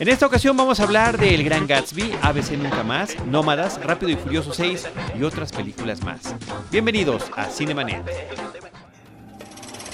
En 0.00 0.08
esta 0.08 0.26
ocasión 0.26 0.56
vamos 0.56 0.80
a 0.80 0.82
hablar 0.82 1.18
de 1.18 1.34
El 1.34 1.44
Gran 1.44 1.68
Gatsby, 1.68 2.12
ABC 2.20 2.52
Nunca 2.52 2.82
Más, 2.82 3.16
Nómadas, 3.26 3.80
Rápido 3.80 4.10
y 4.10 4.16
Furioso 4.16 4.52
6 4.52 4.88
y 5.18 5.22
otras 5.22 5.52
películas 5.52 6.02
más. 6.02 6.34
Bienvenidos 6.72 7.30
a 7.36 7.44
Cinemanet. 7.46 8.02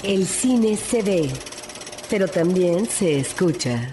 El 0.01 0.25
cine 0.25 0.75
se 0.75 1.03
ve, 1.03 1.29
pero 2.09 2.27
también 2.27 2.87
se 2.87 3.19
escucha. 3.19 3.91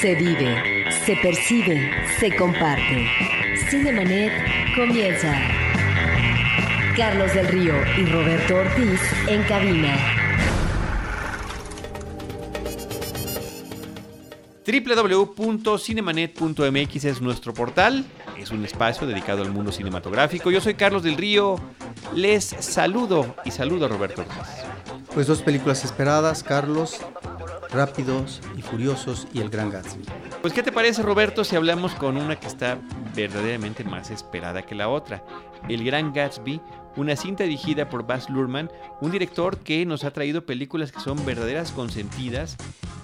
Se 0.00 0.14
vive, 0.14 0.90
se 1.04 1.16
percibe, 1.16 1.90
se 2.18 2.34
comparte. 2.34 3.06
Cinemanet 3.68 4.32
comienza. 4.74 5.38
Carlos 6.96 7.34
del 7.34 7.48
Río 7.48 7.74
y 7.98 8.06
Roberto 8.06 8.56
Ortiz 8.56 9.00
en 9.28 9.42
cabina. 9.42 10.23
www.cinemanet.mx 14.66 17.04
es 17.04 17.20
nuestro 17.20 17.52
portal, 17.52 18.06
es 18.38 18.50
un 18.50 18.64
espacio 18.64 19.06
dedicado 19.06 19.42
al 19.42 19.52
mundo 19.52 19.70
cinematográfico. 19.72 20.50
Yo 20.50 20.62
soy 20.62 20.72
Carlos 20.74 21.02
del 21.02 21.16
Río, 21.16 21.56
les 22.14 22.44
saludo 22.44 23.34
y 23.44 23.50
saludo 23.50 23.84
a 23.84 23.88
Roberto 23.88 24.22
Ortiz. 24.22 24.64
Pues 25.12 25.26
dos 25.26 25.42
películas 25.42 25.84
esperadas, 25.84 26.42
Carlos, 26.42 26.98
Rápidos 27.70 28.40
y 28.56 28.62
Furiosos 28.62 29.28
y 29.34 29.40
El 29.40 29.50
Gran 29.50 29.68
Gatsby. 29.70 30.04
Pues 30.40 30.54
¿qué 30.54 30.62
te 30.62 30.72
parece 30.72 31.02
Roberto 31.02 31.44
si 31.44 31.56
hablamos 31.56 31.94
con 31.94 32.16
una 32.16 32.40
que 32.40 32.46
está 32.46 32.78
verdaderamente 33.14 33.84
más 33.84 34.10
esperada 34.10 34.62
que 34.62 34.74
la 34.74 34.88
otra? 34.88 35.22
El 35.68 35.84
Gran 35.84 36.10
Gatsby, 36.12 36.60
una 36.96 37.16
cinta 37.16 37.44
dirigida 37.44 37.90
por 37.90 38.06
Baz 38.06 38.30
Luhrmann, 38.30 38.70
un 39.00 39.10
director 39.10 39.58
que 39.58 39.84
nos 39.84 40.04
ha 40.04 40.12
traído 40.12 40.46
películas 40.46 40.92
que 40.92 41.00
son 41.00 41.26
verdaderas 41.26 41.72
consentidas. 41.72 42.56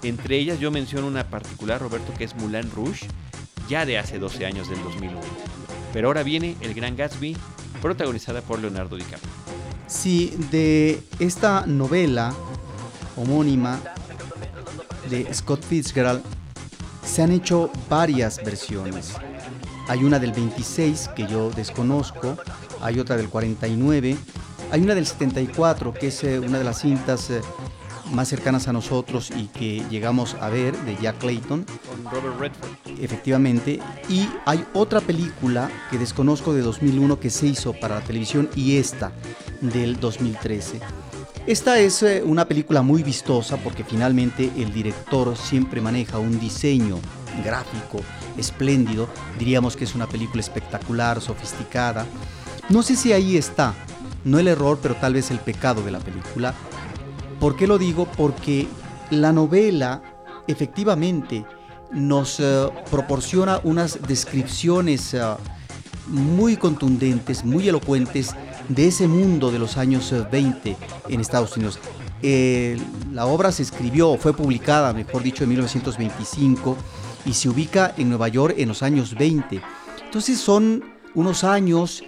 Entre 0.02 0.38
ellas 0.38 0.59
yo 0.59 0.70
menciono 0.70 1.06
una 1.06 1.28
particular, 1.28 1.80
Roberto, 1.80 2.12
que 2.16 2.24
es 2.24 2.34
Moulin 2.37 2.70
Rouge, 2.70 3.06
ya 3.68 3.84
de 3.84 3.98
hace 3.98 4.18
12 4.18 4.46
años 4.46 4.68
del 4.68 4.82
2001. 4.82 5.20
Pero 5.92 6.09
ahora 6.09 6.23
viene 6.23 6.57
El 6.60 6.74
Gran 6.74 6.96
Gatsby, 6.96 7.37
protagonizada 7.82 8.40
por 8.40 8.59
Leonardo 8.59 8.96
DiCaprio. 8.96 9.30
Sí, 9.87 10.34
de 10.51 11.02
esta 11.18 11.66
novela 11.66 12.32
homónima 13.16 13.80
de 15.10 15.32
Scott 15.34 15.65
Fitzgerald 15.65 16.23
se 17.04 17.23
han 17.23 17.32
hecho 17.32 17.70
varias 17.88 18.42
versiones. 18.45 19.14
Hay 19.88 20.04
una 20.04 20.18
del 20.18 20.32
26 20.32 21.10
que 21.16 21.26
yo 21.26 21.51
desconozco, 21.51 22.37
hay 22.80 23.01
otra 23.01 23.16
del 23.16 23.29
49, 23.29 24.16
hay 24.70 24.80
una 24.80 24.95
del 24.95 25.07
74 25.07 25.92
que 25.92 26.09
es 26.09 26.23
eh, 26.23 26.38
una 26.38 26.59
de 26.59 26.64
las 26.64 26.80
cintas 26.80 27.29
eh, 27.30 27.40
más 28.13 28.29
cercanas 28.29 28.69
a 28.69 28.73
nosotros 28.73 29.30
y 29.37 29.47
que 29.47 29.85
llegamos 29.91 30.35
a 30.41 30.49
ver 30.49 30.77
de 30.79 30.97
Jack 30.97 31.19
Clayton. 31.19 31.65
Con 31.65 32.05
Robert 32.13 32.39
Redford. 32.39 33.01
Efectivamente. 33.01 33.80
Y 34.09 34.29
hay 34.47 34.65
otra 34.75 35.01
película 35.01 35.71
que 35.91 35.99
desconozco 35.99 36.53
de 36.53 36.63
2001 36.63 37.21
que 37.21 37.31
se 37.31 37.47
hizo 37.47 37.73
para 37.73 37.97
la 37.97 38.01
televisión 38.03 38.49
y 38.55 38.77
esta 38.77 39.13
del 39.61 39.99
2013. 39.99 40.81
Esta 41.47 41.79
es 41.79 42.03
eh, 42.03 42.23
una 42.25 42.47
película 42.47 42.83
muy 42.83 43.03
vistosa 43.03 43.57
porque 43.57 43.83
finalmente 43.83 44.51
el 44.57 44.73
director 44.73 45.37
siempre 45.37 45.81
maneja 45.81 46.19
un 46.19 46.38
diseño 46.38 46.99
gráfico 47.45 48.01
espléndido. 48.37 49.09
Diríamos 49.38 49.77
que 49.77 49.85
es 49.85 49.95
una 49.95 50.07
película 50.07 50.41
espectacular, 50.41 51.21
sofisticada. 51.21 52.07
No 52.69 52.83
sé 52.83 52.95
si 52.95 53.13
ahí 53.13 53.37
está, 53.37 53.75
no 54.25 54.38
el 54.38 54.49
error, 54.49 54.79
pero 54.83 54.95
tal 54.97 55.15
vez 55.15 55.31
el 55.31 55.38
pecado 55.38 55.83
de 55.83 55.91
la 55.91 55.99
película. 55.99 56.55
¿Por 57.41 57.57
qué 57.57 57.66
lo 57.66 57.79
digo? 57.79 58.07
Porque 58.07 58.69
la 59.10 59.33
novela 59.33 60.02
efectivamente 60.46 61.45
nos 61.91 62.38
eh, 62.38 62.69
proporciona 62.91 63.60
unas 63.65 64.00
descripciones 64.06 65.15
eh, 65.15 65.22
muy 66.06 66.56
contundentes, 66.56 67.44
muy 67.44 67.69
elocuentes 67.69 68.34
de 68.69 68.87
ese 68.88 69.09
mundo 69.09 69.50
de 69.50 69.59
los 69.59 69.76
años 69.76 70.14
20 70.31 70.76
en 71.09 71.20
Estados 71.20 71.56
Unidos. 71.56 71.81
Eh, 72.22 72.78
la 73.12 73.26
obra 73.26 73.50
se 73.50 73.62
escribió, 73.62 74.16
fue 74.19 74.34
publicada, 74.34 74.93
mejor 74.93 75.22
dicho, 75.22 75.44
en 75.44 75.50
1925 75.50 76.76
y 77.25 77.32
se 77.32 77.48
ubica 77.48 77.94
en 77.97 78.10
Nueva 78.10 78.28
York 78.28 78.54
en 78.59 78.69
los 78.69 78.82
años 78.82 79.14
20. 79.14 79.60
Entonces 80.04 80.38
son 80.38 80.84
unos 81.14 81.44
años 81.44 82.03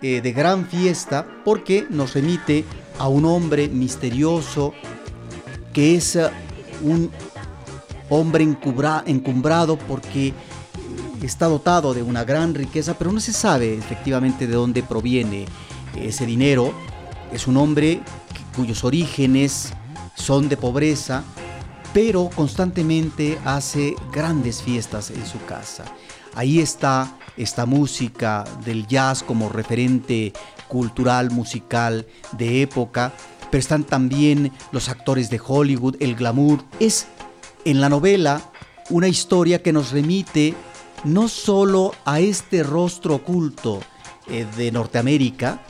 eh, 0.00 0.20
de 0.20 0.32
gran 0.32 0.66
fiesta 0.66 1.26
porque 1.44 1.86
nos 1.88 2.14
remite 2.14 2.64
a 2.98 3.08
un 3.08 3.24
hombre 3.24 3.68
misterioso 3.68 4.72
que 5.72 5.96
es 5.96 6.16
uh, 6.16 6.28
un 6.82 7.10
hombre 8.08 8.44
encumbrado 8.44 9.78
porque 9.78 10.34
está 11.22 11.46
dotado 11.46 11.94
de 11.94 12.02
una 12.02 12.24
gran 12.24 12.54
riqueza, 12.54 12.94
pero 12.98 13.12
no 13.12 13.20
se 13.20 13.32
sabe 13.32 13.74
efectivamente 13.74 14.46
de 14.46 14.54
dónde 14.54 14.82
proviene 14.82 15.46
ese 15.96 16.26
dinero. 16.26 16.72
Es 17.32 17.46
un 17.46 17.56
hombre 17.56 18.02
cuyos 18.54 18.84
orígenes 18.84 19.72
son 20.14 20.48
de 20.48 20.56
pobreza, 20.56 21.24
pero 21.94 22.30
constantemente 22.34 23.38
hace 23.44 23.94
grandes 24.12 24.62
fiestas 24.62 25.10
en 25.10 25.24
su 25.26 25.42
casa. 25.44 25.84
Ahí 26.34 26.60
está 26.60 27.16
esta 27.36 27.66
música 27.66 28.44
del 28.64 28.86
jazz 28.86 29.22
como 29.22 29.48
referente 29.48 30.32
cultural, 30.72 31.30
musical 31.30 32.06
de 32.38 32.62
época, 32.62 33.12
pero 33.50 33.60
están 33.60 33.84
también 33.84 34.50
los 34.70 34.88
actores 34.88 35.28
de 35.28 35.38
Hollywood, 35.46 35.96
el 36.00 36.14
glamour. 36.14 36.64
Es 36.80 37.08
en 37.66 37.82
la 37.82 37.90
novela 37.90 38.40
una 38.88 39.06
historia 39.06 39.62
que 39.62 39.74
nos 39.74 39.92
remite 39.92 40.54
no 41.04 41.28
solo 41.28 41.94
a 42.06 42.20
este 42.20 42.62
rostro 42.62 43.16
oculto 43.16 43.82
eh, 44.28 44.46
de 44.56 44.72
Norteamérica, 44.72 45.60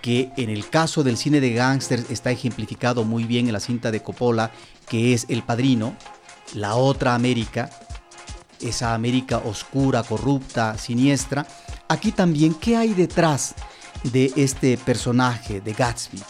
que 0.00 0.30
en 0.36 0.48
el 0.48 0.68
caso 0.68 1.02
del 1.02 1.16
cine 1.16 1.40
de 1.40 1.52
gángsters 1.52 2.08
está 2.08 2.30
ejemplificado 2.30 3.02
muy 3.02 3.24
bien 3.24 3.48
en 3.48 3.52
la 3.52 3.58
cinta 3.58 3.90
de 3.90 4.00
Coppola, 4.00 4.52
que 4.88 5.12
es 5.12 5.26
El 5.28 5.42
Padrino, 5.42 5.96
la 6.54 6.76
otra 6.76 7.16
América, 7.16 7.68
esa 8.60 8.94
América 8.94 9.38
oscura, 9.38 10.04
corrupta, 10.04 10.78
siniestra. 10.78 11.48
Aquí 11.88 12.12
también, 12.12 12.54
¿qué 12.54 12.76
hay 12.76 12.94
detrás 12.94 13.56
de 14.12 14.32
este 14.36 14.76
personaje 14.76 15.60
de 15.60 15.72
Gatsby? 15.72 16.20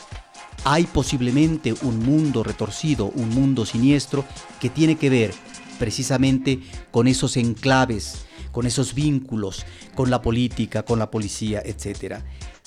Hay 0.64 0.84
posiblemente 0.84 1.74
un 1.82 1.98
mundo 2.00 2.42
retorcido, 2.42 3.06
un 3.14 3.28
mundo 3.30 3.64
siniestro 3.64 4.24
que 4.60 4.68
tiene 4.68 4.96
que 4.96 5.10
ver 5.10 5.34
precisamente 5.78 6.60
con 6.90 7.06
esos 7.06 7.36
enclaves, 7.36 8.26
con 8.52 8.66
esos 8.66 8.94
vínculos, 8.94 9.64
con 9.94 10.10
la 10.10 10.22
política, 10.22 10.82
con 10.82 10.98
la 10.98 11.10
policía, 11.10 11.62
etc. 11.64 12.20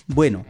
Bueno, 0.07 0.45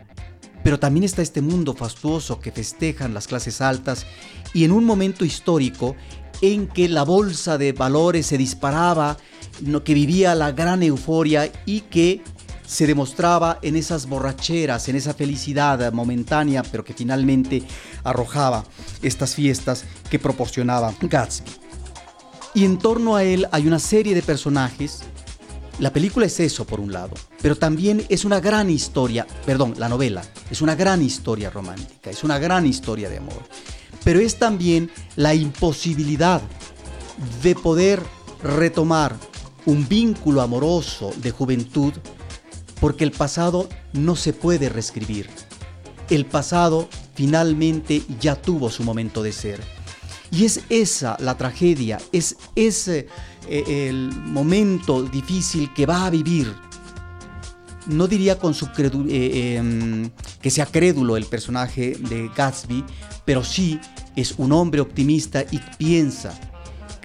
pero 0.63 0.79
también 0.79 1.03
está 1.03 1.21
este 1.21 1.41
mundo 1.41 1.73
fastuoso 1.73 2.39
que 2.39 2.51
festejan 2.51 3.13
las 3.13 3.27
clases 3.27 3.61
altas 3.61 4.05
y 4.53 4.65
en 4.65 4.71
un 4.71 4.83
momento 4.83 5.25
histórico 5.25 5.95
en 6.41 6.67
que 6.67 6.89
la 6.89 7.03
bolsa 7.03 7.57
de 7.57 7.71
valores 7.71 8.25
se 8.25 8.37
disparaba, 8.37 9.17
que 9.83 9.93
vivía 9.93 10.35
la 10.35 10.51
gran 10.51 10.83
euforia 10.83 11.51
y 11.65 11.81
que 11.81 12.21
se 12.69 12.85
demostraba 12.85 13.57
en 13.63 13.75
esas 13.75 14.05
borracheras, 14.05 14.87
en 14.89 14.95
esa 14.95 15.15
felicidad 15.15 15.91
momentánea, 15.91 16.61
pero 16.61 16.83
que 16.83 16.93
finalmente 16.93 17.63
arrojaba 18.03 18.63
estas 19.01 19.33
fiestas 19.33 19.85
que 20.11 20.19
proporcionaba 20.19 20.93
Gatsby. 21.01 21.49
Y 22.53 22.65
en 22.65 22.77
torno 22.77 23.15
a 23.15 23.23
él 23.23 23.47
hay 23.51 23.65
una 23.65 23.79
serie 23.79 24.13
de 24.13 24.21
personajes 24.21 25.01
la 25.79 25.93
película 25.93 26.25
es 26.25 26.37
eso, 26.41 26.65
por 26.65 26.81
un 26.81 26.91
lado, 26.91 27.13
pero 27.41 27.55
también 27.55 28.05
es 28.09 28.25
una 28.25 28.41
gran 28.41 28.69
historia, 28.69 29.25
perdón, 29.45 29.75
la 29.77 29.87
novela, 29.87 30.21
es 30.51 30.61
una 30.61 30.75
gran 30.75 31.01
historia 31.01 31.49
romántica, 31.49 32.09
es 32.09 32.25
una 32.25 32.37
gran 32.37 32.65
historia 32.65 33.09
de 33.09 33.17
amor, 33.17 33.41
pero 34.03 34.19
es 34.19 34.37
también 34.37 34.91
la 35.15 35.33
imposibilidad 35.33 36.41
de 37.41 37.55
poder 37.55 38.03
retomar 38.43 39.15
un 39.65 39.87
vínculo 39.87 40.41
amoroso 40.41 41.13
de 41.15 41.31
juventud 41.31 41.93
porque 42.79 43.03
el 43.03 43.11
pasado 43.11 43.69
no 43.93 44.15
se 44.15 44.33
puede 44.33 44.69
reescribir. 44.69 45.29
El 46.09 46.25
pasado 46.25 46.89
finalmente 47.13 48.01
ya 48.19 48.35
tuvo 48.35 48.69
su 48.69 48.83
momento 48.83 49.21
de 49.21 49.31
ser. 49.31 49.61
Y 50.31 50.45
es 50.45 50.61
esa 50.69 51.17
la 51.19 51.37
tragedia, 51.37 51.97
es 52.11 52.37
ese 52.55 53.07
eh, 53.47 53.87
el 53.89 54.11
momento 54.11 55.03
difícil 55.03 55.73
que 55.73 55.85
va 55.85 56.05
a 56.05 56.09
vivir. 56.09 56.53
No 57.87 58.07
diría 58.07 58.37
con 58.37 58.53
su 58.53 58.67
eh, 58.77 59.55
em, 59.57 60.11
que 60.41 60.51
sea 60.51 60.67
crédulo 60.67 61.17
el 61.17 61.25
personaje 61.25 61.97
de 61.97 62.29
Gatsby, 62.35 62.83
pero 63.25 63.43
sí 63.43 63.79
es 64.15 64.35
un 64.37 64.51
hombre 64.51 64.81
optimista 64.81 65.43
y 65.49 65.59
piensa, 65.77 66.39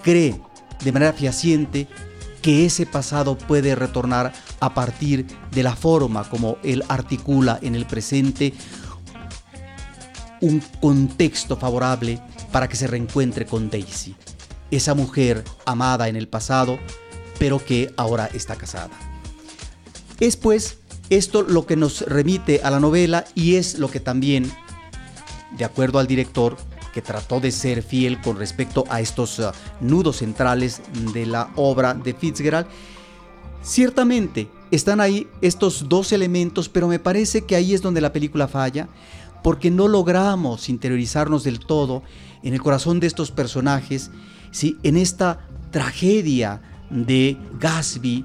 cree 0.02 0.38
de 0.84 0.92
manera 0.92 1.12
fehaciente 1.14 1.88
que 2.42 2.66
ese 2.66 2.84
pasado 2.84 3.38
puede 3.38 3.74
retornar 3.74 4.34
a 4.64 4.72
partir 4.72 5.26
de 5.50 5.62
la 5.62 5.76
forma 5.76 6.28
como 6.30 6.56
él 6.62 6.82
articula 6.88 7.58
en 7.60 7.74
el 7.74 7.86
presente 7.86 8.54
un 10.40 10.62
contexto 10.80 11.56
favorable 11.56 12.18
para 12.50 12.66
que 12.66 12.76
se 12.76 12.86
reencuentre 12.86 13.44
con 13.44 13.68
Daisy. 13.68 14.14
esa 14.70 14.94
mujer 14.94 15.44
amada 15.66 16.08
en 16.08 16.16
el 16.16 16.28
pasado, 16.28 16.78
pero 17.38 17.62
que 17.62 17.92
ahora 17.96 18.28
está 18.32 18.56
casada. 18.56 18.90
Es 20.18 20.36
pues 20.36 20.78
esto 21.10 21.42
lo 21.42 21.66
que 21.66 21.76
nos 21.76 22.00
remite 22.00 22.62
a 22.64 22.70
la 22.70 22.80
novela 22.80 23.26
y 23.34 23.56
es 23.56 23.78
lo 23.78 23.90
que 23.90 24.00
también, 24.00 24.50
de 25.58 25.64
acuerdo 25.64 25.98
al 25.98 26.06
director, 26.06 26.56
que 26.94 27.02
trató 27.02 27.38
de 27.40 27.52
ser 27.52 27.82
fiel 27.82 28.20
con 28.22 28.38
respecto 28.38 28.84
a 28.88 29.00
estos 29.00 29.38
uh, 29.40 29.52
nudos 29.80 30.18
centrales 30.18 30.80
de 31.12 31.26
la 31.26 31.50
obra 31.56 31.92
de 31.92 32.14
Fitzgerald, 32.14 32.66
ciertamente 33.64 34.48
están 34.70 35.00
ahí 35.00 35.26
estos 35.40 35.88
dos 35.88 36.12
elementos, 36.12 36.68
pero 36.68 36.86
me 36.86 36.98
parece 36.98 37.42
que 37.42 37.56
ahí 37.56 37.74
es 37.74 37.82
donde 37.82 38.00
la 38.00 38.12
película 38.12 38.46
falla, 38.46 38.88
porque 39.42 39.70
no 39.70 39.88
logramos 39.88 40.68
interiorizarnos 40.68 41.44
del 41.44 41.58
todo 41.60 42.02
en 42.42 42.54
el 42.54 42.62
corazón 42.62 43.00
de 43.00 43.06
estos 43.06 43.30
personajes, 43.30 44.10
¿sí? 44.50 44.76
en 44.82 44.96
esta 44.96 45.46
tragedia 45.70 46.62
de 46.90 47.36
Gatsby 47.58 48.24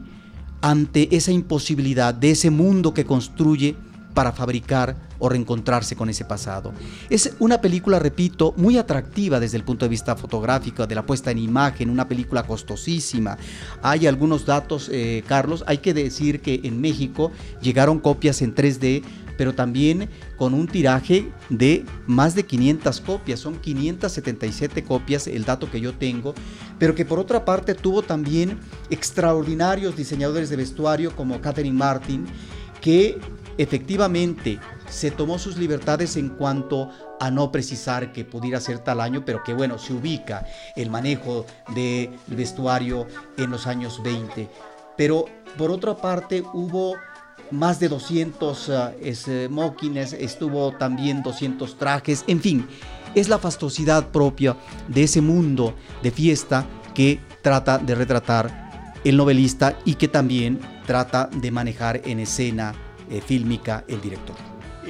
ante 0.62 1.16
esa 1.16 1.32
imposibilidad 1.32 2.14
de 2.14 2.32
ese 2.32 2.50
mundo 2.50 2.94
que 2.94 3.06
construye 3.06 3.76
para 4.14 4.32
fabricar 4.32 4.96
o 5.20 5.30
reencontrarse 5.30 5.96
con 5.96 6.10
ese 6.10 6.26
pasado. 6.26 6.74
Es 7.10 7.34
una 7.40 7.62
película, 7.62 8.00
repito, 8.00 8.54
muy 8.58 8.78
atractiva 8.78 9.40
desde 9.40 9.58
el 9.58 9.64
punto 9.64 9.86
de 9.86 9.90
vista 9.90 10.16
fotográfico, 10.16 10.88
de 10.88 10.96
la 10.96 11.06
puesta 11.06 11.32
en 11.32 11.38
imagen, 11.38 11.90
una 11.90 12.08
película 12.08 12.44
costosísima. 12.44 13.38
Hay 13.82 14.08
algunos 14.08 14.46
datos, 14.46 14.90
eh, 14.92 15.24
Carlos, 15.28 15.64
hay 15.68 15.80
que 15.80 15.94
decir 15.94 16.42
que 16.42 16.62
en 16.64 16.82
México 16.82 17.32
llegaron 17.62 18.00
copias 18.00 18.42
en 18.42 18.56
3D, 18.56 19.04
pero 19.40 19.56
también 19.56 20.10
con 20.36 20.54
un 20.54 20.68
tiraje 20.68 21.32
de 21.50 21.86
más 22.08 22.36
de 22.36 22.46
500 22.46 23.00
copias, 23.00 23.40
son 23.40 23.56
577 23.58 24.84
copias 24.84 25.28
el 25.28 25.46
dato 25.46 25.72
que 25.72 25.80
yo 25.80 25.94
tengo, 25.94 26.34
pero 26.78 26.94
que 26.94 27.06
por 27.06 27.20
otra 27.20 27.46
parte 27.46 27.74
tuvo 27.74 28.02
también 28.02 28.60
extraordinarios 28.90 29.96
diseñadores 29.96 30.50
de 30.50 30.58
vestuario 30.58 31.16
como 31.16 31.40
Catherine 31.40 31.78
Martin, 31.78 32.26
que 32.82 33.18
efectivamente 33.60 34.58
se 34.90 35.12
tomó 35.12 35.38
sus 35.38 35.58
libertades 35.58 36.16
en 36.16 36.30
cuanto 36.30 36.90
a 37.20 37.30
no 37.30 37.52
precisar 37.52 38.14
que 38.14 38.24
pudiera 38.24 38.62
ser 38.62 38.80
tal 38.80 39.02
año, 39.02 39.26
pero 39.26 39.44
que 39.44 39.54
bueno, 39.54 39.78
se 39.78 39.92
ubica 39.94 40.46
el 40.78 40.90
manejo 40.90 41.46
del 41.76 42.10
vestuario 42.28 43.06
en 43.38 43.52
los 43.52 43.68
años 43.68 44.02
20. 44.02 44.50
Pero 44.96 45.26
por 45.58 45.72
otra 45.72 45.98
parte 45.98 46.42
hubo 46.54 46.96
más 47.52 47.82
de 47.82 47.90
200 47.90 48.70
uh, 48.70 48.74
smokings, 49.14 50.14
estuvo 50.14 50.72
también 50.78 51.22
200 51.22 51.78
trajes, 51.78 52.24
en 52.28 52.40
fin, 52.40 52.66
es 53.14 53.28
la 53.28 53.40
fastuosidad 53.40 54.08
propia 54.08 54.56
de 54.88 55.04
ese 55.04 55.20
mundo 55.20 55.74
de 56.02 56.12
fiesta 56.12 56.66
que 56.94 57.20
trata 57.42 57.78
de 57.78 57.96
retratar 57.96 58.70
el 59.04 59.18
novelista 59.18 59.78
y 59.84 59.96
que 59.96 60.08
también 60.08 60.62
trata 60.86 61.30
de 61.34 61.52
manejar 61.52 62.02
en 62.06 62.20
escena 62.22 62.74
eh, 63.10 63.22
fílmica 63.22 63.84
el 63.88 64.02
director. 64.02 64.36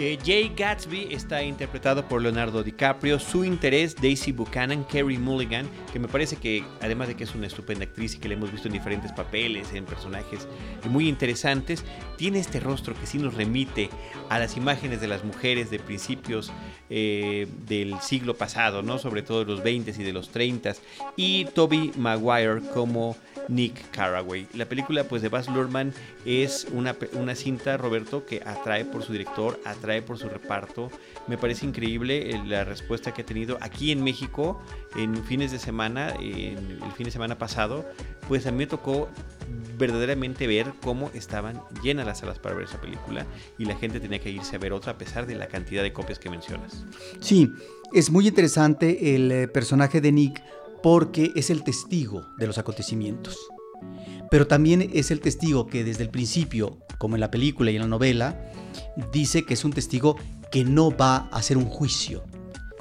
Eh, 0.02 0.18
Jay 0.24 0.54
Gatsby 0.56 1.10
está 1.12 1.44
interpretado 1.44 2.08
por 2.08 2.22
Leonardo 2.22 2.64
DiCaprio. 2.64 3.20
Su 3.20 3.44
interés, 3.44 3.96
Daisy 3.96 4.32
Buchanan, 4.32 4.86
Kerry 4.86 5.18
Mulligan, 5.18 5.68
que 5.92 6.00
me 6.00 6.08
parece 6.08 6.38
que, 6.38 6.64
además 6.80 7.10
de 7.10 7.16
que 7.16 7.26
es 7.26 7.36
una 7.36 7.48
estupenda 7.48 7.84
actriz 7.84 8.16
y 8.16 8.20
que 8.20 8.30
la 8.30 8.36
hemos 8.36 8.50
visto 8.50 8.70
en 8.70 8.76
diferentes 8.76 9.12
papeles, 9.12 9.74
en 9.74 9.84
personajes 9.84 10.48
muy 10.90 11.10
interesantes, 11.10 11.84
tiene 12.16 12.40
este 12.40 12.62
rostro 12.62 12.94
que 12.98 13.08
sí 13.08 13.18
nos 13.18 13.34
remite 13.34 13.90
a 14.30 14.40
las 14.40 14.56
imágenes 14.56 15.02
de 15.02 15.08
las 15.08 15.26
mujeres 15.26 15.70
de 15.70 15.80
principios 15.80 16.50
eh, 16.90 17.48
del 17.68 18.00
siglo 18.00 18.36
pasado, 18.36 18.82
¿no? 18.82 19.00
sobre 19.00 19.22
todo 19.22 19.40
de 19.44 19.52
los 19.52 19.64
20 19.64 19.92
y 19.92 20.04
de 20.04 20.14
los 20.14 20.30
30 20.30 20.76
y 21.18 21.46
Toby 21.46 21.92
Maguire 21.98 22.62
como 22.74 23.18
Nick 23.50 23.90
Carraway. 23.92 24.48
La 24.54 24.66
película 24.66 25.04
pues 25.04 25.22
de 25.22 25.30
Baz 25.30 25.50
Luhrmann 25.50 25.94
es 26.26 26.68
una, 26.72 26.96
una 27.14 27.36
cinta, 27.36 27.76
Roberto, 27.78 28.26
que 28.26 28.42
atrae 28.46 28.86
por 28.86 29.04
su 29.04 29.12
director, 29.12 29.60
atrae 29.66 30.02
por 30.02 30.18
su 30.18 30.30
reparto. 30.30 30.90
Me 31.28 31.38
parece 31.38 31.66
increíble 31.66 32.30
eh, 32.30 32.42
la 32.46 32.64
respuesta 32.64 33.14
que 33.14 33.24
ha 33.24 33.26
tenido 33.26 33.58
aquí 33.62 33.92
en 33.92 34.04
México 34.04 34.62
en 34.96 35.24
fines 35.24 35.52
de 35.52 35.60
semana, 35.60 36.14
en 36.20 36.80
el 36.84 36.92
fin 36.96 37.06
de 37.06 37.12
semana 37.12 37.38
pasado, 37.38 37.86
pues 38.28 38.46
a 38.48 38.52
mí 38.52 38.60
me 38.60 38.68
tocó 38.68 39.10
verdaderamente 39.78 40.46
ver 40.46 40.74
cómo 40.84 41.10
estaban 41.14 41.62
llenas 41.82 42.06
las 42.06 42.20
salas 42.20 42.38
para 42.38 42.56
ver 42.56 42.66
esa 42.66 42.80
película 42.80 43.26
y 43.58 43.66
la 43.66 43.76
gente 43.76 44.00
tenía 44.00 44.20
que 44.20 44.30
irse 44.30 44.56
a 44.56 44.60
ver 44.60 44.74
otra 44.74 44.94
a 44.94 44.98
pesar 44.98 45.26
de 45.26 45.36
la 45.36 45.48
cantidad 45.48 45.82
de 45.82 45.94
copias 45.94 46.20
que 46.20 46.30
mencionas. 46.30 46.84
Sí, 47.20 47.52
es 47.94 48.12
muy 48.12 48.28
interesante 48.28 49.16
el 49.16 49.32
eh, 49.32 49.48
personaje 49.48 50.02
de 50.02 50.12
Nick 50.12 50.44
porque 50.82 51.32
es 51.36 51.50
el 51.50 51.64
testigo 51.64 52.26
de 52.38 52.48
los 52.48 52.58
acontecimientos. 52.58 53.38
Pero 54.30 54.48
también 54.48 54.90
es 54.94 55.12
el 55.12 55.22
testigo 55.22 55.68
que 55.68 55.84
desde 55.84 56.04
el 56.04 56.10
principio, 56.10 56.78
como 56.98 57.16
en 57.16 57.22
la 57.22 57.32
película 57.32 57.72
y 57.72 57.76
en 57.76 57.82
la 57.82 57.88
novela, 57.88 58.40
dice 59.12 59.44
que 59.44 59.56
es 59.56 59.66
un 59.66 59.74
testigo 59.74 60.16
que 60.52 60.64
no 60.64 60.96
va 60.96 61.30
a 61.32 61.38
hacer 61.38 61.58
un 61.58 61.66
juicio 61.66 62.24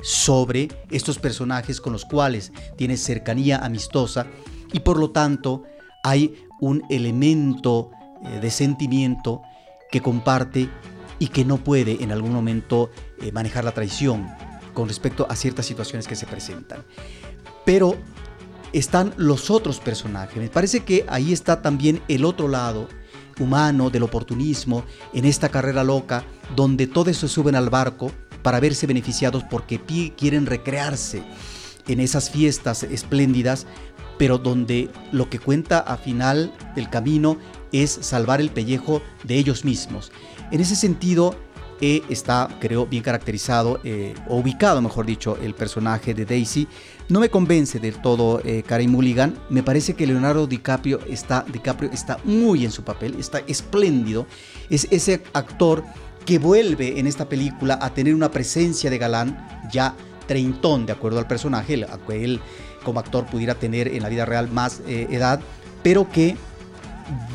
sobre 0.03 0.69
estos 0.91 1.19
personajes 1.19 1.81
con 1.81 1.93
los 1.93 2.05
cuales 2.05 2.53
tiene 2.77 2.97
cercanía 2.97 3.59
amistosa 3.59 4.27
y 4.73 4.81
por 4.81 4.99
lo 4.99 5.11
tanto 5.11 5.65
hay 6.05 6.35
un 6.61 6.83
elemento 6.89 7.91
eh, 8.25 8.41
de 8.41 8.51
sentimiento 8.51 9.43
que 9.91 10.01
comparte 10.01 10.69
y 11.19 11.29
que 11.29 11.45
no 11.45 11.59
puede 11.59 12.03
en 12.03 12.13
algún 12.13 12.33
momento 12.33 12.91
eh, 13.21 13.33
manejar 13.33 13.65
la 13.65 13.73
traición 13.73 14.29
con 14.73 14.87
respecto 14.87 15.27
a 15.29 15.35
ciertas 15.35 15.67
situaciones 15.67 16.07
que 16.07 16.15
se 16.15 16.27
presentan 16.27 16.85
pero 17.69 17.99
están 18.73 19.13
los 19.19 19.51
otros 19.51 19.79
personajes. 19.79 20.39
Me 20.39 20.49
parece 20.49 20.85
que 20.85 21.05
ahí 21.07 21.35
está 21.35 21.61
también 21.61 22.01
el 22.09 22.25
otro 22.25 22.49
lado 22.49 22.89
humano 23.39 23.91
del 23.91 24.05
oportunismo 24.05 24.85
en 25.13 25.27
esta 25.27 25.51
carrera 25.51 25.85
loca 25.85 26.25
donde 26.57 26.87
todos 26.87 27.19
se 27.19 27.29
suben 27.29 27.55
al 27.55 27.69
barco 27.69 28.11
para 28.43 28.59
verse 28.59 28.87
beneficiados 28.87 29.45
porque 29.45 29.83
quieren 30.17 30.47
recrearse 30.47 31.23
en 31.87 32.01
esas 32.01 32.31
fiestas 32.31 32.85
espléndidas, 32.85 33.67
pero 34.17 34.39
donde 34.39 34.89
lo 35.13 35.29
que 35.29 35.39
cuenta 35.39 35.81
a 35.81 35.99
final 35.99 36.55
del 36.75 36.89
camino 36.89 37.37
es 37.71 37.91
salvar 37.91 38.41
el 38.41 38.49
pellejo 38.49 39.03
de 39.25 39.37
ellos 39.37 39.67
mismos. 39.67 40.11
En 40.51 40.63
ese 40.63 40.75
sentido, 40.75 41.37
eh, 41.81 42.03
está, 42.09 42.49
creo, 42.61 42.87
bien 42.87 43.05
caracterizado, 43.05 43.81
eh, 43.85 44.13
o 44.27 44.39
ubicado, 44.39 44.83
mejor 44.83 45.07
dicho, 45.07 45.39
el 45.41 45.55
personaje 45.55 46.13
de 46.13 46.25
Daisy. 46.25 46.67
No 47.09 47.21
me 47.21 47.31
convence 47.31 47.79
del 47.79 48.03
todo 48.03 48.41
eh, 48.45 48.65
Karen 48.67 48.91
Mulligan. 48.91 49.39
Me 49.49 49.63
parece 49.63 49.95
que 49.95 50.07
Leonardo 50.07 50.49
DiCaprio 50.49 50.99
está, 51.07 51.45
DiCaprio 51.47 51.91
está 51.93 52.19
muy 52.25 52.65
en 52.65 52.73
su 52.73 52.83
papel, 52.83 53.15
está 53.19 53.41
espléndido. 53.47 54.27
Es 54.69 54.89
ese 54.91 55.23
actor 55.33 55.85
que 56.27 56.41
vuelve 56.41 56.99
en 56.99 57.07
esta 57.07 57.29
película 57.29 57.79
a 57.81 57.95
tener 57.95 58.13
una 58.15 58.31
presencia 58.31 58.91
de 58.91 58.99
galán 58.99 59.47
ya 59.71 59.95
treintón, 60.27 60.85
de 60.85 60.93
acuerdo 60.93 61.21
al 61.21 61.29
personaje, 61.29 61.87
que 62.07 62.25
él 62.25 62.41
como 62.85 63.01
actor 63.01 63.25
pudiera 63.27 63.55
tener 63.55 63.89
en 63.89 64.03
la 64.03 64.09
vida 64.09 64.25
real 64.27 64.51
más 64.51 64.83
edad, 64.87 65.41
pero 65.83 66.11
que 66.11 66.37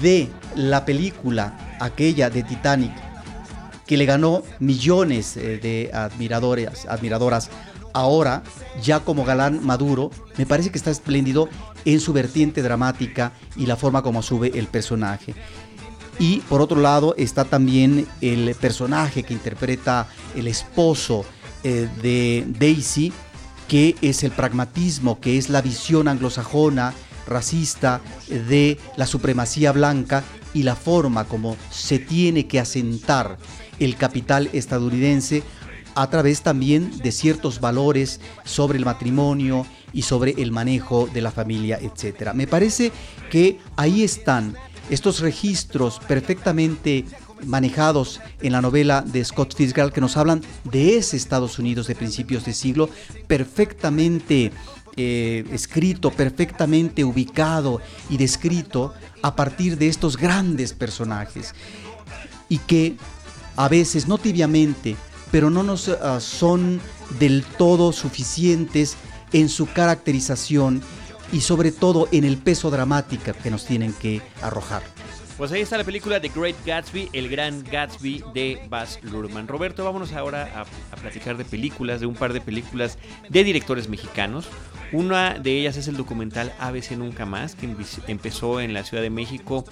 de 0.02 0.30
la 0.56 0.86
película 0.86 1.76
aquella 1.80 2.30
de 2.30 2.44
Titanic 2.44 3.03
que 3.94 3.98
le 3.98 4.06
ganó 4.08 4.42
millones 4.60 5.38
eh, 5.38 5.60
de 5.62 5.92
admiradores, 5.94 6.88
admiradoras. 6.88 7.52
Ahora, 7.94 8.42
ya 8.82 9.02
como 9.02 9.24
galán 9.24 9.64
maduro, 9.64 10.10
me 10.36 10.48
parece 10.48 10.72
que 10.72 10.80
está 10.80 10.90
espléndido 10.90 11.48
en 11.86 12.00
su 12.00 12.12
vertiente 12.12 12.64
dramática 12.64 13.34
y 13.56 13.68
la 13.68 13.76
forma 13.76 14.02
como 14.02 14.24
sube 14.24 14.52
el 14.58 14.66
personaje. 14.66 15.36
Y 16.18 16.40
por 16.50 16.60
otro 16.60 16.82
lado 16.82 17.14
está 17.20 17.46
también 17.46 18.08
el 18.20 18.56
personaje 18.56 19.22
que 19.22 19.36
interpreta 19.36 20.08
el 20.36 20.48
esposo 20.48 21.24
eh, 21.64 21.88
de 22.02 22.46
Daisy, 22.48 23.14
que 23.68 23.96
es 24.02 24.24
el 24.24 24.32
pragmatismo, 24.32 25.20
que 25.20 25.38
es 25.38 25.50
la 25.50 25.62
visión 25.62 26.08
anglosajona, 26.08 26.96
racista 27.28 28.02
de 28.28 28.80
la 28.98 29.06
supremacía 29.06 29.72
blanca 29.72 30.24
y 30.52 30.64
la 30.64 30.76
forma 30.76 31.26
como 31.26 31.58
se 31.70 32.00
tiene 32.00 32.48
que 32.48 32.60
asentar 32.60 33.38
el 33.80 33.96
capital 33.96 34.50
estadounidense 34.54 35.44
a 35.96 36.10
través 36.10 36.42
también 36.42 36.98
de 37.00 37.12
ciertos 37.12 37.60
valores 37.60 38.20
sobre 38.44 38.78
el 38.78 38.86
matrimonio 38.86 39.66
y 39.92 40.02
sobre 40.04 40.32
el 40.42 40.52
manejo 40.52 41.08
de 41.14 41.22
la 41.22 41.32
familia, 41.32 41.80
etc. 41.82 42.34
Me 42.34 42.48
parece 42.48 42.92
que 43.30 43.60
ahí 43.76 44.04
están 44.04 44.56
estos 44.90 45.20
registros 45.20 46.00
perfectamente 46.08 47.06
manejados 47.46 48.22
en 48.42 48.54
la 48.54 48.62
novela 48.62 49.02
de 49.02 49.24
Scott 49.24 49.56
Fitzgerald 49.56 49.94
que 49.94 50.02
nos 50.02 50.18
hablan 50.18 50.42
de 50.64 50.98
ese 50.98 51.18
Estados 51.18 51.60
Unidos 51.60 51.88
de 51.88 51.96
principios 51.96 52.46
de 52.46 52.54
siglo, 52.54 52.90
perfectamente 53.28 54.52
eh, 54.96 55.44
escrito, 55.52 56.12
perfectamente 56.12 57.04
ubicado 57.04 57.82
y 58.10 58.18
descrito 58.18 58.94
a 59.22 59.36
partir 59.36 59.78
de 59.78 59.88
estos 59.88 60.18
grandes 60.18 60.74
personajes 60.74 61.54
y 62.50 62.60
que 62.60 62.96
a 63.56 63.68
veces, 63.68 64.08
no 64.08 64.18
tibiamente, 64.18 64.96
pero 65.32 65.50
no 65.50 65.64
nos 65.64 65.90
ah, 65.90 66.20
son 66.20 66.80
del 67.20 67.44
todo 67.58 67.92
suficientes 67.92 68.96
en 69.32 69.50
su 69.50 69.66
caracterización 69.66 70.82
y 71.32 71.42
sobre 71.42 71.72
todo 71.72 72.08
en 72.12 72.24
el 72.24 72.38
peso 72.38 72.70
dramático 72.70 73.32
que 73.42 73.50
nos 73.50 73.66
tienen 73.66 73.94
que 73.94 74.22
arrojar. 74.42 74.84
Pues 75.38 75.52
ahí 75.52 75.62
está 75.62 75.78
la 75.78 75.84
película 75.84 76.22
The 76.22 76.30
Great 76.30 76.56
Gatsby, 76.64 77.10
el 77.12 77.28
gran 77.28 77.64
Gatsby 77.64 78.24
de 78.36 78.62
Baz 78.70 79.00
Luhrmann. 79.02 79.48
Roberto, 79.48 79.84
vámonos 79.84 80.14
ahora 80.14 80.66
a, 80.92 80.96
platicar 80.96 81.38
de 81.38 81.44
películas, 81.44 82.00
de 82.00 82.06
un 82.06 82.14
par 82.14 82.34
de 82.34 82.40
películas 82.40 83.00
de 83.30 83.44
directores 83.44 83.90
mexicanos. 83.90 84.46
Una 84.94 85.40
de 85.40 85.60
ellas 85.60 85.76
es 85.78 85.88
el 85.88 85.98
documental 85.98 86.54
ABC 86.60 86.92
Nunca 86.92 87.26
Más, 87.26 87.56
que 87.56 87.68
empezó 88.08 88.62
en 88.62 88.76
la 88.76 88.84
Ciudad 88.84 89.02
de 89.02 89.10
México 89.10 89.66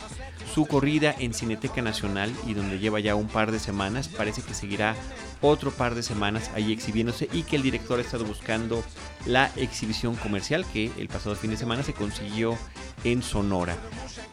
su 0.52 0.66
corrida 0.66 1.14
en 1.20 1.36
Cineteca 1.36 1.84
Nacional 1.84 2.34
y 2.48 2.56
donde 2.56 2.80
lleva 2.80 3.00
ya 3.00 3.14
un 3.14 3.28
par 3.28 3.52
de 3.52 3.60
semanas. 3.60 4.08
Parece 4.08 4.42
que 4.42 4.56
seguirá 4.56 4.96
otro 5.40 5.70
par 5.70 5.94
de 5.94 6.02
semanas 6.02 6.50
ahí 6.56 6.72
exhibiéndose 6.72 7.30
y 7.32 7.44
que 7.44 7.56
el 7.56 7.62
director 7.62 8.00
ha 8.00 8.02
estado 8.02 8.26
buscando 8.26 8.84
la 9.28 9.52
exhibición 9.58 10.16
comercial 10.16 10.66
que 10.74 10.92
el 10.98 11.08
pasado 11.08 11.36
fin 11.36 11.52
de 11.52 11.58
semana 11.58 11.84
se 11.84 11.94
consiguió 11.94 12.58
en 13.04 13.22
Sonora. 13.22 13.78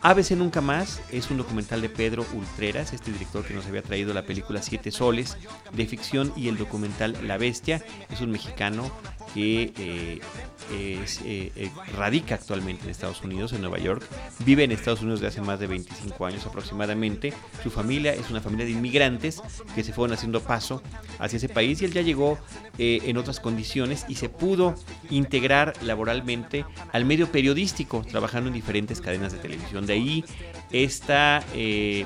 ABC 0.03 0.33
Nunca 0.33 0.61
Más 0.61 1.01
es 1.11 1.31
un 1.31 1.39
documental 1.39 1.81
de 1.81 1.89
Pedro 1.89 2.25
Ultreras, 2.35 2.93
este 2.93 3.13
director 3.13 3.45
que 3.45 3.55
nos 3.55 3.67
había 3.67 3.83
traído 3.83 4.15
la 4.15 4.25
película 4.25 4.63
Siete 4.63 4.91
Soles 4.91 5.37
de 5.73 5.87
ficción 5.87 6.33
y 6.37 6.49
el 6.49 6.57
documental 6.57 7.17
La 7.27 7.37
Bestia. 7.37 7.85
Es 8.11 8.21
un 8.21 8.31
mexicano 8.31 8.91
que 9.35 9.73
eh, 9.77 10.21
eh, 10.79 11.53
eh, 11.57 11.71
radica 11.97 12.37
actualmente 12.37 12.85
en 12.85 12.91
Estados 12.91 13.23
Unidos, 13.23 13.53
en 13.53 13.61
Nueva 13.61 13.79
York. 13.79 14.07
Vive 14.45 14.65
en 14.65 14.73
Estados 14.73 15.01
Unidos 15.01 15.21
desde 15.21 15.41
hace 15.41 15.47
más 15.47 15.59
de 15.59 15.67
25 15.67 16.27
años 16.27 16.47
aproximadamente. 16.47 17.33
Su 17.63 17.71
familia 17.71 18.15
es 18.15 18.31
una 18.31 18.41
familia 18.41 18.67
de 18.67 18.73
inmigrantes 18.73 19.43
que 19.75 19.83
se 19.83 19.93
fueron 19.93 20.15
haciendo 20.15 20.41
paso 20.41 20.83
hacia 21.19 21.39
ese 21.39 21.49
país 21.49 21.83
y 21.83 21.85
él 21.85 21.93
ya 21.93 22.03
llegó 22.03 22.39
en 22.81 23.17
otras 23.17 23.41
condiciones 23.41 24.05
y 24.09 24.15
se 24.15 24.29
pudo 24.29 24.77
integrar 25.11 25.75
laboralmente 25.83 26.65
al 26.93 27.05
medio 27.05 27.33
periodístico, 27.33 28.05
trabajando 28.09 28.49
en 28.49 28.55
diferentes 28.55 29.01
cadenas 29.01 29.33
de 29.33 29.39
televisión. 29.39 29.85
De 29.85 29.95
ahí 29.95 30.25
esta 30.71 31.43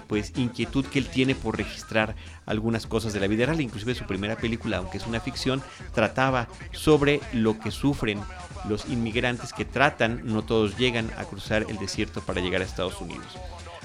pues 0.06 0.32
inquietud 0.36 0.86
que 0.86 0.98
él 0.98 1.08
tiene 1.08 1.34
por 1.34 1.58
registrar 1.58 2.16
algunas 2.46 2.86
cosas 2.86 3.12
de 3.12 3.20
la 3.20 3.26
vida 3.26 3.46
real, 3.46 3.60
inclusive 3.60 3.94
su 3.94 4.04
primera 4.04 4.36
película, 4.36 4.78
aunque 4.78 4.98
es 4.98 5.06
una 5.06 5.20
ficción, 5.20 5.62
trataba 5.94 6.48
sobre 6.72 7.20
lo 7.32 7.58
que 7.58 7.70
sufren 7.70 8.20
los 8.68 8.86
inmigrantes 8.86 9.52
que 9.52 9.64
tratan, 9.64 10.22
no 10.24 10.42
todos 10.42 10.76
llegan 10.78 11.10
a 11.16 11.24
cruzar 11.24 11.66
el 11.68 11.78
desierto 11.78 12.20
para 12.20 12.40
llegar 12.40 12.62
a 12.62 12.64
Estados 12.64 13.00
Unidos. 13.00 13.26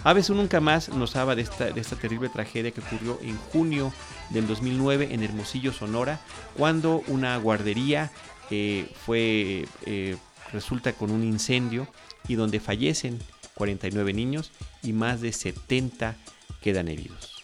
Aves 0.04 0.30
Nunca 0.30 0.62
Más 0.62 0.90
nos 0.90 1.16
habla 1.16 1.36
de 1.36 1.42
esta, 1.42 1.96
terrible 1.96 2.30
tragedia 2.30 2.72
que 2.72 2.82
ocurrió 2.82 3.20
en 3.22 3.38
junio 3.38 3.92
del 4.30 4.48
2009 4.48 5.10
en 5.12 5.24
Hermosillo, 5.24 5.74
Sonora, 5.74 6.22
cuando 6.56 7.04
una 7.08 7.38
guardería 7.38 8.12
eh, 8.50 8.90
fue, 9.06 9.68
eh, 9.86 10.16
resulta 10.54 10.94
con 10.94 11.12
un 11.12 11.24
incendio 11.24 11.88
y 12.28 12.36
donde 12.36 12.60
fallecen 12.60 13.20
49 13.56 14.14
niños 14.14 14.52
y 14.84 14.94
más 14.94 15.20
de 15.20 15.34
70 15.34 16.16
quedan 16.62 16.88
heridos. 16.88 17.42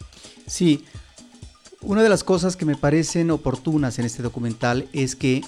Sí, 0.48 0.86
una 1.82 2.02
de 2.02 2.10
las 2.10 2.24
cosas 2.24 2.56
que 2.56 2.66
me 2.66 2.78
parecen 2.78 3.30
oportunas 3.32 4.00
en 4.00 4.06
este 4.06 4.24
documental 4.24 4.88
es 4.94 5.16
que 5.18 5.42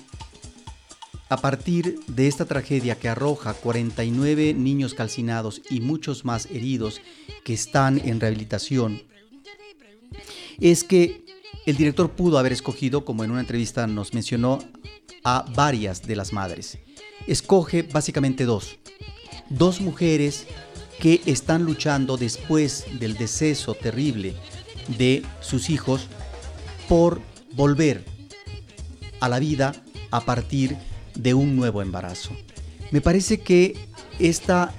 a 1.30 1.38
partir 1.38 2.00
de 2.08 2.28
esta 2.28 2.46
tragedia 2.46 2.96
que 2.96 3.10
arroja 3.10 3.54
49 3.54 4.54
niños 4.54 4.94
calcinados 4.94 5.62
y 5.70 5.82
muchos 5.82 6.24
más 6.24 6.46
heridos 6.48 7.02
que 7.44 7.54
están 7.54 8.00
en 8.06 8.20
rehabilitación, 8.20 9.02
es 10.60 10.84
que 10.84 11.26
el 11.66 11.78
director 11.78 12.12
pudo 12.12 12.38
haber 12.38 12.54
escogido, 12.54 13.06
como 13.06 13.24
en 13.24 13.32
una 13.32 13.40
entrevista 13.40 13.88
nos 13.88 14.14
mencionó, 14.14 14.60
a 15.24 15.46
varias 15.56 16.04
de 16.04 16.16
las 16.16 16.32
madres. 16.32 16.78
Escoge 17.26 17.82
básicamente 17.82 18.46
dos. 18.46 18.78
Dos 19.50 19.82
mujeres 19.82 20.46
que 21.00 21.22
están 21.26 21.64
luchando 21.64 22.18
después 22.18 22.86
del 23.00 23.18
deceso 23.18 23.74
terrible 23.74 24.36
de 25.00 25.24
sus 25.42 25.72
hijos 25.72 26.08
por 26.88 27.20
volver 27.54 28.06
a 29.20 29.28
la 29.28 29.40
vida 29.40 29.74
a 30.12 30.22
partir 30.22 30.78
de 30.78 30.95
un 31.34 31.56
nuevo 31.56 31.82
embarazo. 31.82 32.36
Me 32.92 33.02
parece 33.02 33.40
que 33.40 33.76
esta 34.20 34.74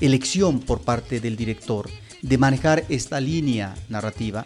elección 0.00 0.60
por 0.60 0.80
parte 0.80 1.20
del 1.20 1.36
director 1.36 1.88
de 2.22 2.38
manejar 2.38 2.84
esta 2.88 3.20
línea 3.20 3.74
narrativa 3.88 4.44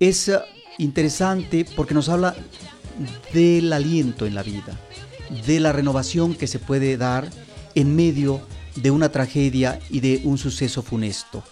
es 0.00 0.28
eh, 0.28 0.38
interesante 0.78 1.66
porque 1.76 1.94
nos 1.94 2.08
habla 2.08 2.34
del 3.32 3.72
aliento 3.72 4.26
en 4.26 4.34
la 4.34 4.42
vida, 4.42 4.78
de 5.46 5.60
la 5.60 5.72
renovación 5.72 6.34
que 6.34 6.46
se 6.46 6.58
puede 6.58 6.96
dar 6.96 7.28
en 7.74 7.94
medio 7.94 8.40
de 8.76 8.90
una 8.90 9.10
tragedia 9.10 9.80
y 9.90 10.00
de 10.00 10.20
un 10.24 10.38
suceso 10.38 10.82
funesto. 10.82 11.42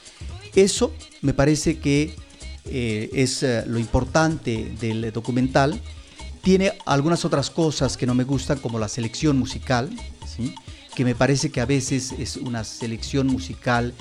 Eso 0.55 0.93
me 1.23 1.35
parece 1.35 1.79
que 1.79 2.15
eh, 2.67 3.11
es 3.13 3.43
eh, 3.43 3.65
lo 3.67 3.79
importante 3.79 4.73
del 4.81 5.13
documental. 5.13 5.81
Tiene 6.45 6.75
algunas 6.85 7.25
otras 7.25 7.49
cosas 7.49 7.97
que 7.97 8.05
no 8.05 8.15
me 8.15 8.25
gustan, 8.25 8.59
como 8.59 8.79
la 8.79 8.89
selección 8.89 9.39
musical, 9.39 9.89
que 10.95 11.03
me 11.03 11.15
parece 11.15 11.51
que 11.51 11.63
a 11.63 11.65
veces 11.65 12.13
es 12.19 12.37
una 12.37 12.65
selección 12.65 13.29
musical 13.29 13.95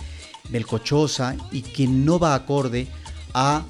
melcochosa 0.50 1.38
y 1.54 1.62
que 1.62 1.88
no 1.88 2.20
va 2.20 2.36
acorde 2.36 2.88
a 3.34 3.64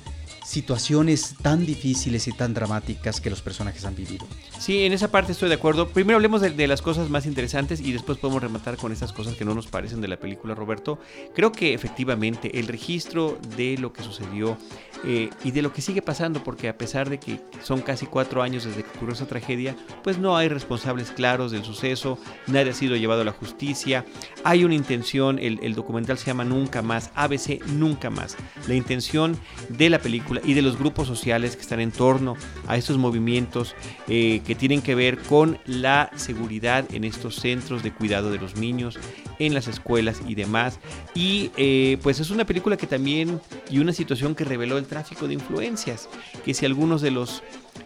situaciones 0.53 1.35
tan 1.41 1.65
difíciles 1.65 2.27
y 2.27 2.31
tan 2.31 2.53
dramáticas 2.53 3.19
que 3.19 3.31
los 3.31 3.41
personajes 3.41 3.85
han 3.85 3.95
vivido. 3.95 4.27
Sí, 4.59 4.83
en 4.83 4.93
esa 4.93 5.09
parte 5.09 5.31
estoy 5.31 5.49
de 5.49 5.55
acuerdo. 5.55 5.89
Primero 5.89 6.17
hablemos 6.17 6.41
de, 6.41 6.67
las 6.67 6.83
cosas 6.83 7.09
más 7.09 7.25
interesantes 7.25 7.81
y 7.81 7.91
después 7.91 8.19
podemos 8.19 8.41
rematar 8.41 8.77
con 8.77 8.91
esas 8.91 9.11
cosas 9.11 9.33
que 9.35 9.45
no 9.45 9.55
nos 9.55 9.65
parecen 9.65 9.99
de 9.99 10.07
la 10.07 10.17
película, 10.17 10.53
Roberto. 10.53 10.99
Creo 11.33 11.51
que 11.51 11.73
efectivamente 11.73 12.59
el 12.59 12.67
registro 12.67 13.39
de 13.57 13.77
lo 13.79 13.91
que 13.91 14.03
sucedió 14.03 14.55
eh, 15.03 15.31
y 15.43 15.51
de 15.51 15.63
lo 15.63 15.73
que 15.73 15.81
sigue 15.81 16.03
pasando, 16.03 16.43
porque 16.43 16.69
a 16.69 16.77
pesar 16.77 17.09
de 17.09 17.19
que 17.19 17.41
son 17.63 17.81
casi 17.81 18.05
cuatro 18.05 18.43
años 18.43 18.63
desde 18.63 18.83
que 18.83 18.89
ocurrió 18.95 19.15
esa 19.15 19.25
tragedia, 19.25 19.75
pues 20.03 20.19
no 20.19 20.37
hay 20.37 20.49
responsables 20.49 21.09
claros 21.09 21.51
del 21.51 21.63
suceso, 21.63 22.19
nadie 22.45 22.71
ha 22.71 22.75
sido 22.75 22.95
llevado 22.95 23.21
a 23.21 23.25
la 23.25 23.31
justicia, 23.31 24.05
hay 24.43 24.63
una 24.63 24.75
intención, 24.75 25.39
el, 25.39 25.59
el 25.63 25.73
documental 25.73 26.19
se 26.19 26.27
llama 26.27 26.45
Nunca 26.45 26.83
Más, 26.83 27.09
ABC 27.15 27.65
Nunca 27.67 28.11
Más, 28.11 28.37
la 28.67 28.75
intención 28.75 29.35
de 29.69 29.89
la 29.89 29.99
película 29.99 30.42
y 30.43 30.53
de 30.53 30.61
los 30.61 30.77
grupos 30.77 31.07
sociales 31.07 31.55
que 31.55 31.61
están 31.61 31.79
en 31.79 31.91
torno 31.91 32.35
a 32.67 32.77
estos 32.77 32.97
movimientos 32.97 33.75
eh, 34.07 34.41
que 34.45 34.55
tienen 34.55 34.81
que 34.81 34.95
ver 34.95 35.19
con 35.19 35.59
la 35.65 36.11
seguridad 36.15 36.85
en 36.93 37.03
estos 37.03 37.35
centros 37.35 37.83
de 37.83 37.93
cuidado 37.93 38.31
de 38.31 38.39
los 38.39 38.55
niños, 38.55 38.99
en 39.39 39.53
las 39.53 39.67
escuelas 39.67 40.21
y 40.27 40.35
demás. 40.35 40.79
Y 41.13 41.51
eh, 41.57 41.97
pues 42.01 42.19
es 42.19 42.29
una 42.29 42.45
película 42.45 42.77
que 42.77 42.87
también 42.87 43.39
y 43.69 43.79
una 43.79 43.93
situación 43.93 44.35
que 44.35 44.45
reveló 44.45 44.77
el 44.77 44.85
tráfico 44.85 45.27
de 45.27 45.35
influencias, 45.35 46.09
que 46.45 46.53
si 46.53 46.65
algunos 46.65 47.01
de 47.01 47.11
los 47.11 47.43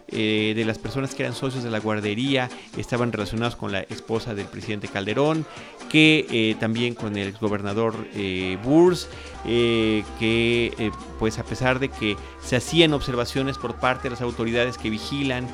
eh, 0.10 0.54
de 0.56 0.64
las 0.64 0.78
personas 0.78 1.14
que 1.14 1.24
eran 1.24 1.36
socios 1.36 1.64
de 1.64 1.70
la 1.70 1.80
guardería 1.80 2.50
estaban 2.78 3.12
relacionados 3.12 3.56
con 3.56 3.72
la 3.72 3.82
esposa 3.82 4.36
del 4.36 4.46
presidente 4.46 4.88
Calderón, 4.88 5.46
que 5.90 6.26
eh, 6.30 6.56
también 6.60 6.96
con 6.96 7.18
el 7.18 7.28
exgobernador 7.28 7.94
eh, 8.16 8.58
Burs, 8.64 9.10
que 9.46 10.92
pues 11.20 11.40
a 11.40 11.44
pesar 11.44 11.80
de 11.80 11.90
que 11.90 12.18
se 12.44 12.58
hacían 12.58 12.94
observaciones 12.94 13.58
por 13.58 13.76
parte 13.76 14.04
de 14.04 14.10
las 14.12 14.22
autoridades 14.22 14.78
que 14.78 14.90
vigilan 14.90 15.48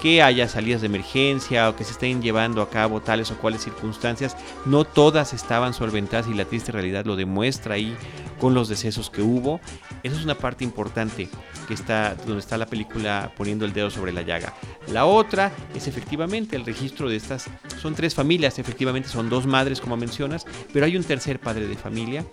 que 0.00 0.22
haya 0.22 0.48
salidas 0.48 0.80
de 0.80 0.86
emergencia 0.86 1.68
o 1.68 1.76
que 1.76 1.84
se 1.84 1.92
estén 1.92 2.22
llevando 2.22 2.62
a 2.62 2.70
cabo 2.70 3.00
tales 3.00 3.30
o 3.30 3.36
cuales 3.36 3.62
circunstancias, 3.62 4.36
no 4.64 4.84
todas 4.84 5.32
estaban 5.32 5.74
solventadas 5.74 6.28
y 6.28 6.34
la 6.34 6.44
triste 6.44 6.72
realidad 6.72 7.04
lo 7.04 7.16
demuestra 7.16 7.74
ahí 7.74 7.94
con 8.40 8.54
los 8.54 8.68
decesos 8.68 9.10
que 9.10 9.22
hubo. 9.22 9.60
Eso 10.02 10.16
es 10.16 10.24
una 10.24 10.34
parte 10.34 10.64
importante 10.64 11.28
que 11.68 11.74
está 11.74 12.14
donde 12.14 12.40
está 12.40 12.56
la 12.56 12.66
película 12.66 13.32
poniendo 13.36 13.64
el 13.64 13.72
dedo 13.72 13.90
sobre 13.90 14.12
la 14.12 14.22
llaga. 14.22 14.54
La 14.88 15.04
otra 15.04 15.52
es 15.74 15.86
efectivamente 15.86 16.56
el 16.56 16.64
registro 16.64 17.08
de 17.08 17.16
estas 17.16 17.46
son 17.80 17.94
tres 17.94 18.14
familias, 18.14 18.58
efectivamente 18.58 19.08
son 19.08 19.28
dos 19.28 19.46
madres 19.46 19.80
como 19.80 19.96
mencionas, 19.96 20.46
pero 20.72 20.86
hay 20.86 20.96
un 20.96 21.04
tercer 21.04 21.38
padre 21.38 21.68
de 21.68 21.76
familia 21.76 22.24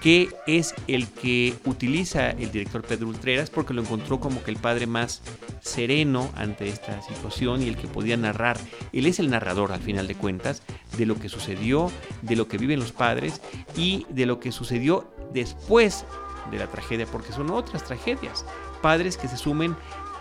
que 0.00 0.28
es 0.46 0.74
el 0.86 1.08
que 1.08 1.54
utiliza 1.64 2.30
el 2.30 2.52
director 2.52 2.82
Pedro 2.82 3.08
Ultreras 3.08 3.50
porque 3.50 3.74
lo 3.74 3.82
encontró 3.82 4.20
como 4.20 4.42
que 4.44 4.50
el 4.50 4.56
padre 4.58 4.86
más 4.86 5.22
sereno 5.66 6.30
ante 6.36 6.68
esta 6.68 7.02
situación 7.02 7.62
y 7.62 7.68
el 7.68 7.76
que 7.76 7.88
podía 7.88 8.16
narrar. 8.16 8.56
Él 8.92 9.06
es 9.06 9.18
el 9.18 9.30
narrador 9.30 9.72
al 9.72 9.80
final 9.80 10.06
de 10.06 10.14
cuentas 10.14 10.62
de 10.96 11.06
lo 11.06 11.18
que 11.18 11.28
sucedió, 11.28 11.90
de 12.22 12.36
lo 12.36 12.48
que 12.48 12.58
viven 12.58 12.80
los 12.80 12.92
padres 12.92 13.40
y 13.76 14.06
de 14.08 14.26
lo 14.26 14.40
que 14.40 14.52
sucedió 14.52 15.10
después 15.32 16.04
de 16.50 16.58
la 16.58 16.68
tragedia, 16.68 17.06
porque 17.06 17.32
son 17.32 17.50
otras 17.50 17.84
tragedias. 17.84 18.46
Padres 18.80 19.16
que 19.16 19.28
se 19.28 19.36
sumen 19.36 19.76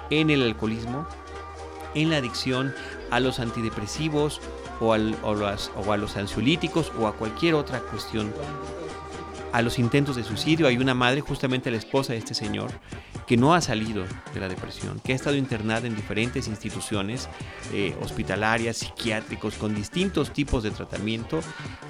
en 0.09 0.29
el 0.29 0.41
alcoholismo, 0.41 1.07
en 1.93 2.09
la 2.09 2.17
adicción 2.17 2.73
a 3.11 3.19
los 3.19 3.39
antidepresivos 3.39 4.41
o, 4.79 4.87
o 4.87 5.91
a 5.91 5.97
los 5.97 6.17
ansiolíticos 6.17 6.91
o 6.99 7.07
a 7.07 7.13
cualquier 7.13 7.53
otra 7.53 7.79
cuestión 7.79 8.33
a 9.55 9.61
los 9.61 9.79
intentos 9.79 10.17
de 10.17 10.23
suicidio. 10.23 10.67
Hay 10.67 10.77
una 10.77 10.93
madre, 10.93 11.21
justamente 11.21 11.71
la 11.71 11.77
esposa 11.77 12.11
de 12.11 12.19
este 12.19 12.33
señor, 12.33 12.71
que 13.27 13.37
no 13.37 13.53
ha 13.53 13.61
salido 13.61 14.05
de 14.33 14.39
la 14.39 14.47
depresión, 14.47 14.99
que 14.99 15.13
ha 15.13 15.15
estado 15.15 15.35
internada 15.35 15.87
en 15.87 15.95
diferentes 15.95 16.47
instituciones 16.47 17.29
eh, 17.73 17.95
hospitalarias, 18.01 18.77
psiquiátricos, 18.77 19.55
con 19.55 19.73
distintos 19.73 20.31
tipos 20.31 20.63
de 20.63 20.71
tratamiento. 20.71 21.39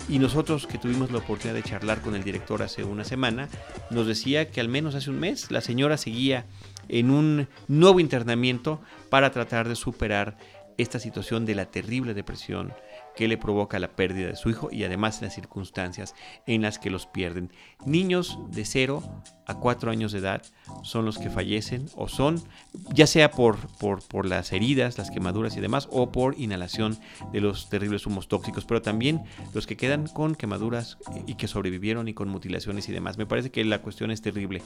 Y 0.07 0.19
nosotros 0.19 0.67
que 0.67 0.77
tuvimos 0.77 1.11
la 1.11 1.19
oportunidad 1.19 1.55
de 1.55 1.63
charlar 1.63 2.01
con 2.01 2.15
el 2.15 2.23
director 2.23 2.63
hace 2.63 2.83
una 2.83 3.03
semana, 3.03 3.49
nos 3.89 4.07
decía 4.07 4.49
que 4.49 4.61
al 4.61 4.69
menos 4.69 4.95
hace 4.95 5.09
un 5.09 5.19
mes 5.19 5.51
la 5.51 5.61
señora 5.61 5.97
seguía 5.97 6.45
en 6.87 7.09
un 7.09 7.47
nuevo 7.67 7.99
internamiento 7.99 8.81
para 9.09 9.31
tratar 9.31 9.67
de 9.67 9.75
superar 9.75 10.37
esta 10.77 10.99
situación 10.99 11.45
de 11.45 11.55
la 11.55 11.65
terrible 11.65 12.13
depresión 12.13 12.73
que 13.15 13.27
le 13.27 13.37
provoca 13.37 13.79
la 13.79 13.95
pérdida 13.95 14.27
de 14.27 14.35
su 14.35 14.49
hijo 14.49 14.69
y 14.71 14.83
además 14.83 15.21
las 15.21 15.33
circunstancias 15.33 16.15
en 16.45 16.61
las 16.61 16.79
que 16.79 16.89
los 16.89 17.05
pierden. 17.07 17.51
Niños 17.85 18.39
de 18.49 18.65
0 18.65 19.03
a 19.47 19.55
4 19.55 19.91
años 19.91 20.11
de 20.11 20.19
edad 20.19 20.41
son 20.83 21.05
los 21.05 21.17
que 21.17 21.29
fallecen 21.29 21.87
o 21.95 22.07
son, 22.07 22.41
ya 22.93 23.07
sea 23.07 23.31
por, 23.31 23.57
por, 23.77 24.01
por 24.03 24.25
las 24.25 24.51
heridas, 24.51 24.97
las 24.97 25.11
quemaduras 25.11 25.55
y 25.55 25.61
demás, 25.61 25.87
o 25.91 26.11
por 26.11 26.39
inhalación 26.39 26.97
de 27.31 27.41
los 27.41 27.69
terribles 27.69 28.05
humos 28.05 28.27
tóxicos, 28.27 28.65
pero 28.65 28.81
también 28.81 29.23
los 29.53 29.67
que 29.67 29.77
quedan 29.77 30.07
con 30.07 30.35
quemaduras 30.35 30.97
y 31.27 31.35
que 31.35 31.47
sobrevivieron 31.47 32.07
y 32.07 32.13
con 32.13 32.29
mutilaciones 32.29 32.89
y 32.89 32.91
demás. 32.91 33.17
Me 33.17 33.25
parece 33.25 33.51
que 33.51 33.63
la 33.63 33.81
cuestión 33.81 34.11
es 34.11 34.21
terrible. 34.21 34.61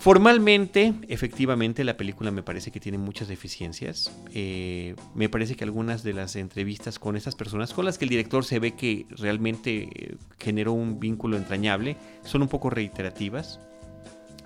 Formalmente, 0.00 0.94
efectivamente, 1.08 1.84
la 1.84 1.98
película 1.98 2.30
me 2.30 2.42
parece 2.42 2.70
que 2.70 2.80
tiene 2.80 2.96
muchas 2.96 3.28
deficiencias. 3.28 4.10
Eh, 4.32 4.96
me 5.14 5.28
parece 5.28 5.56
que 5.56 5.64
algunas 5.64 6.02
de 6.02 6.14
las 6.14 6.36
entrevistas 6.36 6.98
con 6.98 7.16
estas 7.16 7.34
personas, 7.34 7.74
con 7.74 7.84
las 7.84 7.98
que 7.98 8.06
el 8.06 8.08
director 8.08 8.42
se 8.42 8.58
ve 8.60 8.72
que 8.72 9.04
realmente 9.10 9.90
eh, 9.94 10.16
generó 10.38 10.72
un 10.72 11.00
vínculo 11.00 11.36
entrañable, 11.36 11.98
son 12.24 12.40
un 12.40 12.48
poco 12.48 12.70
reiterativas. 12.70 13.60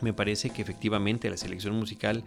Me 0.00 0.12
parece 0.12 0.50
que 0.50 0.60
efectivamente 0.60 1.30
la 1.30 1.36
selección 1.36 1.76
musical 1.76 2.24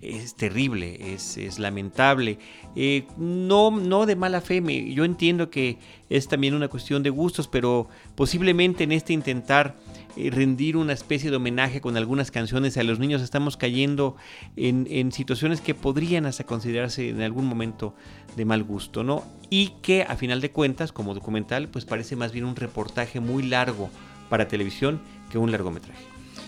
es 0.00 0.36
terrible, 0.36 1.14
es, 1.14 1.58
lamentable. 1.58 2.38
Eh, 2.76 3.08
no, 3.16 3.72
no 3.72 4.06
de 4.06 4.14
mala 4.14 4.40
fe, 4.40 4.62
yo 4.94 5.04
entiendo 5.04 5.50
que 5.50 5.78
es 6.10 6.28
también 6.28 6.54
una 6.54 6.68
cuestión 6.68 7.02
de 7.02 7.10
gustos, 7.10 7.48
pero 7.48 7.88
posiblemente 8.14 8.84
en 8.84 8.92
este 8.92 9.12
intentar 9.12 9.74
rendir 10.16 10.76
una 10.76 10.92
especie 10.92 11.30
de 11.30 11.36
homenaje 11.36 11.80
con 11.80 11.96
algunas 11.96 12.30
canciones 12.30 12.76
a 12.76 12.82
los 12.82 12.98
niños, 12.98 13.22
estamos 13.22 13.56
cayendo 13.56 14.16
en, 14.56 15.12
situaciones 15.12 15.60
que 15.60 15.74
podrían 15.74 16.26
hasta 16.26 16.44
considerarse 16.44 17.08
en 17.08 17.22
algún 17.22 17.46
momento 17.46 17.94
de 18.36 18.44
mal 18.44 18.64
gusto, 18.64 19.04
¿no? 19.04 19.24
Y 19.50 19.74
que 19.82 20.02
a 20.02 20.16
final 20.16 20.40
de 20.40 20.50
cuentas, 20.50 20.92
como 20.92 21.14
documental, 21.14 21.68
pues 21.68 21.84
parece 21.84 22.16
más 22.16 22.32
bien 22.32 22.44
un 22.44 22.56
reportaje 22.56 23.20
muy 23.20 23.42
largo 23.42 23.90
para 24.28 24.48
televisión 24.48 25.00
que 25.30 25.38
un 25.38 25.52
largometraje. 25.52 26.04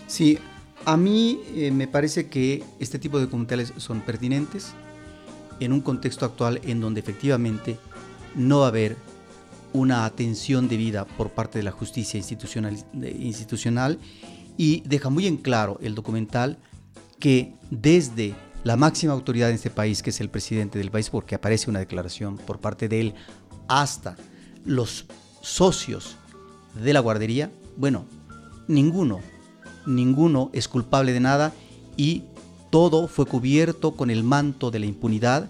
Sí, 0.07 0.39
a 0.85 0.97
mí 0.97 1.41
eh, 1.55 1.71
me 1.71 1.87
parece 1.87 2.29
que 2.29 2.65
este 2.81 2.99
tipo 2.99 3.19
de 3.19 3.27
documentales 3.27 3.73
son 3.77 4.01
pertinentes 4.01 4.75
en 5.61 5.73
un 5.73 5.81
contexto 5.81 6.25
actual 6.25 6.61
en 6.65 6.81
donde 6.81 7.01
efectivamente 7.01 7.79
no 8.35 8.61
va 8.61 8.67
a 8.67 8.69
haber 8.69 8.97
una 9.73 10.05
atención 10.05 10.69
debida 10.69 11.05
por 11.05 11.31
parte 11.31 11.59
de 11.59 11.65
la 11.65 11.71
justicia 11.71 12.19
institucional, 12.19 13.99
y 14.57 14.81
deja 14.81 15.11
muy 15.11 15.27
en 15.27 15.37
claro 15.37 15.79
el 15.83 15.95
documental 15.95 16.59
que 17.21 17.55
desde 17.71 18.35
la 18.65 18.77
máxima 18.77 19.13
autoridad 19.13 19.51
en 19.51 19.55
este 19.55 19.71
país, 19.71 20.03
que 20.03 20.11
es 20.11 20.21
el 20.21 20.31
presidente 20.31 20.79
del 20.79 20.91
país, 20.91 21.11
porque 21.11 21.35
aparece 21.35 21.71
una 21.71 21.79
declaración 21.79 22.37
por 22.39 22.59
parte 22.59 22.89
de 22.89 23.01
él, 23.01 23.15
hasta 23.69 24.17
los 24.65 25.07
socios 25.41 26.17
de 26.83 26.93
la 26.93 27.01
guardería, 27.01 27.51
bueno, 27.77 28.05
ninguno, 28.67 29.21
ninguno 29.87 30.51
es 30.53 30.69
culpable 30.69 31.13
de 31.13 31.21
nada 31.21 31.53
y 31.97 32.25
todo 32.71 33.09
fue 33.09 33.27
cubierto 33.27 33.93
con 33.93 34.11
el 34.11 34.25
manto 34.25 34.71
de 34.71 34.81
la 34.81 34.87
impunidad. 34.87 35.49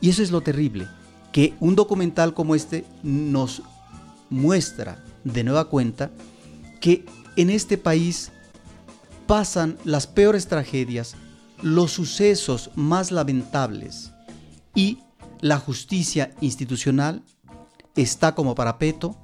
Y 0.00 0.10
eso 0.10 0.22
es 0.22 0.30
lo 0.30 0.40
terrible 0.40 0.88
que 1.32 1.54
un 1.60 1.76
documental 1.76 2.34
como 2.34 2.54
este 2.54 2.84
nos 3.02 3.62
muestra 4.30 5.02
de 5.24 5.44
nueva 5.44 5.68
cuenta 5.68 6.10
que 6.80 7.04
en 7.36 7.50
este 7.50 7.78
país 7.78 8.32
pasan 9.26 9.78
las 9.84 10.06
peores 10.06 10.48
tragedias, 10.48 11.14
los 11.62 11.92
sucesos 11.92 12.70
más 12.74 13.12
lamentables 13.12 14.12
y 14.74 14.98
la 15.40 15.58
justicia 15.58 16.32
institucional 16.40 17.22
está 17.96 18.34
como 18.34 18.54
parapeto, 18.54 19.16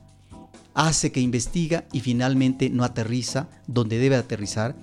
hace 0.74 1.11
que 1.11 1.20
investiga 1.20 1.87
y 1.92 2.00
finalmente 2.00 2.70
no 2.70 2.85
aterriza 2.85 3.48
donde 3.66 3.98
debe 3.98 4.16
aterrizar 4.16 4.76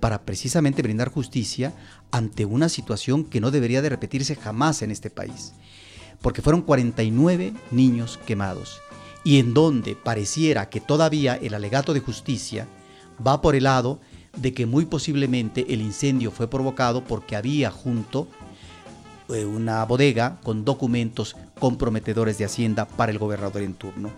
para 0.00 0.22
precisamente 0.22 0.82
brindar 0.82 1.08
justicia 1.08 1.72
ante 2.10 2.44
una 2.44 2.68
situación 2.68 3.24
que 3.24 3.40
no 3.40 3.50
debería 3.50 3.82
de 3.82 3.88
repetirse 3.88 4.36
jamás 4.36 4.82
en 4.82 4.90
este 4.90 5.10
país 5.10 5.54
porque 6.22 6.42
fueron 6.42 6.62
49 6.62 7.52
niños 7.70 8.18
quemados, 8.26 8.80
y 9.24 9.38
en 9.38 9.54
donde 9.54 9.94
pareciera 9.94 10.68
que 10.68 10.80
todavía 10.80 11.36
el 11.36 11.54
alegato 11.54 11.94
de 11.94 12.00
justicia 12.00 12.66
va 13.24 13.40
por 13.40 13.54
el 13.54 13.64
lado 13.64 14.00
de 14.36 14.54
que 14.54 14.66
muy 14.66 14.84
posiblemente 14.86 15.66
el 15.72 15.80
incendio 15.80 16.30
fue 16.30 16.48
provocado 16.48 17.04
porque 17.04 17.36
había 17.36 17.70
junto 17.70 18.28
eh, 19.28 19.44
una 19.44 19.84
bodega 19.84 20.38
con 20.42 20.64
documentos 20.64 21.36
comprometedores 21.58 22.38
de 22.38 22.44
Hacienda 22.44 22.86
para 22.86 23.12
el 23.12 23.18
gobernador 23.18 23.62
en 23.62 23.74
turno. 23.74 24.10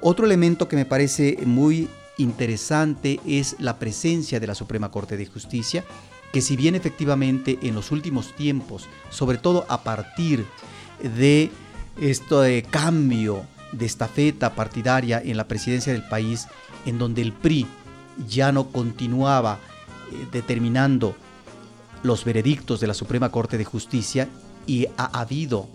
Otro 0.00 0.24
elemento 0.24 0.68
que 0.68 0.76
me 0.76 0.84
parece 0.84 1.38
muy 1.44 1.88
interesante 2.18 3.20
es 3.26 3.56
la 3.58 3.78
presencia 3.78 4.40
de 4.40 4.46
la 4.46 4.54
Suprema 4.54 4.90
Corte 4.90 5.16
de 5.16 5.26
Justicia, 5.26 5.84
que 6.32 6.40
si 6.40 6.56
bien 6.56 6.74
efectivamente 6.74 7.58
en 7.62 7.74
los 7.74 7.90
últimos 7.90 8.34
tiempos, 8.34 8.88
sobre 9.10 9.38
todo 9.38 9.66
a 9.68 9.82
partir 9.82 10.40
de 10.40 10.44
esto 12.00 12.40
de 12.40 12.62
cambio 12.62 13.44
de 13.72 13.86
estafeta 13.86 14.54
partidaria 14.54 15.20
en 15.24 15.36
la 15.36 15.48
presidencia 15.48 15.92
del 15.92 16.06
país, 16.06 16.46
en 16.84 16.98
donde 16.98 17.22
el 17.22 17.32
PRI 17.32 17.66
ya 18.28 18.52
no 18.52 18.68
continuaba 18.68 19.58
eh, 20.12 20.26
determinando 20.32 21.14
los 22.02 22.24
veredictos 22.24 22.80
de 22.80 22.86
la 22.86 22.94
Suprema 22.94 23.30
Corte 23.30 23.58
de 23.58 23.64
Justicia 23.64 24.28
y 24.66 24.86
ha 24.96 25.20
habido 25.20 25.68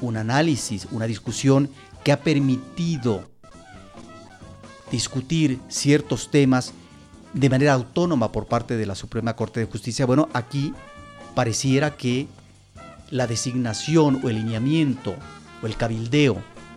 un 0.00 0.16
análisis, 0.16 0.86
una 0.90 1.06
discusión 1.06 1.70
que 2.04 2.12
ha 2.12 2.20
permitido 2.20 3.28
discutir 4.90 5.60
ciertos 5.68 6.30
temas 6.30 6.72
de 7.32 7.50
manera 7.50 7.74
autónoma 7.74 8.32
por 8.32 8.46
parte 8.46 8.76
de 8.76 8.86
la 8.86 8.94
Suprema 8.94 9.36
Corte 9.36 9.60
de 9.60 9.66
Justicia. 9.66 10.06
Bueno, 10.06 10.28
aquí 10.32 10.72
pareciera 11.34 11.96
que 11.96 12.26
la 13.10 13.26
designación 13.26 14.20
o 14.22 14.28
el 14.28 14.36
lineamiento 14.36 15.14
o 15.62 15.66
el 15.66 15.76
cabildeo 15.76 16.36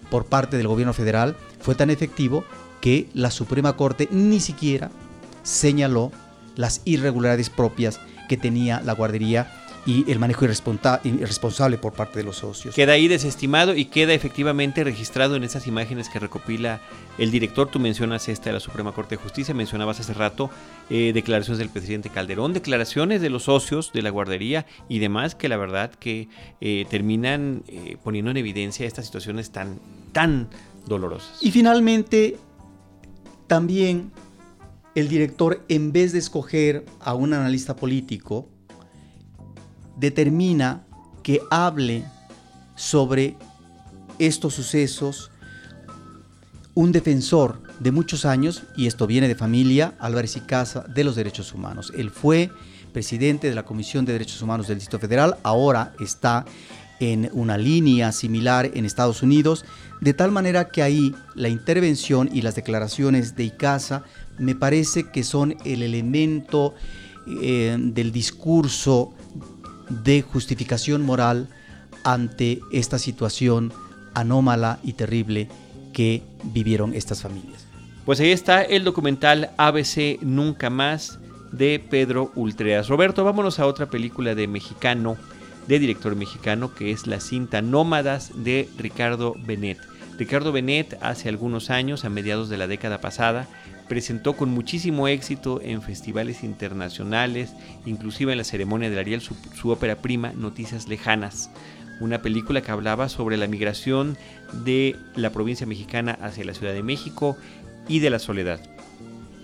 por 0.09 0.25
parte 0.25 0.57
del 0.57 0.67
gobierno 0.67 0.93
federal 0.93 1.35
fue 1.59 1.75
tan 1.75 1.89
efectivo 1.89 2.43
que 2.81 3.09
la 3.13 3.31
Suprema 3.31 3.77
Corte 3.77 4.07
ni 4.11 4.39
siquiera 4.39 4.91
señaló 5.43 6.11
las 6.55 6.81
irregularidades 6.85 7.49
propias 7.49 7.99
que 8.27 8.37
tenía 8.37 8.81
la 8.81 8.93
guardería 8.93 9.60
y 9.85 10.09
el 10.11 10.19
manejo 10.19 10.45
irresponsable 10.45 11.77
por 11.77 11.93
parte 11.93 12.19
de 12.19 12.23
los 12.23 12.37
socios. 12.37 12.75
Queda 12.75 12.93
ahí 12.93 13.07
desestimado 13.07 13.75
y 13.75 13.85
queda 13.85 14.13
efectivamente 14.13 14.83
registrado 14.83 15.35
en 15.35 15.43
esas 15.43 15.65
imágenes 15.67 16.09
que 16.09 16.19
recopila 16.19 16.81
el 17.17 17.31
director. 17.31 17.67
Tú 17.69 17.79
mencionas 17.79 18.29
esta 18.29 18.49
de 18.49 18.53
la 18.53 18.59
Suprema 18.59 18.91
Corte 18.91 19.15
de 19.15 19.21
Justicia, 19.21 19.53
mencionabas 19.53 19.99
hace 19.99 20.13
rato 20.13 20.51
eh, 20.89 21.11
declaraciones 21.13 21.57
del 21.57 21.69
presidente 21.69 22.09
Calderón, 22.09 22.53
declaraciones 22.53 23.21
de 23.21 23.29
los 23.29 23.43
socios 23.43 23.91
de 23.91 24.03
la 24.03 24.11
guardería 24.11 24.65
y 24.87 24.99
demás 24.99 25.33
que 25.33 25.49
la 25.49 25.57
verdad 25.57 25.91
que 25.91 26.29
eh, 26.59 26.85
terminan 26.89 27.63
eh, 27.67 27.97
poniendo 28.03 28.31
en 28.31 28.37
evidencia 28.37 28.85
estas 28.85 29.05
situaciones 29.05 29.51
tan, 29.51 29.79
tan 30.11 30.47
dolorosas. 30.85 31.39
Y 31.41 31.51
finalmente, 31.51 32.37
también 33.47 34.11
el 34.93 35.07
director, 35.07 35.63
en 35.69 35.91
vez 35.91 36.11
de 36.11 36.19
escoger 36.19 36.85
a 36.99 37.13
un 37.13 37.33
analista 37.33 37.75
político, 37.75 38.47
determina 40.01 40.83
que 41.23 41.39
hable 41.51 42.03
sobre 42.75 43.37
estos 44.17 44.55
sucesos 44.55 45.31
un 46.73 46.91
defensor 46.91 47.61
de 47.79 47.91
muchos 47.91 48.25
años, 48.25 48.63
y 48.75 48.87
esto 48.87 49.05
viene 49.05 49.27
de 49.27 49.35
familia, 49.35 49.93
Álvarez 49.99 50.35
y 50.37 50.41
Casa, 50.41 50.83
de 50.87 51.03
los 51.03 51.15
derechos 51.15 51.53
humanos. 51.53 51.93
Él 51.95 52.09
fue 52.09 52.49
presidente 52.91 53.47
de 53.47 53.55
la 53.55 53.63
Comisión 53.63 54.03
de 54.03 54.13
Derechos 54.13 54.41
Humanos 54.41 54.67
del 54.67 54.79
Distrito 54.79 54.99
Federal, 54.99 55.37
ahora 55.43 55.93
está 55.99 56.45
en 56.99 57.29
una 57.33 57.57
línea 57.57 58.11
similar 58.11 58.71
en 58.73 58.85
Estados 58.85 59.21
Unidos, 59.23 59.65
de 60.01 60.13
tal 60.13 60.31
manera 60.31 60.69
que 60.69 60.81
ahí 60.81 61.15
la 61.35 61.49
intervención 61.49 62.29
y 62.33 62.41
las 62.41 62.55
declaraciones 62.55 63.35
de 63.35 63.45
Icaza 63.45 64.03
me 64.39 64.55
parece 64.55 65.09
que 65.09 65.23
son 65.23 65.55
el 65.63 65.83
elemento 65.83 66.73
eh, 67.27 67.77
del 67.79 68.11
discurso 68.11 69.13
de 70.03 70.21
justificación 70.21 71.01
moral 71.03 71.49
ante 72.03 72.59
esta 72.71 72.97
situación 72.97 73.73
anómala 74.13 74.79
y 74.83 74.93
terrible 74.93 75.49
que 75.93 76.23
vivieron 76.43 76.93
estas 76.93 77.21
familias. 77.21 77.65
Pues 78.05 78.19
ahí 78.19 78.31
está 78.31 78.63
el 78.63 78.83
documental 78.83 79.51
ABC 79.57 80.19
Nunca 80.21 80.69
Más 80.69 81.19
de 81.51 81.79
Pedro 81.79 82.31
Ultreas. 82.35 82.87
Roberto, 82.87 83.23
vámonos 83.23 83.59
a 83.59 83.67
otra 83.67 83.87
película 83.87 84.33
de 84.35 84.47
mexicano, 84.47 85.17
de 85.67 85.79
director 85.79 86.15
mexicano, 86.15 86.73
que 86.73 86.91
es 86.91 87.05
la 87.05 87.19
cinta 87.19 87.61
Nómadas 87.61 88.31
de 88.35 88.69
Ricardo 88.77 89.35
Benet. 89.45 89.77
Ricardo 90.17 90.51
Benet 90.51 90.97
hace 91.01 91.29
algunos 91.29 91.69
años, 91.69 92.05
a 92.05 92.09
mediados 92.09 92.49
de 92.49 92.57
la 92.57 92.67
década 92.67 93.01
pasada, 93.01 93.47
presentó 93.91 94.37
con 94.37 94.51
muchísimo 94.51 95.09
éxito 95.09 95.59
en 95.61 95.81
festivales 95.81 96.45
internacionales, 96.45 97.51
inclusive 97.85 98.31
en 98.31 98.37
la 98.37 98.45
ceremonia 98.45 98.89
del 98.89 98.99
Ariel, 98.99 99.19
su, 99.19 99.35
su 99.53 99.69
ópera 99.69 99.97
prima 99.97 100.31
Noticias 100.31 100.87
Lejanas, 100.87 101.49
una 101.99 102.21
película 102.21 102.61
que 102.61 102.71
hablaba 102.71 103.09
sobre 103.09 103.35
la 103.35 103.47
migración 103.47 104.17
de 104.63 104.95
la 105.17 105.31
provincia 105.31 105.67
mexicana 105.67 106.17
hacia 106.21 106.45
la 106.45 106.53
Ciudad 106.53 106.71
de 106.71 106.83
México 106.83 107.35
y 107.89 107.99
de 107.99 108.09
la 108.09 108.19
soledad. 108.19 108.61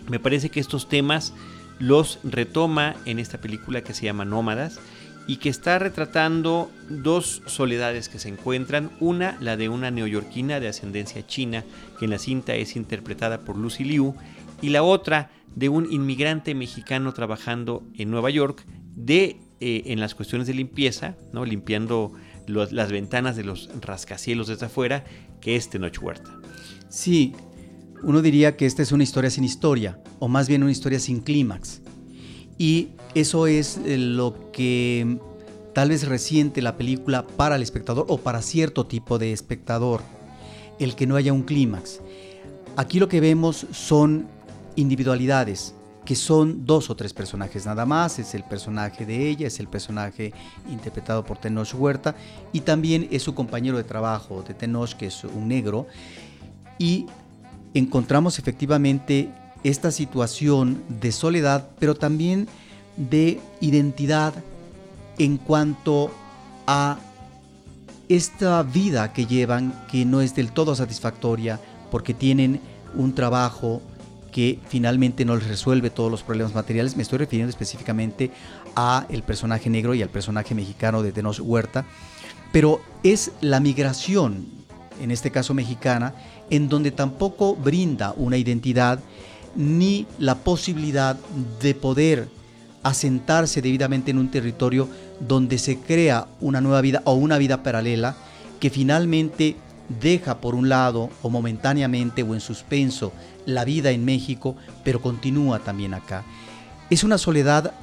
Me 0.10 0.17
parece 0.17 0.47
que 0.47 0.62
estos 0.62 0.88
temas 0.88 1.33
los 1.77 2.19
retoma 2.23 2.95
en 3.03 3.19
esta 3.19 3.39
película 3.39 3.81
que 3.81 3.93
se 3.93 4.05
llama 4.05 4.23
Nómadas 4.23 4.79
y 5.27 5.37
que 5.37 5.49
está 5.49 5.77
retratando 5.77 6.71
dos 6.89 7.43
soledades 7.45 8.07
que 8.07 8.17
se 8.17 8.29
encuentran. 8.29 8.91
Una, 9.01 9.37
la 9.41 9.57
de 9.57 9.67
una 9.67 9.91
neoyorquina 9.91 10.59
de 10.59 10.69
ascendencia 10.69 11.27
china, 11.27 11.65
que 11.99 12.05
en 12.05 12.11
la 12.11 12.17
cinta 12.17 12.55
es 12.55 12.75
interpretada 12.75 13.41
por 13.41 13.57
Lucy 13.57 13.83
Liu, 13.83 14.15
y 14.61 14.69
la 14.69 14.83
otra, 14.83 15.29
de 15.55 15.69
un 15.69 15.91
inmigrante 15.91 16.55
mexicano 16.55 17.13
trabajando 17.13 17.83
en 17.95 18.09
Nueva 18.09 18.29
York, 18.29 18.65
de, 18.95 19.37
eh, 19.59 19.83
en 19.87 19.99
las 19.99 20.15
cuestiones 20.15 20.47
de 20.47 20.53
limpieza, 20.53 21.15
¿no? 21.33 21.45
limpiando 21.45 22.13
las 22.47 22.91
ventanas 22.91 23.35
de 23.35 23.43
los 23.43 23.69
rascacielos 23.81 24.47
desde 24.47 24.67
afuera, 24.67 25.03
que 25.41 25.57
es 25.57 25.69
Tenoch 25.69 26.01
Huerta. 26.01 26.31
Sí, 26.87 27.33
uno 28.03 28.21
diría 28.21 28.55
que 28.55 28.65
esta 28.65 28.81
es 28.81 28.93
una 28.93 29.03
historia 29.03 29.29
sin 29.29 29.43
historia, 29.43 29.99
o 30.19 30.27
más 30.27 30.47
bien 30.47 30.63
una 30.63 30.71
historia 30.71 30.99
sin 30.99 31.19
clímax. 31.19 31.81
Y 32.57 32.89
eso 33.15 33.47
es 33.47 33.79
eh, 33.85 33.97
lo 33.97 34.51
que 34.51 35.19
tal 35.73 35.89
vez 35.89 36.07
resiente 36.07 36.61
la 36.61 36.77
película 36.77 37.25
para 37.25 37.55
el 37.55 37.61
espectador 37.61 38.05
o 38.09 38.17
para 38.17 38.41
cierto 38.41 38.85
tipo 38.85 39.19
de 39.19 39.31
espectador, 39.31 40.01
el 40.79 40.95
que 40.95 41.05
no 41.05 41.15
haya 41.15 41.33
un 41.33 41.43
clímax. 41.43 42.01
Aquí 42.75 42.99
lo 42.99 43.07
que 43.07 43.19
vemos 43.19 43.67
son 43.71 44.27
individualidades, 44.75 45.73
que 46.05 46.15
son 46.15 46.65
dos 46.65 46.89
o 46.89 46.95
tres 46.95 47.13
personajes 47.13 47.65
nada 47.65 47.85
más, 47.85 48.17
es 48.17 48.33
el 48.33 48.43
personaje 48.43 49.05
de 49.05 49.29
ella, 49.29 49.47
es 49.47 49.59
el 49.59 49.67
personaje 49.67 50.33
interpretado 50.69 51.25
por 51.25 51.37
Tenoch 51.37 51.73
Huerta 51.73 52.15
y 52.53 52.61
también 52.61 53.07
es 53.11 53.23
su 53.23 53.35
compañero 53.35 53.77
de 53.77 53.83
trabajo 53.83 54.41
de 54.47 54.53
Tenoch, 54.53 54.93
que 54.93 55.07
es 55.07 55.23
un 55.25 55.47
negro, 55.47 55.85
y 56.79 57.07
encontramos 57.73 58.39
efectivamente 58.39 59.29
esta 59.63 59.91
situación 59.91 60.81
de 60.87 61.11
soledad, 61.11 61.69
pero 61.79 61.93
también 61.93 62.47
de 62.97 63.39
identidad 63.62 64.33
en 65.17 65.38
cuanto 65.38 66.12
a 66.65 66.99
esta 68.10 68.63
vida 68.63 69.13
que 69.13 69.25
llevan, 69.25 69.73
que 69.89 70.05
no 70.05 70.21
es 70.21 70.36
del 70.36 70.51
todo 70.51 70.75
satisfactoria, 70.75 71.60
porque 71.91 72.13
tienen 72.13 72.60
un 72.95 73.13
trabajo 73.13 73.81
que 74.31 74.60
finalmente 74.67 75.25
no 75.25 75.36
les 75.36 75.47
resuelve 75.47 75.89
todos 75.89 76.12
los 76.12 76.23
problemas 76.23 76.53
materiales. 76.53 76.95
Me 76.95 77.03
estoy 77.03 77.19
refiriendo 77.19 77.49
específicamente 77.49 78.31
a 78.75 79.05
el 79.10 79.23
personaje 79.23 79.69
negro 79.69 79.93
y 79.95 80.01
al 80.01 80.10
personaje 80.10 80.53
mexicano 80.53 81.01
de 81.01 81.12
Tenoch 81.12 81.39
Huerta, 81.39 81.86
pero 82.51 82.81
es 83.03 83.31
la 83.41 83.60
migración, 83.60 84.45
en 85.01 85.12
este 85.12 85.31
caso 85.31 85.53
mexicana, 85.53 86.13
en 86.49 86.69
donde 86.69 86.91
tampoco 86.91 87.55
brinda 87.55 88.13
una 88.15 88.38
identidad 88.38 88.99
ni 89.55 90.05
la 90.19 90.36
posibilidad 90.36 91.17
de 91.62 91.73
poder 91.73 92.29
asentarse 92.89 93.62
debidamente 93.62 94.12
en 94.12 94.17
un 94.17 94.30
territorio 94.30 94.88
donde 95.19 95.58
se 95.58 95.78
crea 95.78 96.28
una 96.39 96.62
nueva 96.62 96.82
vida 96.82 97.02
o 97.06 97.13
una 97.13 97.38
vida 97.38 97.63
paralela 97.63 98.15
que 98.60 98.69
finalmente 98.69 99.56
deja 100.02 100.41
por 100.41 100.56
un 100.56 100.69
lado 100.69 101.10
o 101.21 101.30
momentáneamente 101.30 102.23
o 102.23 102.34
en 102.34 102.41
suspenso 102.41 103.13
la 103.45 103.63
vida 103.63 103.91
en 103.91 104.04
México, 104.04 104.56
pero 104.84 105.02
continúa 105.02 105.60
también 105.60 105.93
acá. 105.93 106.23
Es 106.89 107.04
una 107.04 107.17
soledad 107.17 107.73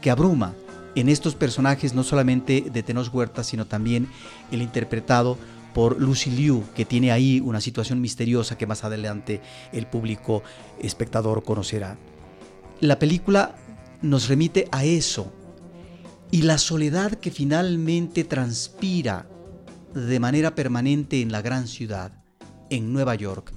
que 0.00 0.10
abruma 0.10 0.54
en 0.94 1.08
estos 1.08 1.34
personajes 1.34 1.94
no 1.94 2.02
solamente 2.02 2.64
de 2.72 2.82
Tenoch 2.82 3.12
Huerta, 3.14 3.44
sino 3.44 3.66
también 3.66 4.08
el 4.50 4.62
interpretado 4.62 5.38
por 5.72 6.00
Lucy 6.00 6.30
Liu, 6.30 6.64
que 6.74 6.84
tiene 6.84 7.12
ahí 7.12 7.40
una 7.40 7.60
situación 7.60 8.00
misteriosa 8.00 8.58
que 8.58 8.66
más 8.66 8.82
adelante 8.84 9.40
el 9.72 9.86
público 9.86 10.42
espectador 10.80 11.44
conocerá. 11.44 11.96
La 12.80 12.98
película 12.98 13.54
nos 14.02 14.28
remite 14.28 14.68
a 14.72 14.84
eso 14.84 15.32
y 16.30 16.42
la 16.42 16.58
soledad 16.58 17.12
que 17.12 17.30
finalmente 17.30 18.24
transpira 18.24 19.26
de 19.94 20.20
manera 20.20 20.54
permanente 20.54 21.20
en 21.20 21.32
la 21.32 21.42
gran 21.42 21.66
ciudad, 21.66 22.12
en 22.70 22.92
Nueva 22.92 23.16
York, 23.16 23.52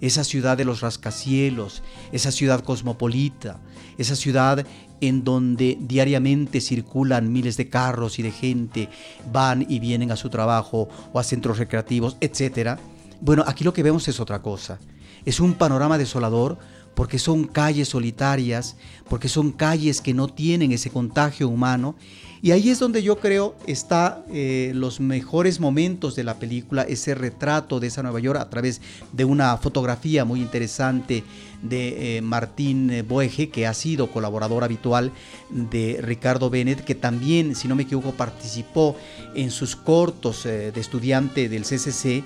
esa 0.00 0.24
ciudad 0.24 0.56
de 0.56 0.64
los 0.64 0.80
rascacielos, 0.80 1.82
esa 2.12 2.32
ciudad 2.32 2.64
cosmopolita, 2.64 3.60
esa 3.96 4.16
ciudad 4.16 4.66
en 5.00 5.24
donde 5.24 5.78
diariamente 5.80 6.60
circulan 6.60 7.32
miles 7.32 7.56
de 7.56 7.68
carros 7.68 8.18
y 8.18 8.22
de 8.22 8.32
gente, 8.32 8.88
van 9.32 9.64
y 9.68 9.78
vienen 9.78 10.10
a 10.10 10.16
su 10.16 10.28
trabajo 10.28 10.88
o 11.12 11.18
a 11.18 11.24
centros 11.24 11.58
recreativos, 11.58 12.16
etc. 12.20 12.78
Bueno, 13.20 13.44
aquí 13.46 13.64
lo 13.64 13.72
que 13.72 13.82
vemos 13.82 14.08
es 14.08 14.20
otra 14.20 14.42
cosa. 14.42 14.78
Es 15.24 15.40
un 15.40 15.54
panorama 15.54 15.98
desolador 15.98 16.58
porque 16.96 17.18
son 17.18 17.44
calles 17.44 17.88
solitarias, 17.88 18.74
porque 19.06 19.28
son 19.28 19.52
calles 19.52 20.00
que 20.00 20.14
no 20.14 20.28
tienen 20.28 20.72
ese 20.72 20.88
contagio 20.88 21.46
humano. 21.46 21.94
Y 22.40 22.52
ahí 22.52 22.70
es 22.70 22.78
donde 22.78 23.02
yo 23.02 23.18
creo 23.18 23.54
está 23.66 24.24
eh, 24.32 24.72
los 24.74 24.98
mejores 24.98 25.60
momentos 25.60 26.16
de 26.16 26.24
la 26.24 26.38
película, 26.38 26.82
ese 26.84 27.14
retrato 27.14 27.80
de 27.80 27.88
esa 27.88 28.02
Nueva 28.02 28.20
York 28.20 28.40
a 28.40 28.48
través 28.48 28.80
de 29.12 29.26
una 29.26 29.58
fotografía 29.58 30.24
muy 30.24 30.40
interesante 30.40 31.22
de 31.62 32.16
eh, 32.16 32.22
Martín 32.22 33.04
Boeje, 33.06 33.50
que 33.50 33.66
ha 33.66 33.74
sido 33.74 34.10
colaborador 34.10 34.64
habitual 34.64 35.12
de 35.50 36.00
Ricardo 36.00 36.48
Bennett, 36.48 36.82
que 36.82 36.94
también, 36.94 37.54
si 37.54 37.68
no 37.68 37.76
me 37.76 37.82
equivoco, 37.82 38.12
participó 38.12 38.96
en 39.34 39.50
sus 39.50 39.76
cortos 39.76 40.46
eh, 40.46 40.72
de 40.72 40.80
estudiante 40.80 41.50
del 41.50 41.64
CCC 41.64 42.24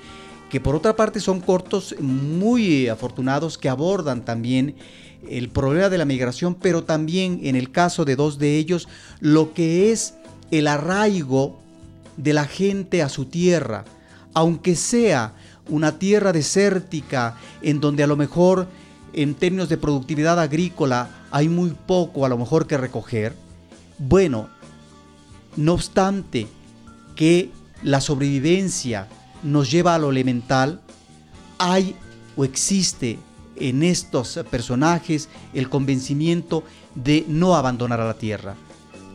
que 0.50 0.60
por 0.60 0.74
otra 0.74 0.96
parte 0.96 1.20
son 1.20 1.40
cortos 1.40 1.94
muy 2.00 2.88
afortunados 2.88 3.56
que 3.56 3.68
abordan 3.68 4.24
también 4.24 4.74
el 5.28 5.48
problema 5.48 5.88
de 5.88 5.98
la 5.98 6.04
migración, 6.04 6.54
pero 6.54 6.82
también 6.84 7.40
en 7.44 7.54
el 7.54 7.70
caso 7.70 8.04
de 8.04 8.16
dos 8.16 8.38
de 8.38 8.56
ellos, 8.56 8.88
lo 9.20 9.54
que 9.54 9.92
es 9.92 10.14
el 10.50 10.66
arraigo 10.66 11.60
de 12.16 12.32
la 12.32 12.46
gente 12.46 13.02
a 13.02 13.08
su 13.08 13.26
tierra, 13.26 13.84
aunque 14.34 14.74
sea 14.74 15.34
una 15.68 15.98
tierra 15.98 16.32
desértica 16.32 17.36
en 17.62 17.80
donde 17.80 18.02
a 18.02 18.08
lo 18.08 18.16
mejor 18.16 18.66
en 19.12 19.34
términos 19.34 19.68
de 19.68 19.78
productividad 19.78 20.40
agrícola 20.40 21.26
hay 21.30 21.48
muy 21.48 21.70
poco 21.86 22.26
a 22.26 22.28
lo 22.28 22.38
mejor 22.38 22.66
que 22.66 22.76
recoger, 22.76 23.34
bueno, 23.98 24.48
no 25.56 25.74
obstante 25.74 26.48
que 27.14 27.50
la 27.82 28.00
sobrevivencia 28.00 29.08
nos 29.42 29.70
lleva 29.70 29.94
a 29.94 29.98
lo 29.98 30.10
elemental, 30.10 30.80
hay 31.58 31.94
o 32.36 32.44
existe 32.44 33.18
en 33.56 33.82
estos 33.82 34.40
personajes 34.50 35.28
el 35.52 35.68
convencimiento 35.68 36.64
de 36.94 37.24
no 37.28 37.54
abandonar 37.54 38.00
a 38.00 38.06
la 38.06 38.14
tierra. 38.14 38.54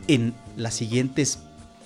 En 0.08 0.34
las 0.56 0.76
siguientes 0.76 1.40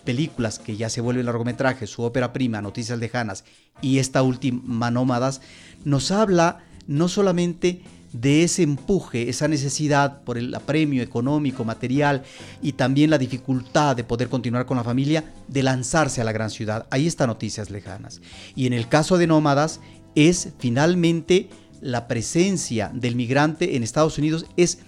películas 0.04 0.60
que 0.60 0.76
ya 0.76 0.90
se 0.90 1.02
vuelven 1.02 1.26
largometraje, 1.26 1.88
su 1.88 2.04
ópera 2.04 2.34
prima, 2.34 2.62
Noticias 2.62 3.00
Lejanas 3.00 3.46
y 3.82 4.00
esta 4.00 4.24
última 4.24 4.92
Nómadas, 4.92 5.42
nos 5.86 6.12
habla 6.12 6.60
no 6.88 7.08
solamente 7.08 7.84
ese 8.24 8.64
empuje, 8.64 9.30
esa 9.30 9.48
necesidad 9.48 10.24
por 10.24 10.38
el 10.38 10.54
apremio 10.56 11.04
económico, 11.04 11.64
material 11.64 12.24
y 12.62 12.74
también 12.74 13.10
la 13.10 13.18
dificultad 13.18 13.96
de 13.96 14.04
poder 14.04 14.30
continuar 14.30 14.66
con 14.66 14.78
la 14.78 14.84
familia, 14.84 15.34
de 15.48 15.64
lanzarse 15.64 16.22
a 16.22 16.24
la 16.24 16.32
gran 16.32 16.50
ciudad. 16.50 16.88
Ahí 16.90 17.08
está 17.08 17.28
Noticias 17.28 17.70
Lejanas. 17.70 18.22
Y 18.56 18.68
en 18.68 18.74
el 18.74 18.88
caso 18.88 19.18
de 19.18 19.28
Nómadas 19.28 19.80
es 20.16 20.50
finalmente 20.60 21.50
la 21.82 22.08
presencia 22.08 22.92
del 22.94 23.16
migrante 23.16 23.76
en 23.76 23.84
Estados 23.84 24.18
Unidos 24.18 24.46
es 24.58 24.80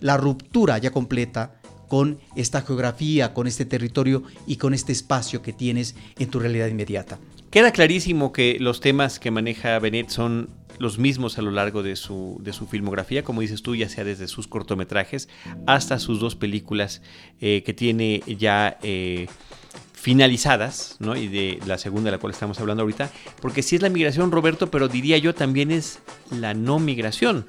la 0.00 0.16
ruptura 0.16 0.78
ya 0.78 0.90
completa 0.90 1.60
con 1.88 2.18
esta 2.36 2.62
geografía, 2.62 3.34
con 3.34 3.46
este 3.46 3.64
territorio 3.64 4.22
y 4.46 4.56
con 4.56 4.74
este 4.74 4.92
espacio 4.92 5.42
que 5.42 5.52
tienes 5.52 5.94
en 6.18 6.28
tu 6.28 6.38
realidad 6.38 6.68
inmediata. 6.68 7.18
Queda 7.50 7.72
clarísimo 7.72 8.30
que 8.32 8.58
los 8.60 8.80
temas 8.80 9.18
que 9.18 9.30
maneja 9.30 9.78
Benet 9.78 10.10
son 10.10 10.50
los 10.78 10.98
mismos 10.98 11.38
a 11.38 11.42
lo 11.42 11.50
largo 11.50 11.82
de 11.82 11.96
su, 11.96 12.38
de 12.40 12.52
su 12.52 12.66
filmografía, 12.66 13.24
como 13.24 13.40
dices 13.40 13.62
tú, 13.62 13.74
ya 13.74 13.88
sea 13.88 14.04
desde 14.04 14.28
sus 14.28 14.48
cortometrajes 14.48 15.28
hasta 15.66 15.98
sus 15.98 16.20
dos 16.20 16.36
películas 16.36 17.02
eh, 17.40 17.62
que 17.64 17.74
tiene 17.74 18.22
ya 18.26 18.78
eh, 18.82 19.28
finalizadas, 19.92 20.96
¿no? 21.00 21.16
Y 21.16 21.28
de 21.28 21.58
la 21.66 21.76
segunda 21.78 22.10
de 22.10 22.16
la 22.16 22.20
cual 22.20 22.32
estamos 22.32 22.60
hablando 22.60 22.82
ahorita, 22.82 23.10
porque 23.40 23.62
sí 23.62 23.76
es 23.76 23.82
la 23.82 23.88
migración, 23.88 24.30
Roberto, 24.30 24.70
pero 24.70 24.88
diría 24.88 25.18
yo 25.18 25.34
también 25.34 25.70
es 25.70 25.98
la 26.30 26.54
no 26.54 26.78
migración. 26.78 27.46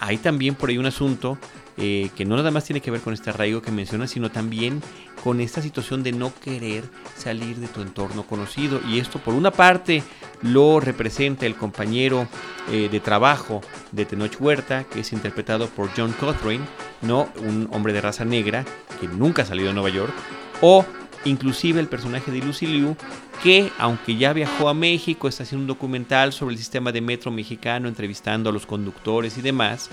Hay 0.00 0.18
también 0.18 0.56
por 0.56 0.70
ahí 0.70 0.78
un 0.78 0.86
asunto 0.86 1.38
eh, 1.76 2.10
que 2.16 2.24
no 2.24 2.36
nada 2.36 2.50
más 2.50 2.64
tiene 2.64 2.80
que 2.80 2.90
ver 2.90 3.00
con 3.00 3.14
este 3.14 3.30
arraigo 3.30 3.62
que 3.62 3.70
mencionas, 3.70 4.10
sino 4.10 4.30
también 4.30 4.82
con 5.24 5.40
esta 5.40 5.62
situación 5.62 6.02
de 6.02 6.12
no 6.12 6.34
querer 6.38 6.84
salir 7.16 7.56
de 7.56 7.66
tu 7.66 7.80
entorno 7.80 8.26
conocido. 8.26 8.78
Y 8.86 8.98
esto 8.98 9.18
por 9.18 9.32
una 9.32 9.50
parte 9.50 10.02
lo 10.42 10.80
representa 10.80 11.46
el 11.46 11.54
compañero 11.54 12.28
eh, 12.70 12.90
de 12.92 13.00
trabajo 13.00 13.62
de 13.90 14.04
Tenoch 14.04 14.38
Huerta, 14.38 14.84
que 14.84 15.00
es 15.00 15.14
interpretado 15.14 15.68
por 15.68 15.88
John 15.96 16.14
Cothrane, 16.20 16.66
¿no? 17.00 17.30
un 17.38 17.70
hombre 17.72 17.94
de 17.94 18.02
raza 18.02 18.26
negra 18.26 18.66
que 19.00 19.08
nunca 19.08 19.42
ha 19.42 19.46
salido 19.46 19.68
de 19.68 19.74
Nueva 19.74 19.88
York, 19.88 20.12
o 20.60 20.84
inclusive 21.24 21.80
el 21.80 21.88
personaje 21.88 22.30
de 22.30 22.42
Lucy 22.42 22.66
Liu, 22.66 22.94
que 23.42 23.70
aunque 23.78 24.16
ya 24.16 24.34
viajó 24.34 24.68
a 24.68 24.74
México, 24.74 25.26
está 25.26 25.44
haciendo 25.44 25.62
un 25.62 25.68
documental 25.68 26.34
sobre 26.34 26.52
el 26.52 26.58
sistema 26.58 26.92
de 26.92 27.00
metro 27.00 27.30
mexicano, 27.30 27.88
entrevistando 27.88 28.50
a 28.50 28.52
los 28.52 28.66
conductores 28.66 29.38
y 29.38 29.40
demás, 29.40 29.88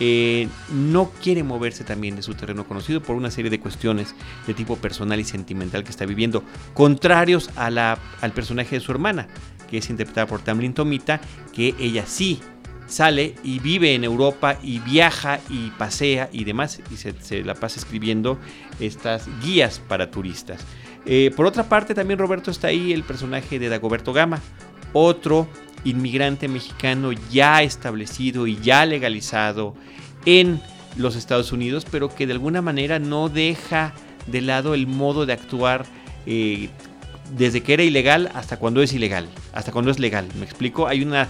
eh, 0.00 0.48
no 0.72 1.10
quiere 1.22 1.42
moverse 1.42 1.84
también 1.84 2.16
de 2.16 2.22
su 2.22 2.34
terreno 2.34 2.66
conocido 2.66 3.02
por 3.02 3.16
una 3.16 3.30
serie 3.30 3.50
de 3.50 3.60
cuestiones 3.60 4.14
de 4.46 4.54
tipo 4.54 4.76
personal 4.76 5.20
y 5.20 5.24
sentimental 5.24 5.84
que 5.84 5.90
está 5.90 6.06
viviendo, 6.06 6.42
contrarios 6.72 7.50
a 7.56 7.70
la, 7.70 7.98
al 8.22 8.32
personaje 8.32 8.76
de 8.76 8.80
su 8.80 8.92
hermana, 8.92 9.28
que 9.68 9.78
es 9.78 9.90
interpretada 9.90 10.26
por 10.26 10.40
Tamlin 10.40 10.72
Tomita, 10.72 11.20
que 11.52 11.74
ella 11.78 12.04
sí 12.06 12.40
sale 12.86 13.34
y 13.44 13.60
vive 13.60 13.94
en 13.94 14.04
Europa 14.04 14.58
y 14.62 14.80
viaja 14.80 15.38
y 15.48 15.70
pasea 15.70 16.28
y 16.32 16.44
demás, 16.44 16.80
y 16.90 16.96
se, 16.96 17.44
la 17.44 17.54
pasa 17.54 17.78
escribiendo 17.78 18.38
estas 18.80 19.28
guías 19.42 19.80
para 19.86 20.10
turistas. 20.10 20.64
Eh, 21.06 21.30
por 21.36 21.46
otra 21.46 21.64
parte, 21.68 21.94
también 21.94 22.18
Roberto 22.18 22.50
está 22.50 22.68
ahí 22.68 22.92
el 22.92 23.04
personaje 23.04 23.58
de 23.58 23.68
Dagoberto 23.68 24.12
Gama, 24.12 24.40
otro 24.92 25.46
inmigrante 25.84 26.48
mexicano 26.48 27.12
ya 27.30 27.62
establecido 27.62 28.46
y 28.46 28.58
ya 28.60 28.86
legalizado 28.86 29.74
en 30.26 30.60
los 30.96 31.16
Estados 31.16 31.52
Unidos, 31.52 31.86
pero 31.90 32.08
que 32.08 32.26
de 32.26 32.32
alguna 32.32 32.62
manera 32.62 32.98
no 32.98 33.28
deja 33.28 33.94
de 34.26 34.40
lado 34.40 34.74
el 34.74 34.86
modo 34.86 35.26
de 35.26 35.32
actuar 35.32 35.86
eh, 36.26 36.68
desde 37.36 37.62
que 37.62 37.74
era 37.74 37.82
ilegal 37.82 38.30
hasta 38.34 38.58
cuando 38.58 38.82
es 38.82 38.92
ilegal, 38.92 39.28
hasta 39.52 39.72
cuando 39.72 39.90
es 39.90 39.98
legal. 39.98 40.28
¿Me 40.38 40.44
explico? 40.44 40.86
Hay 40.86 41.02
una 41.02 41.28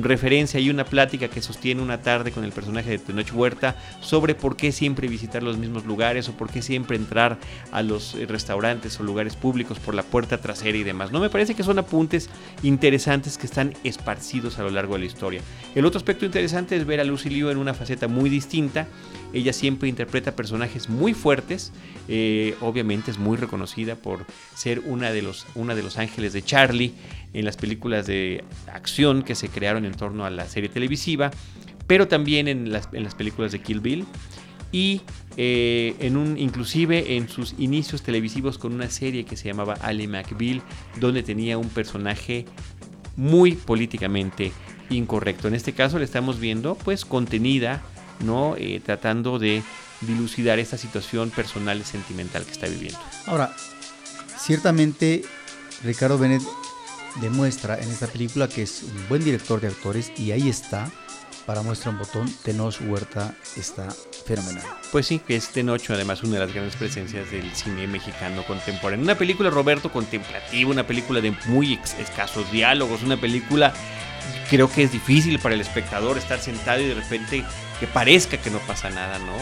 referencia 0.00 0.58
y 0.58 0.70
una 0.70 0.84
plática 0.84 1.28
que 1.28 1.42
sostiene 1.42 1.82
una 1.82 2.00
tarde 2.00 2.32
con 2.32 2.44
el 2.44 2.52
personaje 2.52 2.90
de 2.90 2.98
Tenoch 2.98 3.32
Huerta 3.34 3.76
sobre 4.00 4.34
por 4.34 4.56
qué 4.56 4.72
siempre 4.72 5.08
visitar 5.08 5.42
los 5.42 5.58
mismos 5.58 5.84
lugares 5.84 6.28
o 6.28 6.32
por 6.32 6.50
qué 6.50 6.62
siempre 6.62 6.96
entrar 6.96 7.38
a 7.70 7.82
los 7.82 8.14
eh, 8.14 8.26
restaurantes 8.26 8.98
o 8.98 9.02
lugares 9.02 9.36
públicos 9.36 9.78
por 9.78 9.94
la 9.94 10.02
puerta 10.02 10.38
trasera 10.38 10.78
y 10.78 10.84
demás. 10.84 11.12
No 11.12 11.20
me 11.20 11.30
parece 11.30 11.54
que 11.54 11.62
son 11.62 11.78
apuntes 11.78 12.30
interesantes 12.62 13.36
que 13.36 13.46
están 13.46 13.74
esparcidos 13.84 14.58
a 14.58 14.62
lo 14.62 14.70
largo 14.70 14.94
de 14.94 15.00
la 15.00 15.06
historia. 15.06 15.40
El 15.74 15.84
otro 15.84 15.98
aspecto 15.98 16.24
interesante 16.24 16.76
es 16.76 16.86
ver 16.86 17.00
a 17.00 17.04
Lucy 17.04 17.28
Liu 17.28 17.50
en 17.50 17.58
una 17.58 17.74
faceta 17.74 18.08
muy 18.08 18.30
distinta. 18.30 18.86
Ella 19.32 19.52
siempre 19.52 19.88
interpreta 19.88 20.36
personajes 20.36 20.88
muy 20.88 21.14
fuertes. 21.14 21.72
Eh, 22.08 22.54
obviamente 22.60 23.10
es 23.10 23.18
muy 23.18 23.36
reconocida 23.36 23.96
por 23.96 24.26
ser 24.54 24.80
una 24.80 25.10
de 25.12 25.22
los, 25.22 25.46
una 25.54 25.74
de 25.74 25.82
los 25.82 25.98
ángeles 25.98 26.32
de 26.32 26.42
Charlie 26.42 26.94
en 27.32 27.44
las 27.44 27.56
películas 27.56 28.06
de 28.06 28.44
acción 28.72 29.22
que 29.22 29.34
se 29.34 29.48
crearon 29.48 29.84
en 29.84 29.94
torno 29.94 30.24
a 30.24 30.30
la 30.30 30.46
serie 30.46 30.68
televisiva, 30.68 31.30
pero 31.86 32.08
también 32.08 32.48
en 32.48 32.72
las, 32.72 32.88
en 32.92 33.04
las 33.04 33.14
películas 33.14 33.52
de 33.52 33.60
Kill 33.60 33.80
Bill 33.80 34.06
y 34.70 35.02
eh, 35.36 35.94
en 36.00 36.16
un, 36.16 36.38
inclusive 36.38 37.16
en 37.16 37.28
sus 37.28 37.54
inicios 37.58 38.02
televisivos 38.02 38.58
con 38.58 38.72
una 38.72 38.90
serie 38.90 39.24
que 39.24 39.36
se 39.36 39.48
llamaba 39.48 39.74
Ali 39.74 40.06
McBeal, 40.06 40.62
donde 40.98 41.22
tenía 41.22 41.58
un 41.58 41.68
personaje 41.68 42.46
muy 43.16 43.52
políticamente 43.52 44.52
incorrecto. 44.90 45.48
En 45.48 45.54
este 45.54 45.72
caso 45.72 45.98
le 45.98 46.04
estamos 46.04 46.40
viendo 46.40 46.74
pues 46.74 47.04
contenida, 47.04 47.82
¿no? 48.24 48.56
Eh, 48.56 48.80
tratando 48.84 49.38
de 49.38 49.62
dilucidar 50.00 50.58
esta 50.58 50.76
situación 50.76 51.30
personal 51.30 51.78
y 51.78 51.84
sentimental 51.84 52.44
que 52.44 52.52
está 52.52 52.66
viviendo. 52.66 52.98
Ahora, 53.26 53.54
ciertamente 54.38 55.22
Ricardo 55.84 56.18
Benet 56.18 56.42
demuestra 57.20 57.78
en 57.78 57.90
esta 57.90 58.06
película 58.06 58.48
que 58.48 58.62
es 58.62 58.82
un 58.82 59.08
buen 59.08 59.24
director 59.24 59.60
de 59.60 59.68
actores 59.68 60.12
y 60.16 60.32
ahí 60.32 60.48
está, 60.48 60.90
para 61.46 61.62
muestra 61.62 61.90
un 61.90 61.98
botón, 61.98 62.32
Tenoch 62.44 62.80
Huerta 62.82 63.34
está 63.56 63.88
fenomenal. 64.24 64.64
Pues 64.90 65.06
sí, 65.06 65.18
que 65.18 65.36
es 65.36 65.48
Tenoch 65.48 65.90
además 65.90 66.22
una 66.22 66.34
de 66.34 66.40
las 66.40 66.52
grandes 66.52 66.76
presencias 66.76 67.30
del 67.30 67.50
cine 67.54 67.86
mexicano 67.86 68.44
contemporáneo. 68.46 69.04
Una 69.04 69.18
película, 69.18 69.50
Roberto, 69.50 69.92
contemplativa, 69.92 70.70
una 70.70 70.86
película 70.86 71.20
de 71.20 71.36
muy 71.46 71.78
escasos 71.98 72.50
diálogos, 72.52 73.02
una 73.02 73.20
película 73.20 73.72
creo 74.48 74.70
que 74.70 74.82
es 74.82 74.92
difícil 74.92 75.38
para 75.38 75.54
el 75.54 75.60
espectador 75.60 76.18
estar 76.18 76.38
sentado 76.38 76.80
y 76.80 76.86
de 76.86 76.94
repente 76.94 77.44
que 77.80 77.86
parezca 77.86 78.36
que 78.36 78.50
no 78.50 78.58
pasa 78.60 78.90
nada, 78.90 79.18
¿no? 79.18 79.34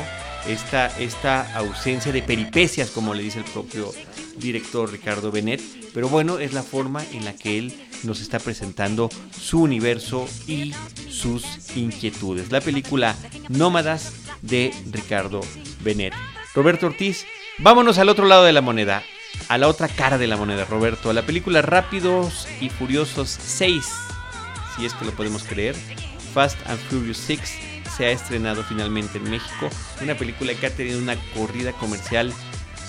Esta, 0.50 0.86
esta 0.98 1.54
ausencia 1.56 2.12
de 2.12 2.22
peripecias, 2.22 2.90
como 2.90 3.12
le 3.12 3.22
dice 3.22 3.40
el 3.40 3.44
propio 3.44 3.92
director 4.36 4.90
Ricardo 4.90 5.30
Benet, 5.30 5.60
pero 5.92 6.08
bueno, 6.08 6.38
es 6.38 6.52
la 6.52 6.62
forma 6.62 7.04
en 7.12 7.24
la 7.24 7.34
que 7.34 7.58
él 7.58 7.74
nos 8.02 8.20
está 8.20 8.38
presentando 8.38 9.08
su 9.38 9.62
universo 9.62 10.28
y 10.46 10.74
sus 11.08 11.44
inquietudes. 11.76 12.50
La 12.50 12.60
película 12.60 13.14
Nómadas 13.48 14.12
de 14.42 14.72
Ricardo 14.90 15.40
Benet. 15.82 16.14
Roberto 16.54 16.86
Ortiz, 16.86 17.26
vámonos 17.58 17.98
al 17.98 18.08
otro 18.08 18.26
lado 18.26 18.44
de 18.44 18.52
la 18.52 18.60
moneda, 18.60 19.02
a 19.48 19.58
la 19.58 19.68
otra 19.68 19.88
cara 19.88 20.18
de 20.18 20.26
la 20.26 20.36
moneda, 20.36 20.64
Roberto, 20.64 21.10
a 21.10 21.14
la 21.14 21.22
película 21.22 21.62
Rápidos 21.62 22.48
y 22.60 22.68
Furiosos 22.68 23.28
6, 23.28 23.84
si 24.76 24.86
es 24.86 24.94
que 24.94 25.04
lo 25.04 25.12
podemos 25.12 25.44
creer, 25.44 25.76
Fast 26.34 26.58
and 26.66 26.80
Furious 26.88 27.18
6 27.18 27.40
se 27.96 28.06
ha 28.06 28.10
estrenado 28.10 28.62
finalmente 28.64 29.18
en 29.18 29.30
México, 29.30 29.68
una 30.00 30.14
película 30.14 30.54
que 30.54 30.66
ha 30.66 30.70
tenido 30.70 30.98
una 30.98 31.16
corrida 31.34 31.72
comercial 31.72 32.32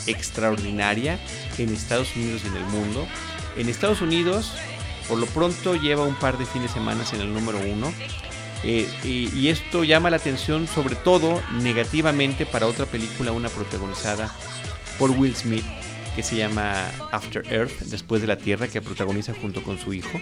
extraordinaria 0.07 1.19
en 1.63 1.73
Estados 1.73 2.15
Unidos 2.15 2.41
y 2.43 2.47
en 2.47 2.57
el 2.57 2.65
mundo. 2.65 3.07
En 3.57 3.69
Estados 3.69 4.01
Unidos, 4.01 4.53
por 5.07 5.17
lo 5.17 5.25
pronto, 5.27 5.75
lleva 5.75 6.05
un 6.05 6.15
par 6.15 6.37
de 6.37 6.45
fines 6.45 6.69
de 6.69 6.79
semana 6.79 7.03
en 7.13 7.21
el 7.21 7.33
número 7.33 7.59
uno. 7.59 7.91
Eh, 8.63 8.87
y, 9.03 9.47
esto 9.47 9.83
llama 9.83 10.11
la 10.11 10.17
atención 10.17 10.67
sobre 10.67 10.95
todo 10.95 11.41
negativamente 11.61 12.45
para 12.45 12.67
otra 12.67 12.85
película, 12.85 13.31
una 13.31 13.49
protagonizada 13.49 14.31
por 14.99 15.09
Will 15.11 15.35
Smith, 15.35 15.65
que 16.15 16.21
se 16.21 16.35
llama 16.35 16.87
After 17.11 17.43
Earth, 17.51 17.79
después 17.85 18.21
de 18.21 18.27
la 18.27 18.37
Tierra, 18.37 18.67
que 18.67 18.81
protagoniza 18.81 19.33
junto 19.33 19.63
con 19.63 19.79
su 19.79 19.93
hijo, 19.93 20.21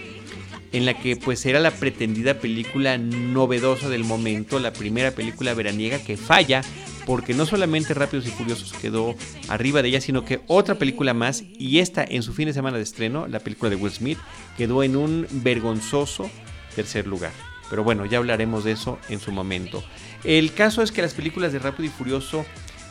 en 0.72 0.86
la 0.86 0.94
que 0.94 1.16
pues 1.16 1.44
era 1.44 1.60
la 1.60 1.70
pretendida 1.70 2.34
película 2.34 2.96
novedosa 2.96 3.90
del 3.90 4.04
momento, 4.04 4.58
la 4.58 4.72
primera 4.72 5.10
película 5.10 5.52
veraniega 5.52 5.98
que 5.98 6.16
falla 6.16 6.62
porque 7.06 7.34
no 7.34 7.46
solamente 7.46 7.94
Rápidos 7.94 8.26
y 8.26 8.30
Furiosos 8.30 8.72
quedó 8.72 9.14
arriba 9.48 9.82
de 9.82 9.88
ella, 9.88 10.00
sino 10.00 10.24
que 10.24 10.40
otra 10.46 10.76
película 10.76 11.14
más, 11.14 11.44
y 11.58 11.78
esta 11.78 12.04
en 12.04 12.22
su 12.22 12.32
fin 12.32 12.46
de 12.46 12.52
semana 12.52 12.76
de 12.76 12.82
estreno, 12.82 13.26
la 13.26 13.40
película 13.40 13.70
de 13.70 13.76
Will 13.76 13.92
Smith, 13.92 14.18
quedó 14.56 14.82
en 14.82 14.96
un 14.96 15.26
vergonzoso 15.30 16.30
tercer 16.74 17.06
lugar. 17.06 17.32
Pero 17.68 17.84
bueno, 17.84 18.04
ya 18.04 18.18
hablaremos 18.18 18.64
de 18.64 18.72
eso 18.72 18.98
en 19.08 19.20
su 19.20 19.32
momento. 19.32 19.82
El 20.24 20.52
caso 20.52 20.82
es 20.82 20.92
que 20.92 21.02
las 21.02 21.14
películas 21.14 21.52
de 21.52 21.60
Rápido 21.60 21.84
y 21.84 21.88
Furioso 21.88 22.44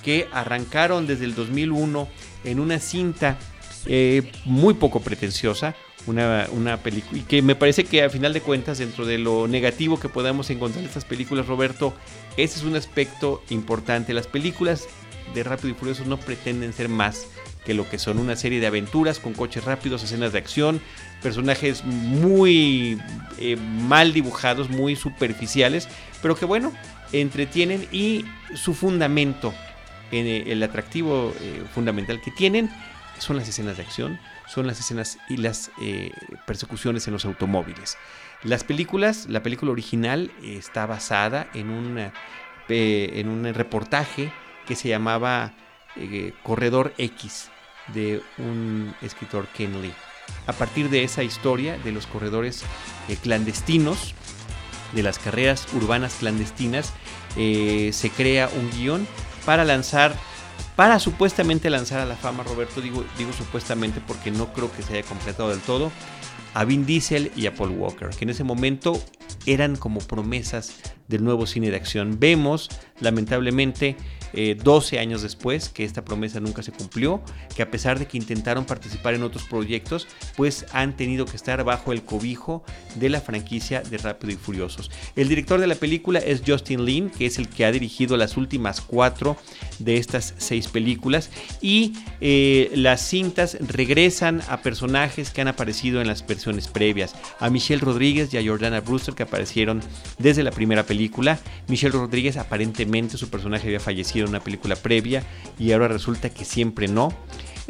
que 0.03 0.27
arrancaron 0.31 1.05
desde 1.05 1.25
el 1.25 1.35
2001 1.35 2.07
en 2.45 2.59
una 2.59 2.79
cinta 2.79 3.37
eh, 3.85 4.31
muy 4.45 4.73
poco 4.73 5.01
pretenciosa, 5.01 5.75
una, 6.07 6.47
una 6.51 6.77
película 6.77 7.19
y 7.19 7.23
que 7.23 7.41
me 7.41 7.55
parece 7.55 7.83
que 7.83 8.03
a 8.03 8.09
final 8.09 8.33
de 8.33 8.41
cuentas 8.41 8.77
dentro 8.77 9.05
de 9.05 9.17
lo 9.17 9.47
negativo 9.47 9.99
que 9.99 10.09
podamos 10.09 10.49
encontrar 10.49 10.81
en 10.81 10.88
estas 10.88 11.05
películas 11.05 11.47
Roberto 11.47 11.93
ese 12.38 12.59
es 12.59 12.63
un 12.63 12.75
aspecto 12.75 13.43
importante. 13.49 14.13
Las 14.13 14.27
películas 14.27 14.88
de 15.33 15.43
Rápido 15.43 15.69
y 15.69 15.73
Furioso 15.73 16.05
no 16.05 16.17
pretenden 16.17 16.73
ser 16.73 16.89
más 16.89 17.27
que 17.65 17.73
lo 17.73 17.88
que 17.89 17.99
son 17.99 18.17
una 18.17 18.35
serie 18.35 18.59
de 18.59 18.67
aventuras 18.67 19.19
con 19.19 19.33
coches 19.33 19.65
rápidos, 19.65 20.03
escenas 20.03 20.31
de 20.31 20.39
acción, 20.39 20.81
personajes 21.21 21.83
muy 21.83 22.97
eh, 23.38 23.57
mal 23.57 24.13
dibujados, 24.13 24.69
muy 24.69 24.95
superficiales, 24.95 25.88
pero 26.21 26.35
que 26.35 26.45
bueno, 26.45 26.73
entretienen 27.12 27.88
y 27.91 28.25
su 28.55 28.73
fundamento, 28.73 29.53
eh, 30.12 30.45
el 30.47 30.63
atractivo 30.63 31.33
eh, 31.41 31.63
fundamental 31.73 32.21
que 32.21 32.31
tienen 32.31 32.71
son 33.19 33.35
las 33.35 33.49
escenas 33.49 33.77
de 33.77 33.83
acción, 33.83 34.19
son 34.49 34.67
las 34.67 34.79
escenas 34.79 35.17
y 35.29 35.38
las 35.38 35.71
eh, 35.79 36.12
persecuciones 36.45 37.07
en 37.07 37.13
los 37.13 37.25
automóviles. 37.25 37.97
Las 38.43 38.63
películas, 38.63 39.27
la 39.29 39.43
película 39.43 39.71
original 39.71 40.31
está 40.43 40.85
basada 40.85 41.47
en, 41.53 41.69
una, 41.69 42.13
en 42.67 43.29
un 43.29 43.53
reportaje 43.53 44.31
que 44.65 44.75
se 44.75 44.89
llamaba 44.89 45.53
eh, 45.95 46.33
Corredor 46.43 46.93
X 46.97 47.49
de 47.93 48.21
un 48.38 48.93
escritor 49.01 49.47
Ken 49.47 49.81
Lee. 49.81 49.93
A 50.47 50.53
partir 50.53 50.89
de 50.89 51.03
esa 51.03 51.23
historia 51.23 51.77
de 51.79 51.91
los 51.91 52.07
corredores 52.07 52.63
eh, 53.07 53.17
clandestinos, 53.21 54.15
de 54.93 55.03
las 55.03 55.19
carreras 55.19 55.67
urbanas 55.73 56.15
clandestinas, 56.19 56.93
se 57.35 58.12
crea 58.17 58.49
un 58.49 58.71
guion 58.71 59.07
para 59.45 59.63
lanzar 59.63 60.15
para 60.79 60.97
supuestamente 60.97 61.69
lanzar 61.69 61.99
a 61.99 62.05
la 62.05 62.15
fama, 62.15 62.41
Roberto, 62.41 62.79
digo, 62.79 63.03
digo 63.17 63.33
supuestamente 63.33 63.99
porque 63.99 64.31
no 64.31 64.53
creo 64.53 64.71
que 64.71 64.81
se 64.81 64.93
haya 64.93 65.03
completado 65.03 65.49
del 65.49 65.59
todo, 65.59 65.91
a 66.53 66.63
Vin 66.63 66.85
Diesel 66.85 67.33
y 67.35 67.47
a 67.47 67.53
Paul 67.53 67.71
Walker, 67.71 68.11
que 68.11 68.23
en 68.23 68.29
ese 68.29 68.45
momento 68.45 68.97
eran 69.45 69.75
como 69.75 69.99
promesas 69.99 70.79
del 71.09 71.25
nuevo 71.25 71.47
cine 71.47 71.69
de 71.69 71.75
acción. 71.75 72.17
Vemos, 72.17 72.69
lamentablemente, 73.01 73.97
12 74.33 74.95
eh, 74.95 74.99
años 74.99 75.21
después, 75.21 75.69
que 75.69 75.83
esta 75.83 76.03
promesa 76.03 76.39
nunca 76.39 76.63
se 76.63 76.71
cumplió, 76.71 77.21
que 77.55 77.63
a 77.63 77.71
pesar 77.71 77.99
de 77.99 78.07
que 78.07 78.17
intentaron 78.17 78.65
participar 78.65 79.13
en 79.13 79.23
otros 79.23 79.43
proyectos, 79.43 80.07
pues 80.35 80.65
han 80.73 80.95
tenido 80.95 81.25
que 81.25 81.35
estar 81.35 81.63
bajo 81.63 81.91
el 81.91 82.03
cobijo 82.03 82.63
de 82.95 83.09
la 83.09 83.21
franquicia 83.21 83.81
de 83.81 83.97
Rápido 83.97 84.33
y 84.33 84.35
Furiosos. 84.35 84.91
El 85.15 85.29
director 85.29 85.59
de 85.59 85.67
la 85.67 85.75
película 85.75 86.19
es 86.19 86.41
Justin 86.45 86.85
Lin, 86.85 87.09
que 87.09 87.25
es 87.25 87.37
el 87.37 87.49
que 87.49 87.65
ha 87.65 87.71
dirigido 87.71 88.17
las 88.17 88.37
últimas 88.37 88.81
cuatro 88.81 89.37
de 89.79 89.97
estas 89.97 90.33
seis 90.37 90.67
películas, 90.67 91.29
y 91.61 91.93
eh, 92.21 92.71
las 92.75 93.01
cintas 93.07 93.57
regresan 93.59 94.41
a 94.47 94.61
personajes 94.61 95.31
que 95.31 95.41
han 95.41 95.47
aparecido 95.47 96.01
en 96.01 96.07
las 96.07 96.25
versiones 96.25 96.67
previas, 96.67 97.15
a 97.39 97.49
Michelle 97.49 97.81
Rodríguez 97.81 98.33
y 98.33 98.37
a 98.37 98.43
Jordana 98.43 98.81
Brewster 98.81 99.13
que 99.13 99.23
aparecieron 99.23 99.81
desde 100.17 100.43
la 100.43 100.51
primera 100.51 100.83
película. 100.83 101.39
Michelle 101.67 101.93
Rodríguez 101.93 102.37
aparentemente 102.37 103.17
su 103.17 103.29
personaje 103.29 103.67
había 103.67 103.79
fallecido 103.79 104.18
una 104.25 104.39
película 104.39 104.75
previa 104.75 105.23
y 105.58 105.71
ahora 105.71 105.88
resulta 105.88 106.29
que 106.29 106.45
siempre 106.45 106.88
no. 106.88 107.13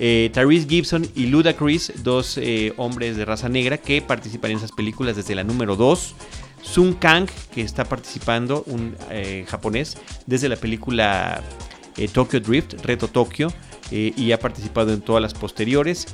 Eh, 0.02 0.32
Gibson 0.70 1.06
y 1.14 1.26
Ludacris, 1.26 1.92
dos 2.04 2.38
eh, 2.38 2.74
hombres 2.78 3.18
de 3.18 3.26
raza 3.26 3.50
negra 3.50 3.78
que 3.78 4.02
participan 4.02 4.52
en 4.52 4.58
esas 4.58 4.72
películas 4.72 5.18
desde 5.18 5.36
la 5.36 5.44
número 5.44 5.76
2. 5.76 6.16
Sun 6.62 6.94
Kang, 6.94 7.28
que 7.54 7.62
está 7.62 7.84
participando, 7.84 8.64
un 8.68 8.96
eh, 9.10 9.46
japonés, 9.48 9.98
desde 10.26 10.48
la 10.48 10.56
película 10.56 11.42
eh, 11.98 12.08
Tokyo 12.08 12.40
Drift, 12.40 12.76
Reto 12.86 13.10
Tokyo, 13.10 13.50
y 13.92 14.32
ha 14.34 14.40
participado 14.40 14.94
en 14.94 15.02
todas 15.02 15.20
las 15.20 15.34
posteriores. 15.34 16.06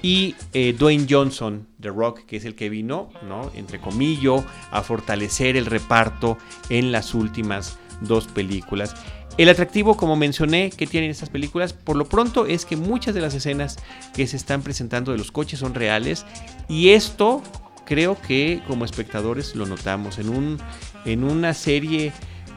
Y 0.00 0.34
Dwayne 0.78 1.06
Johnson, 1.10 1.68
The 1.78 1.90
Rock, 1.90 2.24
que 2.24 2.38
es 2.38 2.46
el 2.46 2.54
que 2.54 2.70
vino, 2.70 3.10
¿no? 3.28 3.50
entre 3.54 3.80
comillas, 3.80 4.44
a 4.70 4.82
fortalecer 4.82 5.58
el 5.58 5.66
reparto 5.66 6.38
en 6.70 6.90
las 6.90 7.12
últimas 7.12 7.78
dos 8.00 8.26
películas. 8.26 8.94
El 9.38 9.48
atractivo, 9.48 9.96
como 9.96 10.16
mencioné, 10.16 10.70
que 10.70 10.88
tienen 10.88 11.10
estas 11.10 11.30
películas, 11.30 11.72
por 11.72 11.94
lo 11.94 12.08
pronto 12.08 12.46
es 12.46 12.64
que 12.64 12.76
muchas 12.76 13.14
de 13.14 13.20
las 13.20 13.34
escenas 13.34 13.76
que 14.12 14.26
se 14.26 14.36
están 14.36 14.62
presentando 14.62 15.12
de 15.12 15.18
los 15.18 15.30
coches 15.30 15.60
son 15.60 15.74
reales 15.74 16.26
y 16.68 16.88
esto 16.88 17.40
creo 17.86 18.20
que 18.20 18.60
como 18.66 18.84
espectadores 18.84 19.54
lo 19.54 19.64
notamos 19.64 20.18
en, 20.18 20.28
un, 20.28 20.58
en 21.04 21.22
una 21.22 21.54
serie 21.54 22.12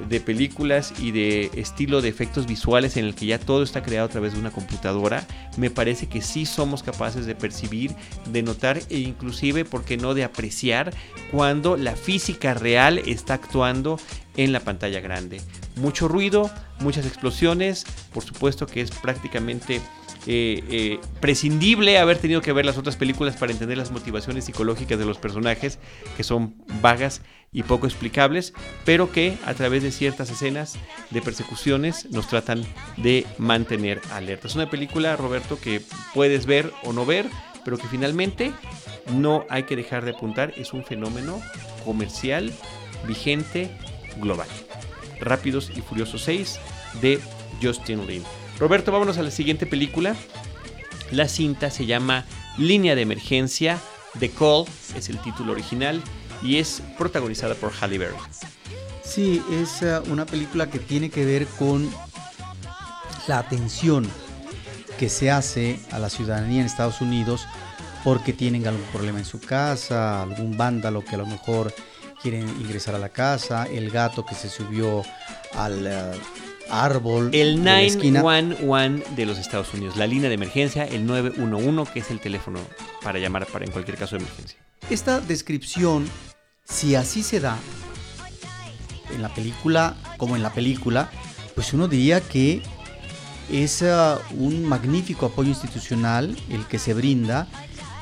de 0.10 0.20
películas 0.20 0.94
y 1.00 1.12
de 1.12 1.52
estilo 1.54 2.02
de 2.02 2.10
efectos 2.10 2.48
visuales 2.48 2.98
en 2.98 3.06
el 3.06 3.16
que 3.16 3.28
ya 3.28 3.40
todo 3.40 3.62
está 3.64 3.84
creado 3.84 4.08
a 4.08 4.10
través 4.10 4.34
de 4.34 4.40
una 4.40 4.52
computadora, 4.52 5.26
me 5.58 5.70
parece 5.70 6.08
que 6.08 6.22
sí 6.22 6.46
somos 6.46 6.84
capaces 6.84 7.26
de 7.26 7.36
percibir, 7.36 7.94
de 8.30 8.42
notar 8.44 8.80
e 8.90 8.98
inclusive, 8.98 9.66
¿por 9.66 9.86
qué 9.86 9.98
no?, 9.98 10.14
de 10.14 10.24
apreciar 10.24 10.94
cuando 11.32 11.78
la 11.78 11.96
física 11.96 12.54
real 12.54 12.98
está 13.06 13.36
actuando 13.36 14.00
en 14.38 14.54
la 14.54 14.60
pantalla 14.62 15.00
grande. 15.00 15.42
Mucho 15.76 16.08
ruido, 16.08 16.50
muchas 16.80 17.06
explosiones, 17.06 17.86
por 18.14 18.24
supuesto 18.24 18.66
que 18.66 18.82
es 18.82 18.92
prácticamente 18.92 19.82
eh, 20.28 20.64
eh, 20.70 21.00
prescindible 21.20 21.98
haber 21.98 22.18
tenido 22.18 22.42
que 22.42 22.54
ver 22.54 22.66
las 22.66 22.78
otras 22.78 22.96
películas 22.96 23.36
para 23.38 23.52
entender 23.52 23.78
las 23.78 23.92
motivaciones 23.92 24.46
psicológicas 24.46 25.00
de 25.00 25.06
los 25.06 25.18
personajes, 25.18 25.80
que 26.16 26.24
son 26.24 26.56
vagas 26.82 27.22
y 27.52 27.64
poco 27.64 27.88
explicables, 27.88 28.54
pero 28.86 29.12
que 29.12 29.38
a 29.46 29.56
través 29.56 29.82
de 29.82 29.92
ciertas 29.92 30.30
escenas 30.30 30.76
de 31.10 31.22
persecuciones 31.22 32.10
nos 32.12 32.28
tratan 32.28 32.64
de 32.98 33.26
mantener 33.40 34.00
alerta. 34.12 34.48
Es 34.48 34.56
una 34.56 34.70
película, 34.70 35.16
Roberto, 35.16 35.60
que 35.60 35.82
puedes 36.14 36.46
ver 36.46 36.72
o 36.84 36.94
no 36.94 37.06
ver, 37.06 37.28
pero 37.66 37.78
que 37.78 37.88
finalmente 37.88 38.52
no 39.14 39.46
hay 39.50 39.64
que 39.64 39.76
dejar 39.76 40.06
de 40.06 40.12
apuntar, 40.12 40.54
es 40.56 40.72
un 40.72 40.84
fenómeno 40.84 41.42
comercial, 41.84 42.54
vigente, 43.08 43.72
global. 44.18 44.48
Rápidos 45.20 45.72
y 45.76 45.82
Furiosos 45.82 46.24
6 46.24 46.60
de 47.02 47.20
Justin 47.62 48.08
Lin. 48.08 48.24
Roberto, 48.60 48.92
vámonos 48.92 49.18
a 49.18 49.24
la 49.24 49.32
siguiente 49.32 49.66
película. 49.66 50.16
La 51.12 51.28
cinta 51.28 51.70
se 51.70 51.86
llama 51.86 52.26
Línea 52.58 52.96
de 52.96 53.02
Emergencia. 53.02 53.80
The 54.20 54.30
Call 54.30 54.66
es 54.96 55.10
el 55.10 55.20
título 55.20 55.52
original 55.54 56.02
y 56.42 56.58
es 56.58 56.82
protagonizada 56.98 57.56
por 57.56 57.72
Halle 57.72 57.98
Berry. 57.98 58.16
Sí, 59.04 59.42
es 59.52 59.82
eh, 59.82 60.00
una 60.10 60.26
película 60.26 60.70
que 60.70 60.80
tiene 60.80 61.10
que 61.10 61.26
ver 61.26 61.46
con 61.46 61.90
la 63.28 63.40
atención 63.40 64.08
que 64.98 65.10
se 65.10 65.32
hace 65.32 65.80
a 65.92 66.00
la 66.00 66.10
ciudadanía 66.10 66.60
en 66.62 66.66
Estados 66.66 67.02
Unidos 67.02 67.48
porque 68.04 68.34
tienen 68.34 68.68
algún 68.68 68.86
problema 68.86 69.20
en 69.20 69.26
su 69.26 69.40
casa, 69.40 70.22
algún 70.22 70.58
vándalo 70.58 71.04
que 71.04 71.16
a 71.16 71.18
lo 71.18 71.26
mejor 71.26 71.74
quieren 72.22 72.48
ingresar 72.62 72.96
a 72.96 73.00
la 73.00 73.10
casa, 73.10 73.66
el 73.66 73.90
gato 73.90 74.26
que 74.26 74.36
se 74.36 74.50
subió 74.50 75.04
al, 75.54 75.88
eh, 75.88 76.12
árbol. 76.72 77.30
El 77.34 77.64
911 77.64 79.04
de 79.16 79.26
los 79.26 79.38
Estados 79.38 79.74
Unidos, 79.74 79.98
la 79.98 80.08
línea 80.08 80.30
de 80.30 80.36
emergencia, 80.36 80.86
el 80.86 81.06
911, 81.06 81.92
que 81.92 82.00
es 82.00 82.10
el 82.10 82.20
teléfono 82.20 82.60
para 83.04 83.20
llamar 83.20 83.46
para 83.46 83.66
en 83.66 83.72
cualquier 83.72 83.98
caso 83.98 84.16
de 84.16 84.24
emergencia. 84.24 84.60
Esta 84.90 85.20
descripción, 85.20 86.10
si 86.64 86.96
así 86.96 87.24
se 87.24 87.40
da 87.40 87.58
en 89.14 89.22
la 89.22 89.34
película 89.34 89.96
como 90.18 90.36
en 90.36 90.44
la 90.44 90.54
película, 90.54 91.10
pues 91.54 91.74
uno 91.74 91.88
diría 91.88 92.22
que 92.22 92.62
es 93.52 93.82
uh, 93.82 94.18
un 94.38 94.64
magnífico 94.66 95.26
apoyo 95.26 95.50
institucional 95.50 96.36
el 96.50 96.66
que 96.68 96.80
se 96.80 96.94
brinda 96.94 97.48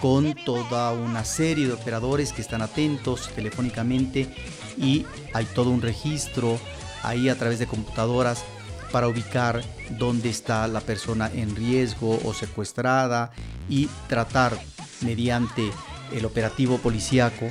con 0.01 0.33
toda 0.33 0.91
una 0.91 1.25
serie 1.25 1.67
de 1.67 1.73
operadores 1.73 2.31
que 2.33 2.41
están 2.41 2.61
atentos 2.61 3.29
telefónicamente 3.35 4.33
y 4.77 5.05
hay 5.33 5.45
todo 5.45 5.69
un 5.69 5.81
registro 5.81 6.59
ahí 7.03 7.29
a 7.29 7.37
través 7.37 7.59
de 7.59 7.67
computadoras 7.67 8.43
para 8.91 9.07
ubicar 9.07 9.61
dónde 9.91 10.29
está 10.29 10.67
la 10.67 10.81
persona 10.81 11.29
en 11.33 11.55
riesgo 11.55 12.19
o 12.23 12.33
secuestrada 12.33 13.31
y 13.69 13.87
tratar 14.07 14.57
mediante 15.01 15.71
el 16.11 16.25
operativo 16.25 16.77
policíaco 16.79 17.47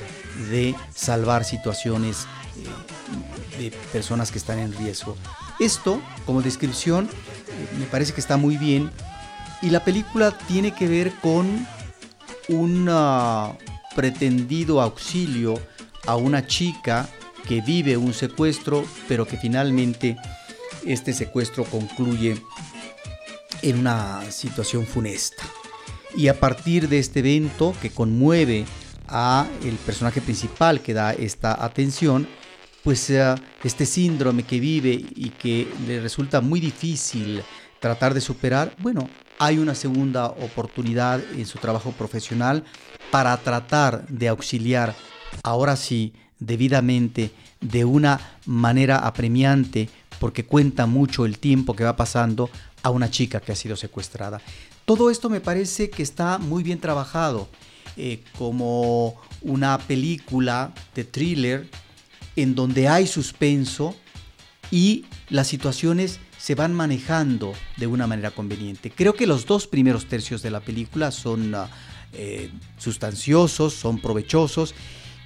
de 0.51 0.75
salvar 0.95 1.45
situaciones 1.45 2.27
eh, 3.59 3.63
de 3.63 3.71
personas 3.93 4.31
que 4.33 4.39
están 4.39 4.59
en 4.59 4.73
riesgo. 4.73 5.17
Esto, 5.61 6.01
como 6.27 6.43
descripción, 6.43 7.07
eh, 7.07 7.69
me 7.79 7.87
parece 7.87 8.13
que 8.13 8.21
está 8.21 8.37
muy 8.37 8.57
bien 8.57 8.91
y 9.63 9.71
la 9.71 9.85
película 9.85 10.37
tiene 10.47 10.75
que 10.75 10.89
ver 10.89 11.13
con 11.21 11.67
un 12.49 12.87
ah, 12.91 13.57
pretendido 13.95 14.81
auxilio 14.81 15.61
a 16.07 16.17
una 16.17 16.47
chica 16.47 17.09
que 17.47 17.61
vive 17.61 17.97
un 17.97 18.13
secuestro, 18.13 18.85
pero 19.07 19.27
que 19.27 19.37
finalmente 19.37 20.17
este 20.85 21.13
secuestro 21.13 21.65
concluye 21.65 22.41
en 23.63 23.79
una 23.79 24.23
situación 24.31 24.87
funesta. 24.87 25.45
Y 26.17 26.29
a 26.29 26.39
partir 26.39 26.89
de 26.89 26.99
este 26.99 27.21
evento 27.21 27.75
que 27.81 27.91
conmueve 27.91 28.65
a 29.07 29.47
el 29.65 29.77
personaje 29.77 30.21
principal 30.21 30.81
que 30.81 30.95
da 30.95 31.13
esta 31.13 31.65
atención, 31.65 32.29
pues 32.85 33.11
eh, 33.11 33.35
este 33.65 33.87
síndrome 33.87 34.45
que 34.45 34.61
vive 34.61 34.93
y 34.93 35.31
que 35.31 35.69
le 35.87 36.01
resulta 36.01 36.41
muy 36.41 36.61
difícil 36.61 37.43
tratar 37.81 38.15
de 38.15 38.21
superar, 38.21 38.75
bueno, 38.79 39.09
hay 39.39 39.59
una 39.59 39.75
segunda 39.75 40.27
oportunidad 40.27 41.23
en 41.35 41.47
su 41.47 41.59
trabajo 41.59 41.93
profesional 41.93 42.65
para 43.11 43.37
tratar 43.39 44.07
de 44.09 44.29
auxiliar, 44.29 44.95
ahora 45.43 45.77
sí, 45.77 46.13
debidamente, 46.39 47.31
de 47.61 47.85
una 47.85 48.21
manera 48.47 48.99
apremiante, 48.99 49.89
porque 50.19 50.45
cuenta 50.45 50.87
mucho 50.87 51.25
el 51.25 51.39
tiempo 51.39 51.75
que 51.75 51.85
va 51.85 51.97
pasando 51.97 52.51
a 52.83 52.91
una 52.91 53.11
chica 53.11 53.41
que 53.41 53.53
ha 53.53 53.57
sido 53.57 53.77
secuestrada. 53.77 54.41
Todo 54.85 55.11
esto 55.11 55.29
me 55.29 55.41
parece 55.41 55.91
que 55.91 56.03
está 56.03 56.39
muy 56.39 56.63
bien 56.63 56.81
trabajado 56.81 57.49
eh, 57.97 58.23
como 58.37 59.17
una 59.43 59.79
película 59.79 60.73
de 60.95 61.05
thriller 61.05 61.69
en 62.37 62.55
donde 62.55 62.89
hay 62.89 63.07
suspenso 63.07 63.95
y 64.71 65.05
las 65.31 65.49
situaciones 65.49 66.21
se 66.49 66.55
van 66.55 66.73
manejando 66.73 67.53
de 67.77 67.87
una 67.87 68.07
manera 68.07 68.31
conveniente. 68.31 68.91
Creo 68.91 69.13
que 69.13 69.27
los 69.27 69.45
dos 69.45 69.67
primeros 69.67 70.07
tercios 70.07 70.41
de 70.41 70.51
la 70.51 70.61
película 70.61 71.11
son 71.11 71.55
ah, 71.55 71.69
eh, 72.15 72.51
sustanciosos, 72.79 73.75
son 73.75 73.99
provechosos 73.99 74.75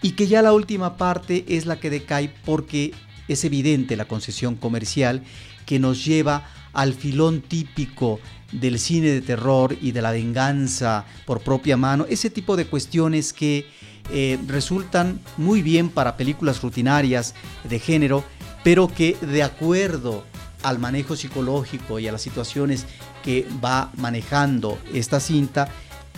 y 0.02 0.16
que 0.16 0.26
ya 0.26 0.42
la 0.42 0.52
última 0.52 0.96
parte 0.96 1.44
es 1.46 1.64
la 1.64 1.78
que 1.78 1.90
decae 1.90 2.34
porque 2.44 2.92
es 3.28 3.44
evidente 3.44 3.94
la 3.94 4.06
concesión 4.06 4.56
comercial 4.56 5.22
que 5.64 5.78
nos 5.78 6.04
lleva 6.04 6.44
al 6.72 6.92
filón 6.92 7.40
típico 7.40 8.18
del 8.50 8.80
cine 8.80 9.10
de 9.10 9.20
terror 9.20 9.76
y 9.80 9.92
de 9.92 10.02
la 10.02 10.10
venganza 10.10 11.04
por 11.24 11.40
propia 11.40 11.76
mano, 11.76 12.04
ese 12.10 12.30
tipo 12.30 12.56
de 12.56 12.66
cuestiones 12.66 13.32
que 13.32 13.68
eh, 14.10 14.40
resultan 14.48 15.20
muy 15.36 15.62
bien 15.62 15.88
para 15.88 16.16
películas 16.16 16.60
rutinarias 16.60 17.36
de 17.62 17.78
género, 17.78 18.24
pero 18.64 18.88
que 18.88 19.16
de 19.20 19.44
acuerdo 19.44 20.31
al 20.62 20.78
manejo 20.78 21.16
psicológico 21.16 21.98
y 21.98 22.08
a 22.08 22.12
las 22.12 22.22
situaciones 22.22 22.86
que 23.22 23.46
va 23.64 23.90
manejando 23.96 24.78
esta 24.92 25.20
cinta, 25.20 25.68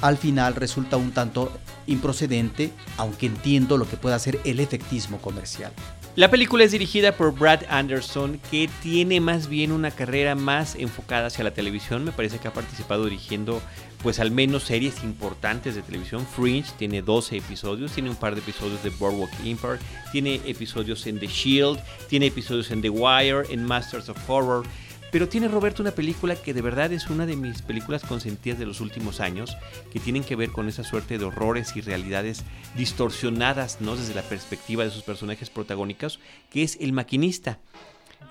al 0.01 0.19
final 0.19 0.55
resulta 0.55 0.97
un 0.97 1.13
tanto 1.13 1.53
improcedente, 1.87 2.73
aunque 2.97 3.27
entiendo 3.27 3.79
lo 3.79 3.89
que 3.89 3.97
pueda 3.97 4.19
ser 4.19 4.41
el 4.45 4.61
efectismo 4.61 5.19
comercial. 5.19 5.73
La 6.17 6.31
película 6.31 6.63
es 6.63 6.71
dirigida 6.71 7.11
por 7.17 7.35
Brad 7.37 7.63
Anderson, 7.69 8.41
que 8.49 8.71
tiene 8.83 9.21
más 9.21 9.49
bien 9.49 9.73
una 9.73 9.91
carrera 9.91 10.37
más 10.37 10.77
enfocada 10.77 11.27
hacia 11.27 11.43
la 11.43 11.55
televisión. 11.55 12.05
Me 12.05 12.13
parece 12.13 12.39
que 12.39 12.47
ha 12.47 12.53
participado 12.53 13.07
dirigiendo 13.07 13.61
pues 14.05 14.21
al 14.21 14.31
menos 14.31 14.65
series 14.65 15.03
importantes 15.03 15.75
de 15.75 15.81
televisión. 15.81 16.27
Fringe 16.27 16.71
tiene 16.79 17.01
12 17.01 17.39
episodios, 17.39 17.91
tiene 17.93 18.11
un 18.11 18.17
par 18.17 18.35
de 18.35 18.43
episodios 18.43 18.83
de 18.83 18.91
Boardwalk 18.91 19.33
Empire, 19.43 19.79
tiene 20.13 20.43
episodios 20.45 21.07
en 21.07 21.19
The 21.19 21.27
Shield, 21.27 21.81
tiene 22.11 22.27
episodios 22.27 22.71
en 22.71 22.83
The 22.83 22.91
Wire, 22.91 23.45
en 23.49 23.65
Masters 23.65 24.11
of 24.11 24.19
Horror. 24.29 24.67
Pero 25.11 25.27
tiene 25.27 25.49
Roberto 25.49 25.81
una 25.81 25.93
película 25.93 26.37
que 26.37 26.53
de 26.53 26.61
verdad 26.61 26.93
es 26.93 27.09
una 27.09 27.25
de 27.25 27.35
mis 27.35 27.63
películas 27.63 28.03
consentidas 28.03 28.59
de 28.59 28.67
los 28.67 28.83
últimos 28.83 29.21
años, 29.21 29.57
que 29.91 30.01
tienen 30.01 30.23
que 30.23 30.37
ver 30.37 30.51
con 30.51 30.69
esa 30.69 30.85
suerte 30.85 31.17
de 31.17 31.25
horrores 31.25 31.75
y 31.75 31.81
realidades 31.81 32.45
distorsionadas, 32.77 33.81
¿no? 33.81 33.97
Desde 33.97 34.15
la 34.15 34.23
perspectiva 34.23 34.85
de 34.85 34.91
sus 34.91 35.03
personajes 35.03 35.49
protagónicos, 35.49 36.21
que 36.51 36.63
es 36.63 36.77
El 36.79 36.93
Maquinista. 36.93 37.59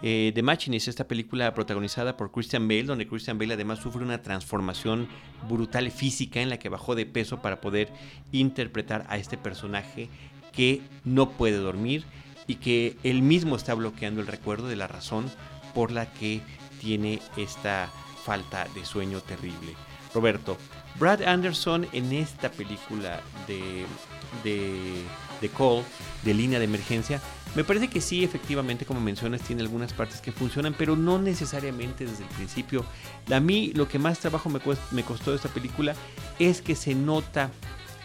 Eh, 0.02 0.32
The 0.36 0.44
Machinist, 0.44 0.88
esta 0.88 1.08
película 1.08 1.54
protagonizada 1.54 2.18
por 2.18 2.32
Christian 2.32 2.68
Bale, 2.68 2.84
donde 2.84 3.08
Christian 3.08 3.38
Bale 3.38 3.54
además 3.54 3.80
sufre 3.80 4.04
una 4.04 4.22
transformación 4.22 5.08
brutal 5.48 5.90
física 5.92 6.42
en 6.42 6.50
la 6.50 6.60
que 6.60 6.70
bajó 6.70 6.96
de 6.96 7.06
peso 7.06 7.42
para 7.42 7.62
poder 7.62 7.90
interpretar 8.32 9.06
a 9.08 9.18
este 9.18 9.38
personaje 9.38 10.10
que 10.52 10.82
no 11.06 11.30
puede 11.30 11.58
dormir 11.58 12.04
y 12.48 12.56
que 12.56 12.98
él 13.04 13.22
mismo 13.22 13.56
está 13.56 13.74
bloqueando 13.74 14.22
el 14.22 14.28
recuerdo 14.28 14.68
de 14.68 14.76
la 14.76 14.88
razón 14.88 15.32
por 15.74 15.92
la 15.92 16.12
que 16.12 16.42
tiene 16.80 17.22
esta 17.38 17.90
falta 18.24 18.68
de 18.76 18.86
sueño 18.86 19.22
terrible. 19.22 19.74
Roberto, 20.14 20.58
Brad 21.00 21.24
Anderson 21.24 21.88
en 21.92 22.12
esta 22.14 22.52
película 22.52 23.22
de, 23.48 23.86
de, 24.44 25.02
de 25.42 25.50
Call, 25.50 25.84
de 26.24 26.34
línea 26.34 26.60
de 26.60 26.66
emergencia, 26.66 27.22
me 27.56 27.64
parece 27.64 27.88
que 27.88 28.02
sí, 28.02 28.24
efectivamente, 28.24 28.86
como 28.86 29.00
mencionas, 29.00 29.42
tiene 29.42 29.62
algunas 29.62 29.94
partes 29.94 30.22
que 30.22 30.32
funcionan, 30.32 30.74
pero 30.78 30.96
no 30.96 31.20
necesariamente 31.20 32.06
desde 32.06 32.24
el 32.24 32.30
principio. 32.30 32.86
A 33.32 33.40
mí 33.40 33.72
lo 33.76 33.88
que 33.88 34.00
más 34.00 34.20
trabajo 34.20 34.50
me, 34.50 34.60
me 34.92 35.04
costó 35.04 35.32
de 35.32 35.38
esta 35.38 35.50
película 35.50 35.96
es 36.40 36.62
que 36.62 36.76
se 36.76 36.96
nota 36.96 37.52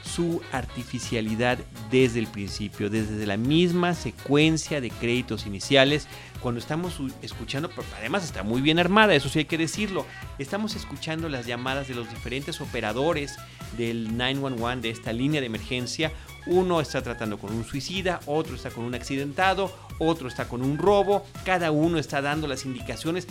su 0.09 0.41
artificialidad 0.53 1.59
desde 1.91 2.19
el 2.19 2.27
principio, 2.27 2.89
desde 2.91 3.27
la 3.27 3.37
misma 3.37 3.95
secuencia 3.95 4.81
de 4.81 4.91
créditos 4.91 5.47
iniciales, 5.47 6.09
cuando 6.41 6.61
estamos 6.61 7.01
escuchando, 7.21 7.71
además 7.97 8.25
está 8.25 8.43
muy 8.43 8.61
bien 8.61 8.79
armada, 8.79 9.15
eso 9.15 9.29
sí 9.29 9.41
hay 9.41 9.45
que 9.45 9.59
decirlo, 9.59 10.07
estamos 10.39 10.77
escuchando 10.77 11.29
las 11.29 11.47
llamadas 11.47 11.89
de 11.89 11.95
los 11.95 12.09
diferentes 12.09 12.61
operadores 12.61 13.37
del 13.77 14.17
911 14.17 14.81
de 14.81 14.91
esta 14.91 15.13
línea 15.13 15.41
de 15.41 15.47
emergencia, 15.47 16.13
uno 16.49 16.81
está 16.81 17.03
tratando 17.03 17.39
con 17.39 17.53
un 17.53 17.65
suicida, 17.65 18.21
otro 18.27 18.57
está 18.57 18.71
con 18.71 18.85
un 18.85 18.95
accidentado, 18.95 19.73
otro 19.99 20.29
está 20.29 20.49
con 20.49 20.63
un 20.63 20.79
robo, 20.79 21.25
cada 21.45 21.71
uno 21.71 21.99
está 21.99 22.21
dando 22.21 22.49
las 22.49 22.65
indicaciones 22.65 23.29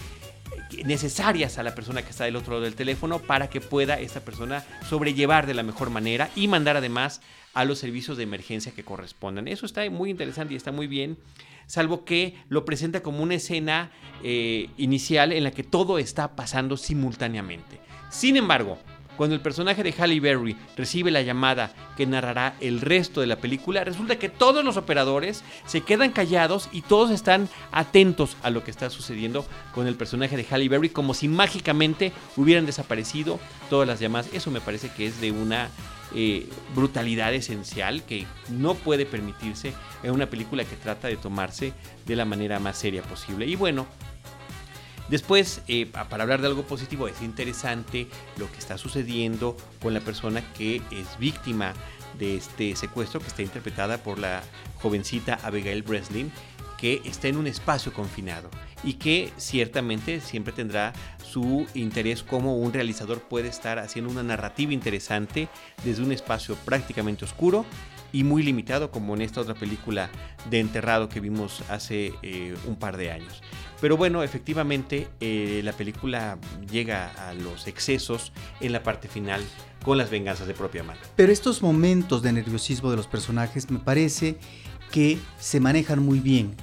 necesarias 0.86 1.58
a 1.58 1.64
la 1.64 1.76
persona 1.76 2.02
que 2.02 2.10
está 2.10 2.26
del 2.26 2.36
otro 2.36 2.54
lado 2.54 2.64
del 2.64 2.76
teléfono 2.76 3.20
para 3.20 3.50
que 3.50 3.62
pueda 3.62 4.00
esta 4.00 4.22
persona 4.22 4.64
sobrellevar 4.88 5.46
de 5.46 5.54
la 5.54 5.64
mejor 5.64 5.90
manera 5.90 6.30
y 6.36 6.48
mandar 6.48 6.78
además 6.78 7.22
a 7.54 7.66
los 7.66 7.80
servicios 7.80 8.18
de 8.18 8.24
emergencia 8.24 8.72
que 8.72 8.84
correspondan. 8.84 9.48
Eso 9.48 9.66
está 9.66 9.90
muy 9.90 10.10
interesante 10.10 10.54
y 10.54 10.58
está 10.58 10.72
muy 10.72 10.88
bien, 10.88 11.18
salvo 11.66 12.06
que 12.06 12.36
lo 12.50 12.66
presenta 12.66 13.02
como 13.02 13.24
una 13.24 13.36
escena 13.36 13.92
eh, 14.24 14.70
inicial 14.78 15.32
en 15.32 15.44
la 15.44 15.52
que 15.52 15.64
todo 15.64 15.98
está 15.98 16.36
pasando 16.36 16.78
simultáneamente. 16.78 17.80
Sin 18.10 18.38
embargo, 18.38 18.78
cuando 19.18 19.36
el 19.36 19.42
personaje 19.42 19.84
de 19.84 19.92
Halle 19.92 20.20
Berry 20.20 20.56
recibe 20.78 21.12
la 21.12 21.22
llamada 21.22 21.74
que 21.98 22.06
narrará 22.06 22.56
el 22.62 22.80
resto 22.80 23.20
de 23.20 23.28
la 23.28 23.38
película, 23.38 23.84
resulta 23.84 24.18
que 24.18 24.30
todos 24.30 24.64
los 24.64 24.78
operadores 24.78 25.44
se 25.66 25.82
quedan 25.82 26.12
callados 26.12 26.70
y 26.72 26.84
todos 26.84 27.12
están 27.12 27.50
atentos 27.72 28.38
a 28.44 28.50
lo 28.50 28.64
que 28.64 28.72
está 28.72 28.90
sucediendo 28.90 29.46
con 29.74 29.88
el 29.88 29.96
personaje 29.96 30.38
de 30.38 30.46
Halle 30.50 30.70
Berry, 30.70 30.90
como 30.90 31.14
si 31.14 31.28
mágicamente 31.28 32.14
hubieran 32.38 32.66
desaparecido 32.66 33.40
todas 33.70 33.88
las 33.88 34.00
llamadas. 34.00 34.30
Eso 34.34 34.52
me 34.52 34.62
parece 34.62 34.90
que 34.90 35.08
es 35.08 35.20
de 35.20 35.32
una 35.32 35.70
eh, 36.16 36.48
brutalidad 36.74 37.34
esencial 37.34 38.04
que 38.04 38.26
no 38.50 38.76
puede 38.76 39.06
permitirse 39.06 39.74
en 40.04 40.12
una 40.12 40.28
película 40.28 40.64
que 40.64 40.76
trata 40.76 41.08
de 41.10 41.18
tomarse 41.18 41.74
de 42.06 42.16
la 42.16 42.24
manera 42.24 42.60
más 42.60 42.78
seria 42.78 43.02
posible. 43.02 43.46
Y 43.46 43.56
bueno, 43.56 43.88
Después, 45.10 45.62
eh, 45.68 45.86
para 45.86 46.24
hablar 46.24 46.42
de 46.42 46.48
algo 46.48 46.64
positivo, 46.64 47.08
es 47.08 47.22
interesante 47.22 48.08
lo 48.38 48.52
que 48.52 48.58
está 48.58 48.78
sucediendo 48.78 49.56
con 49.82 49.94
la 49.94 50.02
persona 50.02 50.42
que 50.54 50.82
es 50.92 51.18
víctima 51.18 51.74
de 52.20 52.36
este 52.36 52.76
secuestro, 52.76 53.22
que 53.22 53.28
está 53.28 53.42
interpretada 53.42 54.00
por 54.00 54.20
la 54.20 54.44
jovencita 54.82 55.40
Abigail 55.44 55.84
Breslin, 55.84 56.32
que 56.78 57.02
está 57.06 57.28
en 57.28 57.38
un 57.38 57.48
espacio 57.48 57.94
confinado 57.94 58.50
y 58.84 58.94
que 58.94 59.32
ciertamente 59.38 60.22
siempre 60.22 60.54
tendrá 60.54 60.94
su 61.24 61.66
interés 61.74 62.22
como 62.22 62.58
un 62.58 62.74
realizador. 62.74 63.22
Puede 63.22 63.48
estar 63.48 63.80
haciendo 63.80 64.12
una 64.12 64.24
narrativa 64.24 64.74
interesante 64.74 65.48
desde 65.84 66.04
un 66.04 66.12
espacio 66.12 66.56
prácticamente 66.66 67.26
oscuro 67.26 67.66
y 68.12 68.24
muy 68.24 68.44
limitado 68.44 68.92
como 68.92 69.16
en 69.16 69.22
esta 69.22 69.42
otra 69.42 69.54
película 69.54 70.10
de 70.50 70.60
Enterrado 70.60 71.10
que 71.10 71.20
vimos 71.20 71.64
hace 71.70 72.14
eh, 72.22 72.56
un 72.66 72.76
par 72.76 72.98
de 72.98 73.12
años. 73.12 73.42
Pero 73.80 73.98
bueno, 73.98 74.24
efectivamente 74.24 75.08
eh, 75.20 75.62
la 75.64 75.74
película 75.74 76.38
llega 76.72 77.12
a 77.28 77.34
los 77.34 77.68
excesos 77.68 78.32
en 78.60 78.72
la 78.72 78.82
parte 78.82 79.08
final 79.08 79.44
con 79.84 79.98
las 79.98 80.10
venganzas 80.10 80.48
de 80.48 80.54
propia 80.54 80.84
mano. 80.84 81.00
Pero 81.16 81.32
estos 81.32 81.62
momentos 81.62 82.22
de 82.22 82.34
nerviosismo 82.34 82.90
de 82.90 82.98
los 82.98 83.08
personajes 83.08 83.70
me 83.70 83.80
parece 83.80 84.38
que 84.92 85.20
se 85.40 85.60
manejan 85.60 86.00
muy 86.00 86.20
bien 86.20 86.56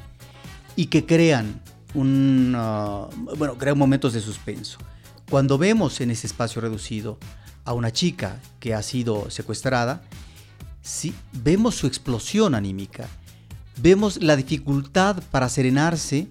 y 0.76 0.86
que 0.86 1.06
crean 1.06 1.60
un, 1.94 2.54
uh, 2.56 3.36
bueno, 3.36 3.56
crean 3.56 3.78
momentos 3.78 4.12
de 4.12 4.20
suspenso. 4.20 4.78
Cuando 5.30 5.56
vemos 5.56 6.00
en 6.00 6.10
ese 6.10 6.26
espacio 6.26 6.60
reducido 6.60 7.18
a 7.64 7.72
una 7.72 7.92
chica 7.92 8.40
que 8.60 8.74
ha 8.74 8.82
sido 8.82 9.30
secuestrada, 9.30 10.02
sí, 10.84 11.14
vemos 11.32 11.74
su 11.74 11.86
explosión 11.88 12.54
anímica, 12.54 13.08
vemos 13.80 14.22
la 14.22 14.36
dificultad 14.36 15.20
para 15.30 15.48
serenarse 15.48 16.28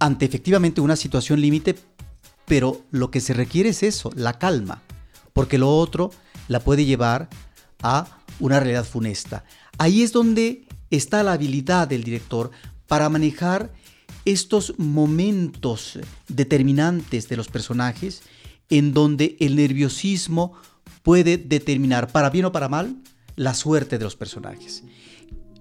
ante 0.00 0.24
efectivamente 0.24 0.80
una 0.80 0.96
situación 0.96 1.40
límite, 1.40 1.76
pero 2.46 2.82
lo 2.90 3.10
que 3.10 3.20
se 3.20 3.34
requiere 3.34 3.68
es 3.68 3.84
eso, 3.84 4.10
la 4.16 4.38
calma, 4.38 4.82
porque 5.32 5.58
lo 5.58 5.76
otro 5.76 6.10
la 6.48 6.60
puede 6.60 6.84
llevar 6.84 7.28
a 7.82 8.06
una 8.40 8.58
realidad 8.58 8.84
funesta. 8.84 9.44
Ahí 9.78 10.02
es 10.02 10.12
donde 10.12 10.66
está 10.90 11.22
la 11.22 11.34
habilidad 11.34 11.86
del 11.86 12.02
director 12.02 12.50
para 12.88 13.08
manejar 13.08 13.72
estos 14.24 14.74
momentos 14.78 15.98
determinantes 16.28 17.28
de 17.28 17.36
los 17.36 17.48
personajes 17.48 18.22
en 18.70 18.92
donde 18.94 19.36
el 19.40 19.56
nerviosismo 19.56 20.54
puede 21.02 21.36
determinar, 21.36 22.10
para 22.10 22.30
bien 22.30 22.46
o 22.46 22.52
para 22.52 22.68
mal, 22.68 22.96
la 23.36 23.54
suerte 23.54 23.98
de 23.98 24.04
los 24.04 24.16
personajes. 24.16 24.84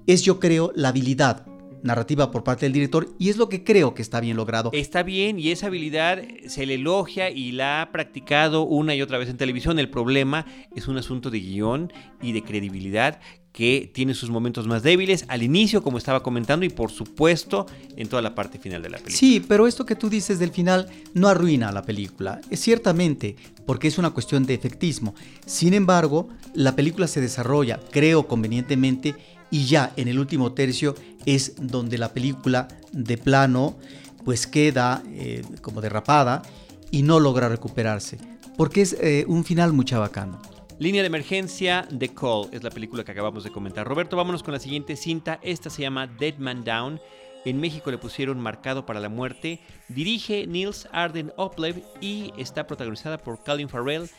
Es, 0.08 0.24
yo 0.24 0.40
creo, 0.40 0.72
la 0.76 0.90
habilidad 0.90 1.46
narrativa 1.84 2.32
por 2.32 2.44
parte 2.44 2.66
del 2.66 2.74
director 2.74 3.10
y 3.20 3.30
es 3.30 3.38
lo 3.38 3.50
que 3.50 3.64
creo 3.64 3.94
que 3.94 4.02
está 4.02 4.20
bien 4.20 4.38
logrado. 4.38 4.70
Está 4.74 5.04
bien 5.04 5.40
y 5.40 5.52
esa 5.52 5.68
habilidad 5.68 6.22
se 6.48 6.66
le 6.66 6.76
elogia 6.76 7.30
y 7.30 7.52
la 7.52 7.82
ha 7.82 7.92
practicado 7.92 8.64
una 8.64 8.96
y 8.96 9.02
otra 9.02 9.18
vez 9.18 9.30
en 9.30 9.38
televisión. 9.38 9.80
El 9.80 9.90
problema 9.90 10.46
es 10.76 10.88
un 10.88 10.98
asunto 10.98 11.30
de 11.30 11.40
guion 11.40 11.94
y 12.22 12.32
de 12.34 12.44
credibilidad 12.44 13.20
que 13.52 13.92
tiene 13.94 14.14
sus 14.14 14.30
momentos 14.30 14.66
más 14.66 14.82
débiles 14.82 15.26
al 15.28 15.44
inicio, 15.44 15.84
como 15.84 15.98
estaba 15.98 16.24
comentando, 16.24 16.66
y 16.66 16.70
por 16.70 16.92
supuesto 16.92 17.66
en 17.96 18.08
toda 18.08 18.22
la 18.22 18.34
parte 18.34 18.60
final 18.60 18.82
de 18.82 18.90
la 18.90 18.98
película. 18.98 19.18
Sí, 19.18 19.44
pero 19.46 19.68
esto 19.68 19.86
que 19.86 19.96
tú 19.96 20.10
dices 20.10 20.40
del 20.40 20.52
final 20.52 20.88
no 21.14 21.28
arruina 21.28 21.72
la 21.72 21.84
película, 21.84 22.40
es 22.50 22.62
ciertamente, 22.62 23.36
porque 23.66 23.88
es 23.88 23.98
una 23.98 24.12
cuestión 24.12 24.46
de 24.46 24.54
efectismo. 24.54 25.16
Sin 25.46 25.74
embargo, 25.74 26.30
la 26.54 26.76
película 26.76 27.08
se 27.08 27.20
desarrolla, 27.20 27.80
creo 27.92 28.28
convenientemente, 28.28 29.16
y 29.52 29.66
ya 29.66 29.94
en 29.98 30.08
el 30.08 30.18
último 30.18 30.54
tercio 30.54 30.96
es 31.26 31.54
donde 31.58 31.98
la 31.98 32.14
película 32.14 32.68
de 32.92 33.18
plano 33.18 33.78
pues 34.26 34.48
queda 34.48 35.04
eh, 35.10 35.44
como 35.62 35.82
derrapada 35.82 36.42
y 36.90 37.04
no 37.04 37.20
logra 37.20 37.50
recuperarse, 37.50 38.18
porque 38.58 38.82
es 38.82 38.94
eh, 38.94 39.26
un 39.28 39.44
final 39.44 39.74
muy 39.74 39.86
chabacano. 39.86 40.42
Línea 40.80 41.04
de 41.04 41.08
emergencia, 41.08 41.88
The 41.96 42.10
Call, 42.10 42.50
es 42.52 42.64
la 42.64 42.72
película 42.72 43.04
que 43.04 43.12
acabamos 43.12 43.44
de 43.44 43.52
comentar. 43.52 43.86
Roberto, 43.86 44.18
vámonos 44.18 44.42
con 44.42 44.54
la 44.54 44.60
siguiente 44.60 44.96
cinta. 44.96 45.40
Esta 45.44 45.70
se 45.70 45.84
llama 45.84 46.08
Dead 46.08 46.38
Man 46.40 46.64
Down. 46.64 47.00
En 47.46 47.60
México 47.60 47.92
le 47.92 48.00
pusieron 48.00 48.40
Marcado 48.40 48.84
para 48.86 49.00
la 49.00 49.10
Muerte. 49.10 49.60
Dirige 49.90 50.48
Nils 50.48 50.88
Arden 50.92 51.34
Oplev 51.38 51.84
y 52.02 52.34
está 52.36 52.66
protagonizada 52.66 53.20
por 53.20 53.44
Colin 53.44 53.70
Farrell 53.70 54.10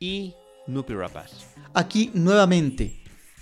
y 0.00 0.34
Nupi 0.66 0.94
Rapaz. 0.94 1.54
Aquí 1.72 2.10
nuevamente 2.14 2.98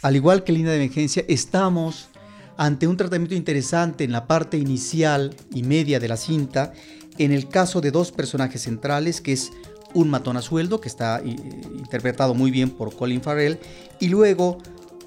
al 0.06 0.14
igual 0.14 0.44
que 0.44 0.52
línea 0.52 0.70
de 0.70 0.76
emergencia, 0.76 1.24
estamos 1.26 2.10
ante 2.56 2.86
un 2.86 2.96
tratamiento 2.96 3.34
interesante 3.34 4.04
en 4.04 4.12
la 4.12 4.28
parte 4.28 4.56
inicial 4.56 5.34
y 5.52 5.64
media 5.64 5.98
de 5.98 6.06
la 6.06 6.16
cinta, 6.16 6.72
en 7.18 7.32
el 7.32 7.48
caso 7.48 7.80
de 7.80 7.90
dos 7.90 8.12
personajes 8.12 8.62
centrales, 8.62 9.20
que 9.20 9.32
es 9.32 9.50
un 9.94 10.08
matón 10.08 10.36
a 10.36 10.42
sueldo, 10.42 10.80
que 10.80 10.86
está 10.86 11.18
eh, 11.18 11.36
interpretado 11.76 12.34
muy 12.34 12.52
bien 12.52 12.70
por 12.70 12.94
Colin 12.94 13.20
Farrell, 13.20 13.58
y 13.98 14.06
luego 14.06 14.58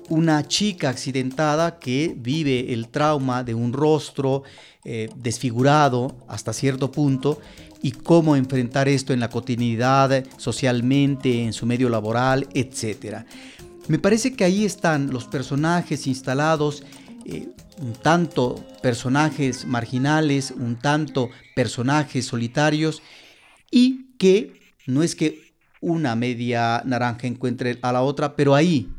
una 0.09 0.45
chica 0.45 0.89
accidentada 0.89 1.79
que 1.79 2.13
vive 2.17 2.73
el 2.73 2.89
trauma 2.89 3.45
de 3.45 3.53
un 3.53 3.71
rostro 3.71 4.43
eh, 4.83 5.09
desfigurado 5.15 6.17
hasta 6.27 6.51
cierto 6.51 6.91
punto 6.91 7.39
y 7.81 7.91
cómo 7.91 8.35
enfrentar 8.35 8.89
esto 8.89 9.13
en 9.13 9.21
la 9.21 9.29
cotidianidad, 9.29 10.25
socialmente, 10.35 11.45
en 11.45 11.53
su 11.53 11.65
medio 11.65 11.87
laboral, 11.87 12.49
etc. 12.53 13.23
Me 13.89 13.97
parece 13.97 14.33
que 14.33 14.43
ahí 14.43 14.65
están 14.65 15.09
los 15.09 15.25
personajes 15.25 16.05
instalados, 16.05 16.83
eh, 17.25 17.49
un 17.81 17.93
tanto 17.93 18.63
personajes 18.83 19.65
marginales, 19.65 20.51
un 20.51 20.75
tanto 20.75 21.31
personajes 21.55 22.27
solitarios, 22.27 23.01
y 23.71 24.05
que 24.19 24.61
no 24.85 25.01
es 25.01 25.15
que 25.15 25.53
una 25.81 26.15
media 26.15 26.83
naranja 26.85 27.25
encuentre 27.25 27.79
a 27.81 27.91
la 27.91 28.03
otra, 28.03 28.35
pero 28.35 28.53
ahí, 28.53 28.91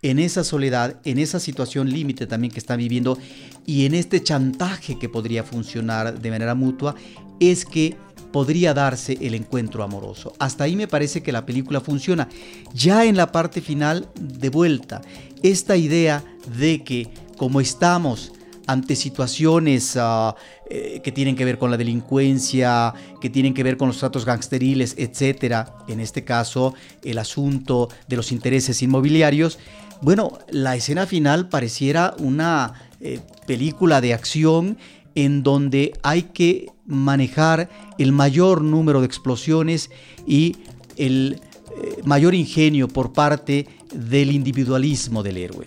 en 0.00 0.18
esa 0.18 0.42
soledad, 0.44 0.98
en 1.04 1.18
esa 1.18 1.40
situación 1.40 1.90
límite 1.90 2.26
también 2.26 2.50
que 2.50 2.60
están 2.60 2.78
viviendo 2.78 3.18
y 3.66 3.84
en 3.84 3.94
este 3.94 4.22
chantaje 4.22 4.98
que 4.98 5.10
podría 5.10 5.44
funcionar 5.44 6.18
de 6.18 6.30
manera 6.30 6.54
mutua, 6.54 6.94
es 7.38 7.66
que 7.66 7.98
podría 8.32 8.74
darse 8.74 9.18
el 9.20 9.34
encuentro 9.34 9.82
amoroso. 9.82 10.32
Hasta 10.38 10.64
ahí 10.64 10.76
me 10.76 10.88
parece 10.88 11.22
que 11.22 11.32
la 11.32 11.46
película 11.46 11.80
funciona. 11.80 12.28
Ya 12.74 13.04
en 13.04 13.16
la 13.16 13.32
parte 13.32 13.60
final, 13.60 14.08
de 14.18 14.50
vuelta, 14.50 15.00
esta 15.42 15.76
idea 15.76 16.24
de 16.58 16.82
que 16.84 17.10
como 17.36 17.60
estamos 17.60 18.32
ante 18.66 18.96
situaciones 18.96 19.96
ah, 19.96 20.36
eh, 20.68 21.00
que 21.02 21.10
tienen 21.10 21.36
que 21.36 21.46
ver 21.46 21.58
con 21.58 21.70
la 21.70 21.78
delincuencia, 21.78 22.92
que 23.20 23.30
tienen 23.30 23.54
que 23.54 23.62
ver 23.62 23.78
con 23.78 23.88
los 23.88 23.98
tratos 23.98 24.26
gangsteriles, 24.26 24.94
etcétera, 24.98 25.74
en 25.88 26.00
este 26.00 26.22
caso 26.24 26.74
el 27.02 27.16
asunto 27.16 27.88
de 28.08 28.16
los 28.16 28.30
intereses 28.30 28.82
inmobiliarios, 28.82 29.58
bueno, 30.02 30.38
la 30.50 30.76
escena 30.76 31.06
final 31.06 31.48
pareciera 31.48 32.14
una 32.18 32.74
eh, 33.00 33.20
película 33.46 34.00
de 34.00 34.12
acción 34.12 34.76
en 35.18 35.42
donde 35.42 35.94
hay 36.04 36.22
que 36.22 36.66
manejar 36.86 37.68
el 37.98 38.12
mayor 38.12 38.62
número 38.62 39.00
de 39.00 39.06
explosiones 39.06 39.90
y 40.28 40.56
el 40.96 41.40
eh, 41.82 42.00
mayor 42.04 42.36
ingenio 42.36 42.86
por 42.86 43.12
parte 43.12 43.66
del 43.92 44.30
individualismo 44.30 45.24
del 45.24 45.38
héroe. 45.38 45.66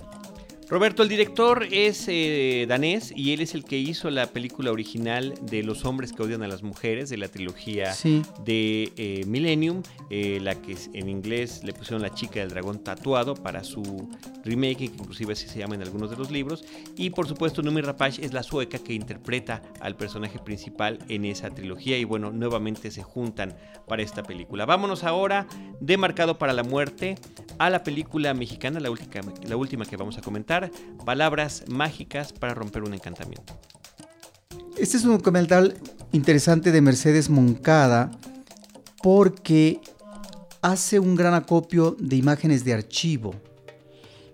Roberto, 0.72 1.04
el 1.04 1.10
director 1.10 1.68
es 1.70 2.06
eh, 2.08 2.66
danés 2.66 3.12
y 3.14 3.34
él 3.34 3.42
es 3.42 3.56
el 3.56 3.66
que 3.66 3.78
hizo 3.78 4.10
la 4.10 4.28
película 4.28 4.72
original 4.72 5.34
de 5.42 5.64
Los 5.64 5.84
hombres 5.84 6.14
que 6.14 6.24
odian 6.24 6.44
a 6.44 6.48
las 6.48 6.64
mujeres, 6.64 7.10
de 7.10 7.18
la 7.18 7.28
trilogía 7.28 7.94
de 8.46 8.94
eh, 8.96 9.26
Millennium, 9.28 9.84
eh, 10.10 10.40
la 10.42 10.56
que 10.56 10.78
en 10.94 11.10
inglés 11.10 11.66
le 11.66 11.74
pusieron 11.74 12.02
La 12.02 12.14
chica 12.14 12.40
del 12.40 12.52
dragón 12.52 12.82
tatuado 12.86 13.36
para 13.36 13.66
su 13.66 13.84
remake, 14.44 14.78
que 14.78 14.86
inclusive 14.86 15.34
así 15.34 15.48
se 15.48 15.60
llama 15.60 15.76
en 15.76 15.82
algunos 15.82 16.10
de 16.10 16.18
los 16.18 16.32
libros. 16.32 16.64
Y 16.96 17.10
por 17.12 17.28
supuesto, 17.28 17.62
Numi 17.62 17.82
Rapace 17.82 18.24
es 18.24 18.34
la 18.34 18.44
sueca 18.44 18.80
que 18.80 18.94
interpreta 18.94 19.62
al 19.80 19.96
personaje 19.96 20.40
principal 20.40 21.00
en 21.10 21.26
esa 21.26 21.50
trilogía 21.50 21.98
y 21.98 22.04
bueno, 22.04 22.32
nuevamente 22.32 22.92
se 22.92 23.04
juntan 23.04 23.56
para 23.88 24.04
esta 24.04 24.24
película. 24.24 24.66
Vámonos 24.66 25.04
ahora 25.04 25.48
de 25.80 25.98
Marcado 25.98 26.38
para 26.38 26.54
la 26.54 26.64
Muerte 26.64 27.16
a 27.58 27.70
la 27.70 27.84
película 27.84 28.34
mexicana, 28.34 28.80
la 28.80 28.90
última, 28.90 29.34
la 29.48 29.58
última 29.58 29.86
que 29.86 29.98
vamos 29.98 30.18
a 30.18 30.22
comentar 30.22 30.72
palabras 31.06 31.66
mágicas 31.68 32.34
para 32.34 32.54
romper 32.54 32.84
un 32.84 32.94
encantamiento. 32.94 33.60
Este 34.78 34.98
es 34.98 35.04
un 35.04 35.18
documental 35.18 35.78
interesante 36.12 36.72
de 36.72 36.82
Mercedes 36.82 37.30
Moncada 37.30 38.12
porque 39.04 39.80
hace 40.62 41.00
un 41.00 41.16
gran 41.16 41.34
acopio 41.34 41.96
de 42.00 42.16
imágenes 42.16 42.64
de 42.64 42.74
archivo 42.74 43.36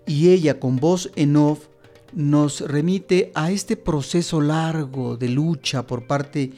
y 0.08 0.30
ella 0.30 0.58
con 0.58 0.76
voz 0.76 1.12
en 1.14 1.36
off 1.36 1.66
nos 2.14 2.62
remite 2.62 3.30
a 3.34 3.50
este 3.50 3.76
proceso 3.76 4.40
largo 4.40 5.18
de 5.18 5.28
lucha 5.28 5.86
por 5.86 6.06
parte 6.06 6.52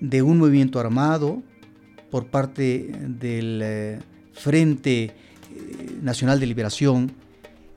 de 0.00 0.20
un 0.20 0.38
movimiento 0.38 0.80
armado, 0.80 1.42
por 2.10 2.26
parte 2.26 2.90
del 3.06 3.60
eh, 3.62 3.98
Frente 4.32 5.04
eh, 5.04 5.12
Nacional 6.02 6.40
de 6.40 6.46
Liberación, 6.46 7.12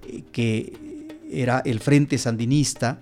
eh, 0.07 0.24
que 0.32 1.07
era 1.32 1.61
el 1.65 1.80
Frente 1.80 2.17
Sandinista, 2.17 3.01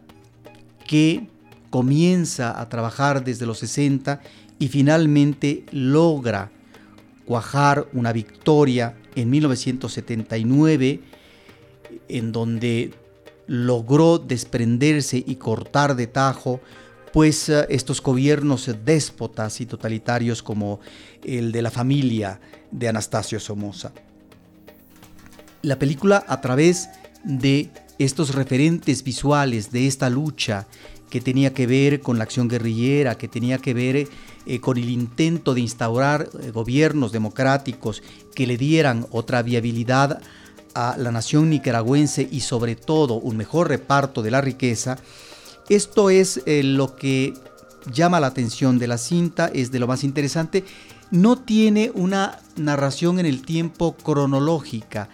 que 0.86 1.28
comienza 1.70 2.60
a 2.60 2.68
trabajar 2.68 3.24
desde 3.24 3.46
los 3.46 3.60
60 3.60 4.20
y 4.60 4.68
finalmente 4.68 5.64
logra 5.72 6.52
cuajar 7.26 7.88
una 7.94 8.12
victoria 8.12 8.98
en 9.16 9.30
1979, 9.30 11.02
en 12.08 12.32
donde 12.32 12.94
logró 13.48 14.20
desprenderse 14.20 15.24
y 15.26 15.36
cortar 15.36 15.96
de 15.96 16.08
tajo 16.08 16.62
pues 17.12 17.50
eh, 17.50 17.66
estos 17.70 18.02
gobiernos 18.02 18.70
déspotas 18.86 19.62
y 19.62 19.66
totalitarios 19.66 20.44
como 20.44 20.80
el 21.24 21.52
de 21.52 21.62
la 21.62 21.72
familia 21.72 22.40
de 22.72 22.88
Anastasio 22.88 23.40
Somoza. 23.40 23.92
La 25.62 25.78
película 25.78 26.24
a 26.28 26.40
través 26.42 26.90
de 27.24 27.70
estos 27.98 28.36
referentes 28.36 29.04
visuales 29.04 29.72
de 29.72 29.88
esta 29.88 30.10
lucha 30.10 30.68
que 31.10 31.20
tenía 31.20 31.54
que 31.54 31.68
ver 31.68 32.02
con 32.02 32.18
la 32.18 32.24
acción 32.24 32.48
guerrillera, 32.48 33.18
que 33.18 33.28
tenía 33.28 33.58
que 33.58 33.74
ver 33.74 34.08
eh, 34.46 34.60
con 34.60 34.78
el 34.78 34.90
intento 34.90 35.54
de 35.54 35.62
instaurar 35.62 36.30
eh, 36.42 36.52
gobiernos 36.52 37.12
democráticos 37.12 38.04
que 38.36 38.48
le 38.48 38.58
dieran 38.58 39.08
otra 39.12 39.42
viabilidad 39.42 40.22
a 40.74 40.96
la 40.98 41.12
nación 41.12 41.50
nicaragüense 41.50 42.28
y 42.30 42.42
sobre 42.42 42.76
todo 42.76 43.16
un 43.16 43.38
mejor 43.38 43.70
reparto 43.70 44.22
de 44.22 44.32
la 44.32 44.42
riqueza, 44.42 44.98
esto 45.70 46.10
es 46.10 46.42
eh, 46.46 46.64
lo 46.64 46.96
que 46.96 47.34
llama 47.92 48.20
la 48.20 48.28
atención 48.28 48.80
de 48.80 48.88
la 48.88 48.98
cinta, 48.98 49.50
es 49.54 49.72
de 49.72 49.80
lo 49.80 49.88
más 49.88 50.04
interesante. 50.04 50.64
No 51.12 51.38
tiene 51.38 51.92
una 51.94 52.40
narración 52.56 53.20
en 53.20 53.26
el 53.26 53.44
tiempo 53.44 53.96
cronológica, 53.96 55.10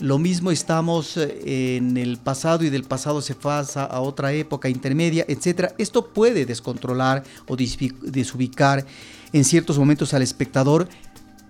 lo 0.00 0.18
mismo 0.18 0.50
estamos 0.50 1.16
eh, 1.16 1.76
en 1.76 1.96
el 1.96 2.18
pasado 2.18 2.64
y 2.64 2.70
del 2.70 2.82
pasado 2.82 3.22
se 3.22 3.34
pasa 3.34 3.84
a 3.84 4.00
otra 4.00 4.32
época 4.32 4.68
intermedia, 4.68 5.24
etc. 5.28 5.72
Esto 5.78 6.12
puede 6.12 6.46
descontrolar 6.46 7.22
o 7.46 7.56
desubicar 7.56 8.84
en 9.32 9.44
ciertos 9.44 9.78
momentos 9.78 10.12
al 10.12 10.22
espectador, 10.22 10.88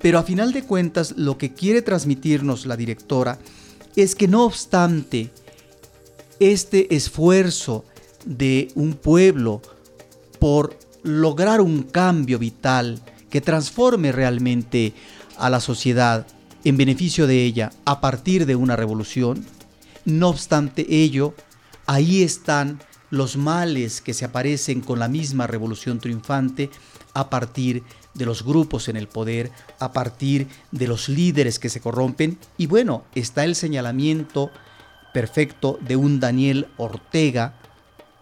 pero 0.04 0.18
a 0.18 0.22
final 0.22 0.52
de 0.52 0.64
cuentas 0.64 1.14
lo 1.16 1.38
que 1.38 1.54
quiere 1.54 1.80
transmitirnos 1.80 2.66
la 2.66 2.76
directora 2.76 3.38
es 3.96 4.14
que 4.14 4.28
no 4.28 4.44
obstante 4.44 5.30
este 6.40 6.94
esfuerzo 6.94 7.86
de 8.26 8.70
un 8.74 8.92
pueblo 8.92 9.62
por 10.38 10.78
lograr 11.04 11.62
un 11.62 11.84
cambio 11.84 12.38
vital 12.38 13.00
que 13.30 13.40
transforme 13.40 14.12
realmente 14.12 14.92
a 15.38 15.48
la 15.48 15.60
sociedad, 15.60 16.26
en 16.64 16.76
beneficio 16.76 17.26
de 17.26 17.42
ella 17.42 17.72
a 17.86 18.02
partir 18.02 18.44
de 18.44 18.56
una 18.56 18.76
revolución. 18.76 19.42
No 20.04 20.28
obstante 20.28 20.84
ello, 20.86 21.34
ahí 21.86 22.22
están 22.22 22.78
los 23.08 23.38
males 23.38 24.02
que 24.02 24.12
se 24.12 24.26
aparecen 24.26 24.82
con 24.82 24.98
la 24.98 25.08
misma 25.08 25.46
revolución 25.46 25.98
triunfante 25.98 26.68
a 27.14 27.30
partir 27.30 27.84
de 28.14 28.26
los 28.26 28.44
grupos 28.44 28.88
en 28.88 28.96
el 28.96 29.08
poder, 29.08 29.50
a 29.78 29.92
partir 29.92 30.48
de 30.70 30.86
los 30.86 31.08
líderes 31.08 31.58
que 31.58 31.68
se 31.68 31.80
corrompen. 31.80 32.38
Y 32.56 32.66
bueno, 32.66 33.04
está 33.14 33.44
el 33.44 33.54
señalamiento 33.54 34.50
perfecto 35.12 35.78
de 35.80 35.96
un 35.96 36.20
Daniel 36.20 36.68
Ortega, 36.76 37.54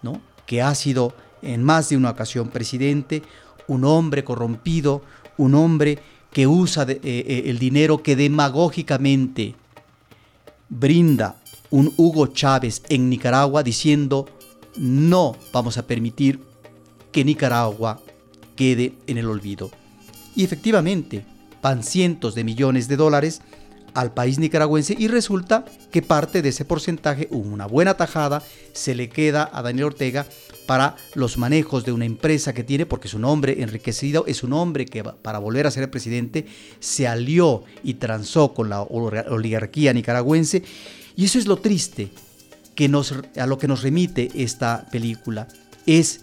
¿no? 0.01 0.21
que 0.45 0.61
ha 0.61 0.73
sido 0.75 1.15
en 1.41 1.63
más 1.63 1.89
de 1.89 1.97
una 1.97 2.11
ocasión 2.11 2.49
presidente, 2.49 3.23
un 3.67 3.85
hombre 3.85 4.23
corrompido, 4.23 5.03
un 5.37 5.55
hombre 5.55 5.99
que 6.31 6.47
usa 6.47 6.83
eh, 6.89 6.99
eh, 7.03 7.43
el 7.45 7.59
dinero 7.59 8.01
que 8.01 8.15
demagógicamente 8.15 9.55
brinda 10.69 11.35
un 11.69 11.93
Hugo 11.97 12.27
Chávez 12.27 12.81
en 12.89 13.09
Nicaragua 13.09 13.63
diciendo 13.63 14.27
no 14.77 15.35
vamos 15.51 15.77
a 15.77 15.85
permitir 15.85 16.39
que 17.11 17.23
Nicaragua 17.23 17.99
quede 18.55 18.93
en 19.07 19.17
el 19.17 19.27
olvido. 19.27 19.71
Y 20.35 20.43
efectivamente, 20.43 21.25
van 21.61 21.83
cientos 21.83 22.35
de 22.35 22.43
millones 22.43 22.87
de 22.87 22.97
dólares 22.97 23.41
al 23.93 24.13
país 24.13 24.39
nicaragüense 24.39 24.95
y 24.97 25.07
resulta 25.07 25.65
que 25.91 26.01
parte 26.01 26.41
de 26.41 26.49
ese 26.49 26.65
porcentaje, 26.65 27.27
una 27.31 27.67
buena 27.67 27.95
tajada, 27.95 28.43
se 28.73 28.95
le 28.95 29.09
queda 29.09 29.49
a 29.53 29.61
Daniel 29.61 29.85
Ortega 29.85 30.25
para 30.65 30.95
los 31.13 31.37
manejos 31.37 31.85
de 31.85 31.91
una 31.91 32.05
empresa 32.05 32.53
que 32.53 32.63
tiene, 32.63 32.85
porque 32.85 33.07
es 33.07 33.13
un 33.13 33.25
hombre 33.25 33.61
enriquecido, 33.61 34.25
es 34.27 34.43
un 34.43 34.53
hombre 34.53 34.85
que 34.85 35.03
para 35.03 35.37
volver 35.37 35.67
a 35.67 35.71
ser 35.71 35.83
el 35.83 35.89
presidente 35.89 36.45
se 36.79 37.07
alió 37.07 37.63
y 37.83 37.95
transó 37.95 38.53
con 38.53 38.69
la 38.69 38.81
oligarquía 38.81 39.93
nicaragüense. 39.93 40.63
Y 41.15 41.25
eso 41.25 41.37
es 41.37 41.45
lo 41.45 41.57
triste 41.57 42.09
que 42.75 42.89
nos, 42.89 43.13
a 43.37 43.45
lo 43.45 43.57
que 43.57 43.67
nos 43.67 43.83
remite 43.83 44.31
esta 44.35 44.85
película. 44.91 45.47
Es 45.85 46.21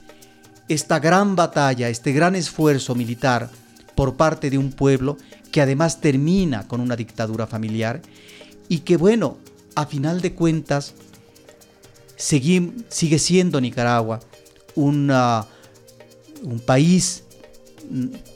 esta 0.68 0.98
gran 0.98 1.36
batalla, 1.36 1.88
este 1.88 2.12
gran 2.12 2.34
esfuerzo 2.34 2.94
militar 2.94 3.50
por 4.00 4.14
parte 4.14 4.48
de 4.48 4.56
un 4.56 4.72
pueblo 4.72 5.18
que 5.52 5.60
además 5.60 6.00
termina 6.00 6.66
con 6.66 6.80
una 6.80 6.96
dictadura 6.96 7.46
familiar 7.46 8.00
y 8.66 8.78
que 8.78 8.96
bueno, 8.96 9.36
a 9.74 9.84
final 9.84 10.22
de 10.22 10.32
cuentas, 10.32 10.94
sigue 12.16 13.18
siendo 13.18 13.60
Nicaragua 13.60 14.20
un 14.74 15.12
país 16.64 17.24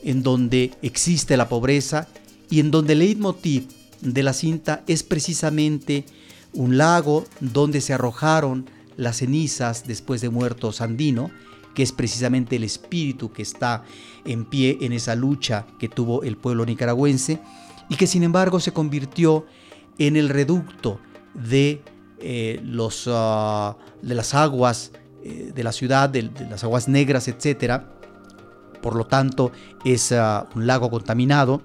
en 0.02 0.22
donde 0.22 0.72
existe 0.82 1.34
la 1.38 1.48
pobreza 1.48 2.08
y 2.50 2.60
en 2.60 2.70
donde 2.70 2.92
el 2.92 2.98
leitmotiv 2.98 3.66
de 4.02 4.22
la 4.22 4.34
cinta 4.34 4.84
es 4.86 5.02
precisamente 5.02 6.04
un 6.52 6.76
lago 6.76 7.24
donde 7.40 7.80
se 7.80 7.94
arrojaron 7.94 8.68
las 8.98 9.16
cenizas 9.16 9.86
después 9.86 10.20
de 10.20 10.28
muerto 10.28 10.72
Sandino, 10.72 11.30
que 11.74 11.82
es 11.82 11.92
precisamente 11.92 12.56
el 12.56 12.64
espíritu 12.64 13.32
que 13.32 13.42
está 13.42 13.84
en 14.24 14.44
pie 14.44 14.78
en 14.80 14.92
esa 14.92 15.14
lucha 15.14 15.66
que 15.78 15.88
tuvo 15.88 16.22
el 16.22 16.36
pueblo 16.36 16.64
nicaragüense 16.64 17.40
y 17.88 17.96
que 17.96 18.06
sin 18.06 18.22
embargo 18.22 18.60
se 18.60 18.72
convirtió 18.72 19.46
en 19.98 20.16
el 20.16 20.28
reducto 20.28 21.00
de, 21.34 21.82
eh, 22.20 22.60
los, 22.64 23.08
ah, 23.12 23.76
de 24.02 24.14
las 24.14 24.34
aguas 24.34 24.92
eh, 25.22 25.52
de 25.54 25.64
la 25.64 25.72
ciudad, 25.72 26.08
de, 26.08 26.30
las 26.48 26.64
aguas 26.64 26.88
negras, 26.88 27.28
etc. 27.28 27.82
Por 28.82 28.96
lo 28.96 29.06
tanto, 29.06 29.52
es 29.84 30.12
ah, 30.12 30.48
un 30.54 30.66
lago 30.66 30.90
contaminado 30.90 31.62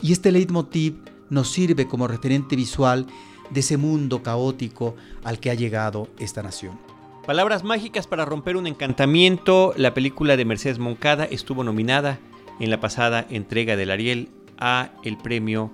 y 0.00 0.12
este 0.12 0.32
leitmotiv 0.32 0.96
nos 1.30 1.50
sirve 1.50 1.88
como 1.88 2.06
referente 2.06 2.56
visual 2.56 3.06
de 3.50 3.60
ese 3.60 3.76
mundo 3.76 4.22
caótico 4.22 4.96
al 5.24 5.38
que 5.38 5.50
ha 5.50 5.54
llegado 5.54 6.08
esta 6.18 6.42
nación. 6.42 6.85
Palabras 7.26 7.64
mágicas 7.64 8.06
para 8.06 8.24
romper 8.24 8.56
un 8.56 8.68
encantamiento. 8.68 9.74
La 9.76 9.94
película 9.94 10.36
de 10.36 10.44
Mercedes 10.44 10.78
Moncada 10.78 11.24
estuvo 11.24 11.64
nominada 11.64 12.20
en 12.60 12.70
la 12.70 12.78
pasada 12.78 13.26
entrega 13.28 13.74
del 13.74 13.90
Ariel 13.90 14.28
a 14.58 14.90
el 15.02 15.18
premio 15.18 15.72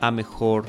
a 0.00 0.10
mejor 0.10 0.64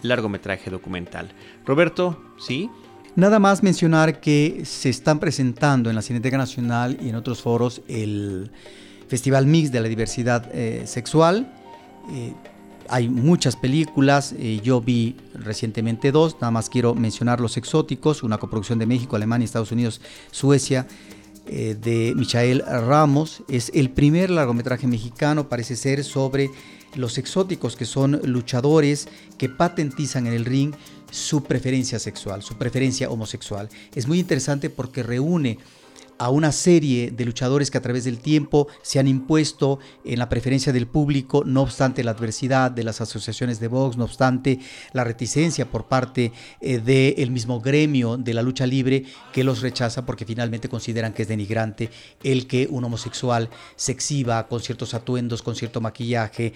largometraje 0.00 0.70
documental. 0.70 1.32
Roberto, 1.66 2.18
¿sí? 2.38 2.70
Nada 3.14 3.38
más 3.40 3.62
mencionar 3.62 4.20
que 4.20 4.62
se 4.64 4.88
están 4.88 5.18
presentando 5.18 5.90
en 5.90 5.96
la 5.96 6.02
Cineteca 6.02 6.38
Nacional 6.38 6.96
y 7.02 7.10
en 7.10 7.16
otros 7.16 7.42
foros 7.42 7.82
el 7.88 8.50
Festival 9.06 9.44
Mix 9.44 9.70
de 9.70 9.80
la 9.82 9.88
Diversidad 9.88 10.48
eh, 10.54 10.84
Sexual. 10.86 11.52
Eh, 12.10 12.32
hay 12.88 13.08
muchas 13.08 13.56
películas, 13.56 14.34
eh, 14.38 14.60
yo 14.62 14.80
vi 14.80 15.16
recientemente 15.34 16.12
dos, 16.12 16.36
nada 16.40 16.50
más 16.50 16.68
quiero 16.70 16.94
mencionar 16.94 17.40
Los 17.40 17.56
Exóticos, 17.56 18.22
una 18.22 18.38
coproducción 18.38 18.78
de 18.78 18.86
México, 18.86 19.16
Alemania, 19.16 19.44
Estados 19.44 19.72
Unidos, 19.72 20.00
Suecia, 20.30 20.86
eh, 21.46 21.76
de 21.80 22.14
Michael 22.14 22.62
Ramos. 22.66 23.42
Es 23.48 23.70
el 23.74 23.90
primer 23.90 24.30
largometraje 24.30 24.86
mexicano, 24.86 25.48
parece 25.48 25.76
ser, 25.76 26.04
sobre 26.04 26.50
los 26.94 27.18
exóticos, 27.18 27.76
que 27.76 27.84
son 27.84 28.20
luchadores 28.24 29.08
que 29.38 29.48
patentizan 29.48 30.26
en 30.26 30.34
el 30.34 30.44
ring 30.44 30.74
su 31.10 31.42
preferencia 31.44 31.98
sexual, 31.98 32.42
su 32.42 32.56
preferencia 32.56 33.08
homosexual. 33.10 33.68
Es 33.94 34.06
muy 34.06 34.18
interesante 34.18 34.68
porque 34.68 35.02
reúne 35.02 35.58
a 36.18 36.30
una 36.30 36.52
serie 36.52 37.10
de 37.10 37.24
luchadores 37.24 37.70
que 37.70 37.78
a 37.78 37.82
través 37.82 38.04
del 38.04 38.18
tiempo 38.18 38.68
se 38.82 38.98
han 38.98 39.08
impuesto 39.08 39.78
en 40.04 40.18
la 40.18 40.28
preferencia 40.28 40.72
del 40.72 40.86
público, 40.86 41.44
no 41.44 41.62
obstante 41.62 42.04
la 42.04 42.10
adversidad 42.10 42.70
de 42.70 42.84
las 42.84 43.00
asociaciones 43.00 43.60
de 43.60 43.68
box, 43.68 43.96
no 43.96 44.04
obstante 44.04 44.58
la 44.92 45.04
reticencia 45.04 45.70
por 45.70 45.86
parte 45.86 46.32
eh, 46.60 46.78
del 46.78 47.30
mismo 47.30 47.60
gremio 47.60 48.16
de 48.16 48.34
la 48.34 48.42
lucha 48.42 48.66
libre 48.66 49.04
que 49.32 49.44
los 49.44 49.60
rechaza 49.60 50.04
porque 50.04 50.24
finalmente 50.24 50.68
consideran 50.68 51.12
que 51.12 51.22
es 51.22 51.28
denigrante 51.28 51.90
el 52.22 52.46
que 52.46 52.66
un 52.70 52.84
homosexual 52.84 53.48
se 53.76 53.92
exhiba 53.92 54.48
con 54.48 54.60
ciertos 54.60 54.94
atuendos, 54.94 55.42
con 55.42 55.54
cierto 55.54 55.80
maquillaje, 55.80 56.52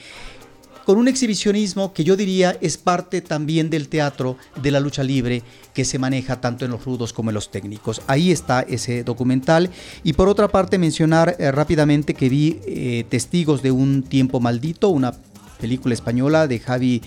con 0.85 0.99
un 0.99 1.09
exhibicionismo 1.09 1.93
que 1.93 2.05
yo 2.05 2.17
diría 2.17 2.57
es 2.61 2.77
parte 2.77 3.21
también 3.21 3.71
del 3.71 3.89
teatro 3.89 4.37
de 4.61 4.71
la 4.71 4.81
lucha 4.81 5.03
libre 5.03 5.43
que 5.75 5.85
se 5.85 5.99
maneja 5.99 6.41
tanto 6.41 6.65
en 6.65 6.71
los 6.71 6.85
rudos 6.85 7.13
como 7.13 7.31
en 7.31 7.35
los 7.35 7.51
técnicos. 7.51 8.03
Ahí 8.07 8.31
está 8.31 8.63
ese 8.63 9.05
documental. 9.05 9.71
Y 10.03 10.13
por 10.15 10.29
otra 10.29 10.49
parte 10.49 10.79
mencionar 10.79 11.37
eh, 11.39 11.51
rápidamente 11.53 12.15
que 12.15 12.29
vi 12.29 12.61
eh, 12.67 13.05
Testigos 13.09 13.63
de 13.63 13.71
un 13.71 14.03
tiempo 14.03 14.41
maldito, 14.41 14.89
una 14.89 15.15
película 15.61 15.95
española 15.95 16.47
de 16.47 16.59
Javi 16.59 17.03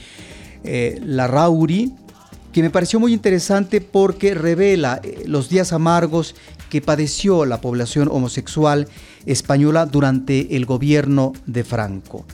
eh, 0.63 0.99
Larrauri, 1.03 1.93
que 2.51 2.61
me 2.61 2.69
pareció 2.69 3.01
muy 3.01 3.13
interesante 3.13 3.82
porque 3.82 4.34
revela 4.34 5.01
los 5.26 5.49
días 5.49 5.73
amargos 5.73 6.36
que 6.69 6.82
padeció 6.82 7.45
la 7.45 7.59
población 7.59 8.07
homosexual 8.09 8.88
española 9.26 9.86
durante 9.86 10.55
el 10.55 10.65
gobierno 10.65 11.34
de 11.45 11.65
Franco. 11.65 12.26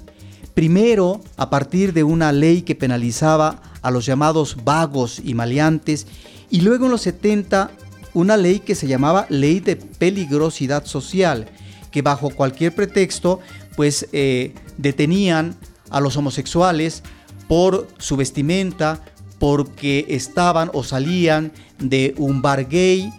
Primero, 0.54 1.22
a 1.38 1.50
partir 1.50 1.94
de 1.94 2.04
una 2.04 2.32
ley 2.32 2.62
que 2.62 2.76
penalizaba 2.76 3.62
a 3.82 3.92
los 3.92 4.06
llamados 4.06 4.58
vagos 4.64 5.22
y 5.24 5.34
maleantes, 5.34 6.08
y 6.50 6.62
luego 6.62 6.86
en 6.86 6.92
los 6.92 7.02
70 7.02 7.72
una 8.14 8.36
ley 8.38 8.60
que 8.60 8.76
se 8.76 8.88
llamaba 8.88 9.26
Ley 9.30 9.60
de 9.60 9.78
Peligrosidad 9.78 10.86
Social, 10.86 11.48
que 11.92 12.02
bajo 12.02 12.30
cualquier 12.30 12.76
pretexto 12.76 13.40
pues 13.76 14.08
eh, 14.12 14.54
detenían 14.78 15.56
a 15.90 16.02
los 16.02 16.18
homosexuales 16.18 17.04
por 17.48 17.88
su 17.98 18.18
vestimenta, 18.18 19.02
porque 19.40 20.06
estaban 20.10 20.70
o 20.74 20.84
salían 20.84 21.52
de 21.80 22.14
un 22.18 22.42
bar 22.42 22.68
gay 22.68 23.12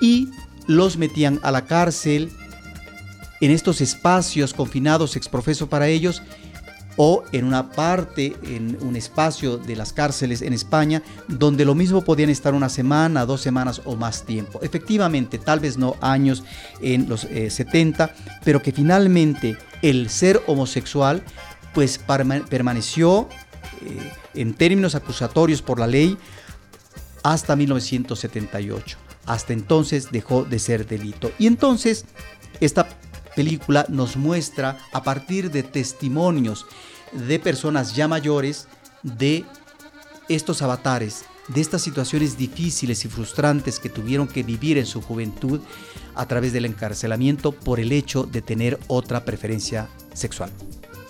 y 0.00 0.28
los 0.66 0.96
metían 0.96 1.38
a 1.42 1.50
la 1.50 1.66
cárcel. 1.66 2.32
En 3.40 3.50
estos 3.50 3.80
espacios 3.80 4.54
confinados 4.54 5.16
exprofeso 5.16 5.68
para 5.68 5.88
ellos 5.88 6.22
o 6.96 7.24
en 7.32 7.44
una 7.44 7.70
parte, 7.70 8.36
en 8.42 8.76
un 8.80 8.96
espacio 8.96 9.56
de 9.56 9.76
las 9.76 9.92
cárceles 9.92 10.42
en 10.42 10.52
España, 10.52 11.02
donde 11.28 11.64
lo 11.64 11.74
mismo 11.74 12.02
podían 12.02 12.30
estar 12.30 12.54
una 12.54 12.68
semana, 12.68 13.24
dos 13.24 13.40
semanas 13.40 13.80
o 13.84 13.96
más 13.96 14.24
tiempo. 14.24 14.60
Efectivamente, 14.62 15.38
tal 15.38 15.60
vez 15.60 15.78
no 15.78 15.96
años 16.00 16.44
en 16.80 17.08
los 17.08 17.22
70, 17.22 18.04
eh, 18.04 18.10
pero 18.44 18.62
que 18.62 18.72
finalmente 18.72 19.56
el 19.80 20.10
ser 20.10 20.42
homosexual 20.46 21.22
pues 21.72 21.98
permaneció 21.98 23.28
eh, 23.80 24.12
en 24.34 24.54
términos 24.54 24.94
acusatorios 24.94 25.62
por 25.62 25.80
la 25.80 25.86
ley 25.86 26.18
hasta 27.22 27.56
1978. 27.56 28.98
Hasta 29.24 29.52
entonces 29.52 30.10
dejó 30.10 30.44
de 30.44 30.58
ser 30.58 30.86
delito. 30.86 31.30
Y 31.38 31.46
entonces 31.46 32.04
esta 32.60 32.88
película 33.34 33.86
nos 33.88 34.16
muestra 34.16 34.78
a 34.92 35.02
partir 35.02 35.50
de 35.50 35.62
testimonios 35.62 36.66
de 37.12 37.38
personas 37.38 37.94
ya 37.94 38.08
mayores 38.08 38.68
de 39.02 39.44
estos 40.28 40.62
avatares, 40.62 41.24
de 41.48 41.60
estas 41.60 41.82
situaciones 41.82 42.38
difíciles 42.38 43.04
y 43.04 43.08
frustrantes 43.08 43.78
que 43.78 43.88
tuvieron 43.88 44.28
que 44.28 44.42
vivir 44.42 44.78
en 44.78 44.86
su 44.86 45.02
juventud 45.02 45.60
a 46.14 46.26
través 46.26 46.52
del 46.52 46.64
encarcelamiento 46.64 47.52
por 47.52 47.80
el 47.80 47.92
hecho 47.92 48.24
de 48.24 48.42
tener 48.42 48.78
otra 48.86 49.24
preferencia 49.24 49.88
sexual. 50.14 50.50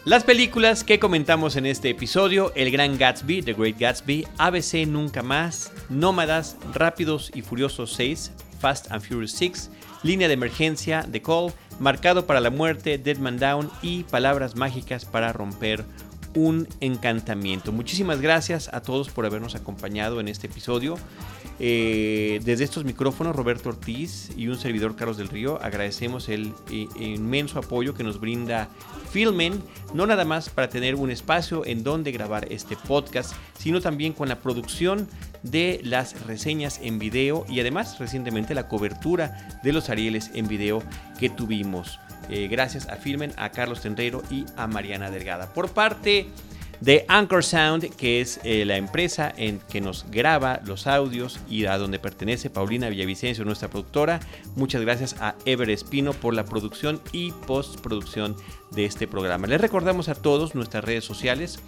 Las 0.05 0.25
películas 0.25 0.83
que 0.83 0.99
comentamos 0.99 1.55
en 1.55 1.65
este 1.65 1.91
episodio, 1.91 2.53
El 2.57 2.73
Gran 2.73 2.99
Gatsby, 2.99 3.43
The 3.43 3.53
Great 3.53 3.79
Gatsby, 3.79 4.27
ABC 4.37 4.85
Nunca 4.85 5.23
Más, 5.23 5.71
Nómadas, 5.89 6.57
Rápidos 6.75 7.31
y 7.33 7.43
Furiosos 7.43 7.93
6, 7.93 8.33
Fast 8.59 8.91
and 8.91 9.01
Furious 9.01 9.31
6, 9.31 9.71
Línea 10.03 10.27
de 10.27 10.35
Emergencia, 10.35 11.07
The 11.13 11.23
Call, 11.23 11.53
Marcado 11.83 12.27
para 12.27 12.39
la 12.39 12.51
Muerte, 12.51 12.97
Dead 12.97 13.19
Man 13.19 13.41
Down 13.41 13.69
y 13.83 14.05
Palabras 14.05 14.55
Mágicas 14.55 15.05
para 15.05 15.33
romper 15.33 15.85
un 16.33 16.69
encantamiento. 16.79 17.73
Muchísimas 17.73 18.21
gracias 18.21 18.73
a 18.73 18.83
todos 18.83 19.09
por 19.09 19.27
habernos 19.27 19.57
acompañado 19.57 20.21
en 20.21 20.29
este 20.29 20.47
episodio. 20.47 20.97
Eh, 21.65 22.41
desde 22.45 22.65
estos 22.65 22.85
micrófonos, 22.85 23.37
Roberto 23.37 23.69
Ortiz 23.69 24.31
y 24.37 24.49
un 24.49 24.59
servidor 24.59 24.97
Carlos 24.97 25.17
del 25.17 25.29
Río, 25.29 25.63
agradecemos 25.63 26.29
el 26.29 26.53
eh, 26.73 26.89
inmenso 26.99 27.61
apoyo 27.61 27.95
que 27.95 28.03
nos 28.03 28.19
brinda 28.19 28.69
Filmen, 29.13 29.63
no 29.95 30.05
nada 30.05 30.25
más 30.25 30.51
para 30.51 30.69
tener 30.69 30.97
un 30.97 31.13
espacio 31.13 31.65
en 31.65 31.85
donde 31.85 32.11
grabar 32.11 32.51
este 32.51 32.77
podcast, 32.77 33.33
sino 33.57 33.81
también 33.81 34.13
con 34.13 34.29
la 34.29 34.41
producción 34.41 35.07
de 35.45 35.81
las 35.85 36.27
reseñas 36.27 36.81
en 36.83 36.99
video 36.99 37.47
y 37.49 37.61
además 37.61 38.01
recientemente 38.01 38.57
la 38.57 38.67
cobertura 38.67 39.61
de 39.63 39.73
los 39.73 39.89
Arieles 39.89 40.33
en 40.35 40.49
video 40.49 40.83
que 41.21 41.31
tuvimos. 41.31 42.01
Eh, 42.29 42.49
gracias 42.49 42.89
a 42.89 42.97
Filmen, 42.97 43.33
a 43.37 43.51
Carlos 43.51 43.83
Tenreiro 43.83 44.25
y 44.33 44.47
a 44.57 44.67
Mariana 44.67 45.13
Delgada. 45.13 45.53
Por 45.53 45.71
parte 45.71 46.27
de 46.83 47.05
Anchor 47.07 47.45
Sound, 47.45 47.95
que 47.95 48.21
es 48.21 48.41
eh, 48.43 48.65
la 48.65 48.77
empresa 48.77 49.33
en 49.37 49.61
que 49.71 49.81
nos 49.81 50.05
graba 50.11 50.61
los 50.67 50.89
audios 50.89 51.39
y 51.49 51.67
a 51.67 51.79
donde 51.79 52.01
pertenece 52.01 52.51
Paulina 52.51 52.89
Villavicencio, 52.89 53.45
nuestra 53.45 53.69
productora. 53.69 54.19
Muchas 54.57 54.83
gracias 54.83 55.15
a 55.21 55.37
Ever 55.45 55.71
Espino 55.71 56.13
por 56.13 56.35
la 56.35 56.45
producción 56.45 57.01
y 57.13 57.31
postproducción 57.47 58.35
de 58.73 58.85
este 58.85 59.07
programa. 59.07 59.47
Les 59.47 59.61
recordamos 59.61 60.09
a 60.09 60.17
todos 60.17 60.57
nuestras 60.57 60.83
redes 60.83 61.05
sociales 61.05 61.61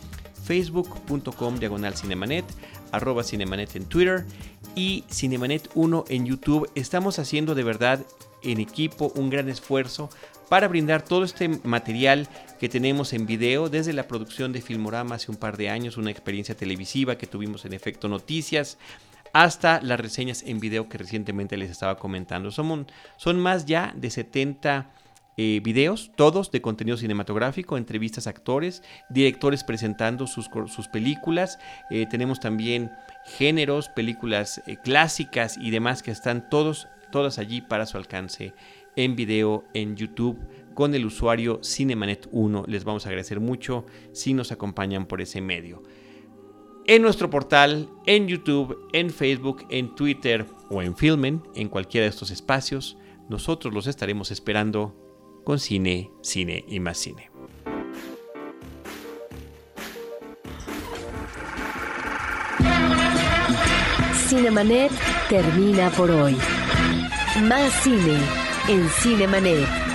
facebook.com 0.46 1.60
diagonal 1.60 1.96
cinemanet, 1.96 2.44
arroba 2.90 3.22
cinemanet 3.22 3.76
en 3.76 3.86
Twitter 3.86 4.26
y 4.74 5.04
Cinemanet 5.08 5.70
1 5.76 6.06
en 6.08 6.26
YouTube. 6.26 6.68
Estamos 6.74 7.20
haciendo 7.20 7.54
de 7.54 7.62
verdad 7.62 8.04
en 8.42 8.58
equipo 8.58 9.12
un 9.14 9.30
gran 9.30 9.48
esfuerzo 9.48 10.10
para 10.48 10.68
brindar 10.68 11.02
todo 11.02 11.24
este 11.24 11.48
material 11.48 12.28
que 12.58 12.68
tenemos 12.68 13.12
en 13.12 13.26
video 13.26 13.68
desde 13.68 13.92
la 13.92 14.08
producción 14.08 14.52
de 14.52 14.60
Filmorama 14.60 15.16
hace 15.16 15.30
un 15.30 15.36
par 15.36 15.56
de 15.56 15.70
años, 15.70 15.96
una 15.96 16.10
experiencia 16.10 16.56
televisiva 16.56 17.16
que 17.16 17.26
tuvimos 17.26 17.64
en 17.64 17.72
Efecto 17.72 18.08
Noticias, 18.08 18.78
hasta 19.32 19.80
las 19.82 19.98
reseñas 19.98 20.44
en 20.44 20.60
video 20.60 20.88
que 20.88 20.98
recientemente 20.98 21.56
les 21.56 21.70
estaba 21.70 21.96
comentando. 21.96 22.50
Son, 22.50 22.86
son 23.16 23.40
más 23.40 23.66
ya 23.66 23.92
de 23.96 24.10
70 24.10 24.90
eh, 25.36 25.60
videos, 25.64 26.12
todos 26.14 26.52
de 26.52 26.62
contenido 26.62 26.96
cinematográfico, 26.96 27.76
entrevistas 27.76 28.28
a 28.28 28.30
actores, 28.30 28.84
directores 29.10 29.64
presentando 29.64 30.28
sus, 30.28 30.48
sus 30.68 30.86
películas. 30.86 31.58
Eh, 31.90 32.06
tenemos 32.08 32.38
también 32.38 32.92
géneros, 33.24 33.88
películas 33.88 34.62
eh, 34.66 34.76
clásicas 34.76 35.58
y 35.58 35.72
demás 35.72 36.04
que 36.04 36.12
están 36.12 36.48
todos, 36.48 36.86
todas 37.10 37.38
allí 37.38 37.60
para 37.60 37.86
su 37.86 37.96
alcance 37.96 38.54
en 38.96 39.16
video 39.16 39.64
en 39.74 39.96
YouTube 39.96 40.38
con 40.74 40.94
el 40.94 41.06
usuario 41.06 41.60
Cinemanet1. 41.60 42.66
Les 42.66 42.84
vamos 42.84 43.06
a 43.06 43.08
agradecer 43.08 43.40
mucho 43.40 43.86
si 44.12 44.34
nos 44.34 44.52
acompañan 44.52 45.06
por 45.06 45.20
ese 45.20 45.40
medio. 45.40 45.82
En 46.86 47.00
nuestro 47.00 47.30
portal, 47.30 47.88
en 48.04 48.28
YouTube, 48.28 48.76
en 48.92 49.08
Facebook, 49.08 49.64
en 49.70 49.94
Twitter 49.94 50.44
o 50.68 50.82
en 50.82 50.94
Filmen, 50.94 51.42
en 51.54 51.68
cualquiera 51.68 52.04
de 52.04 52.10
estos 52.10 52.30
espacios, 52.30 52.98
nosotros 53.28 53.72
los 53.72 53.86
estaremos 53.86 54.30
esperando 54.30 54.94
con 55.44 55.58
cine, 55.58 56.10
cine 56.20 56.64
y 56.68 56.80
más 56.80 56.98
cine. 56.98 57.30
Cinemanet 64.28 64.90
termina 65.28 65.90
por 65.90 66.10
hoy. 66.10 66.36
Más 67.48 67.72
cine 67.82 68.43
en 68.68 68.88
Cinemanet. 68.88 69.93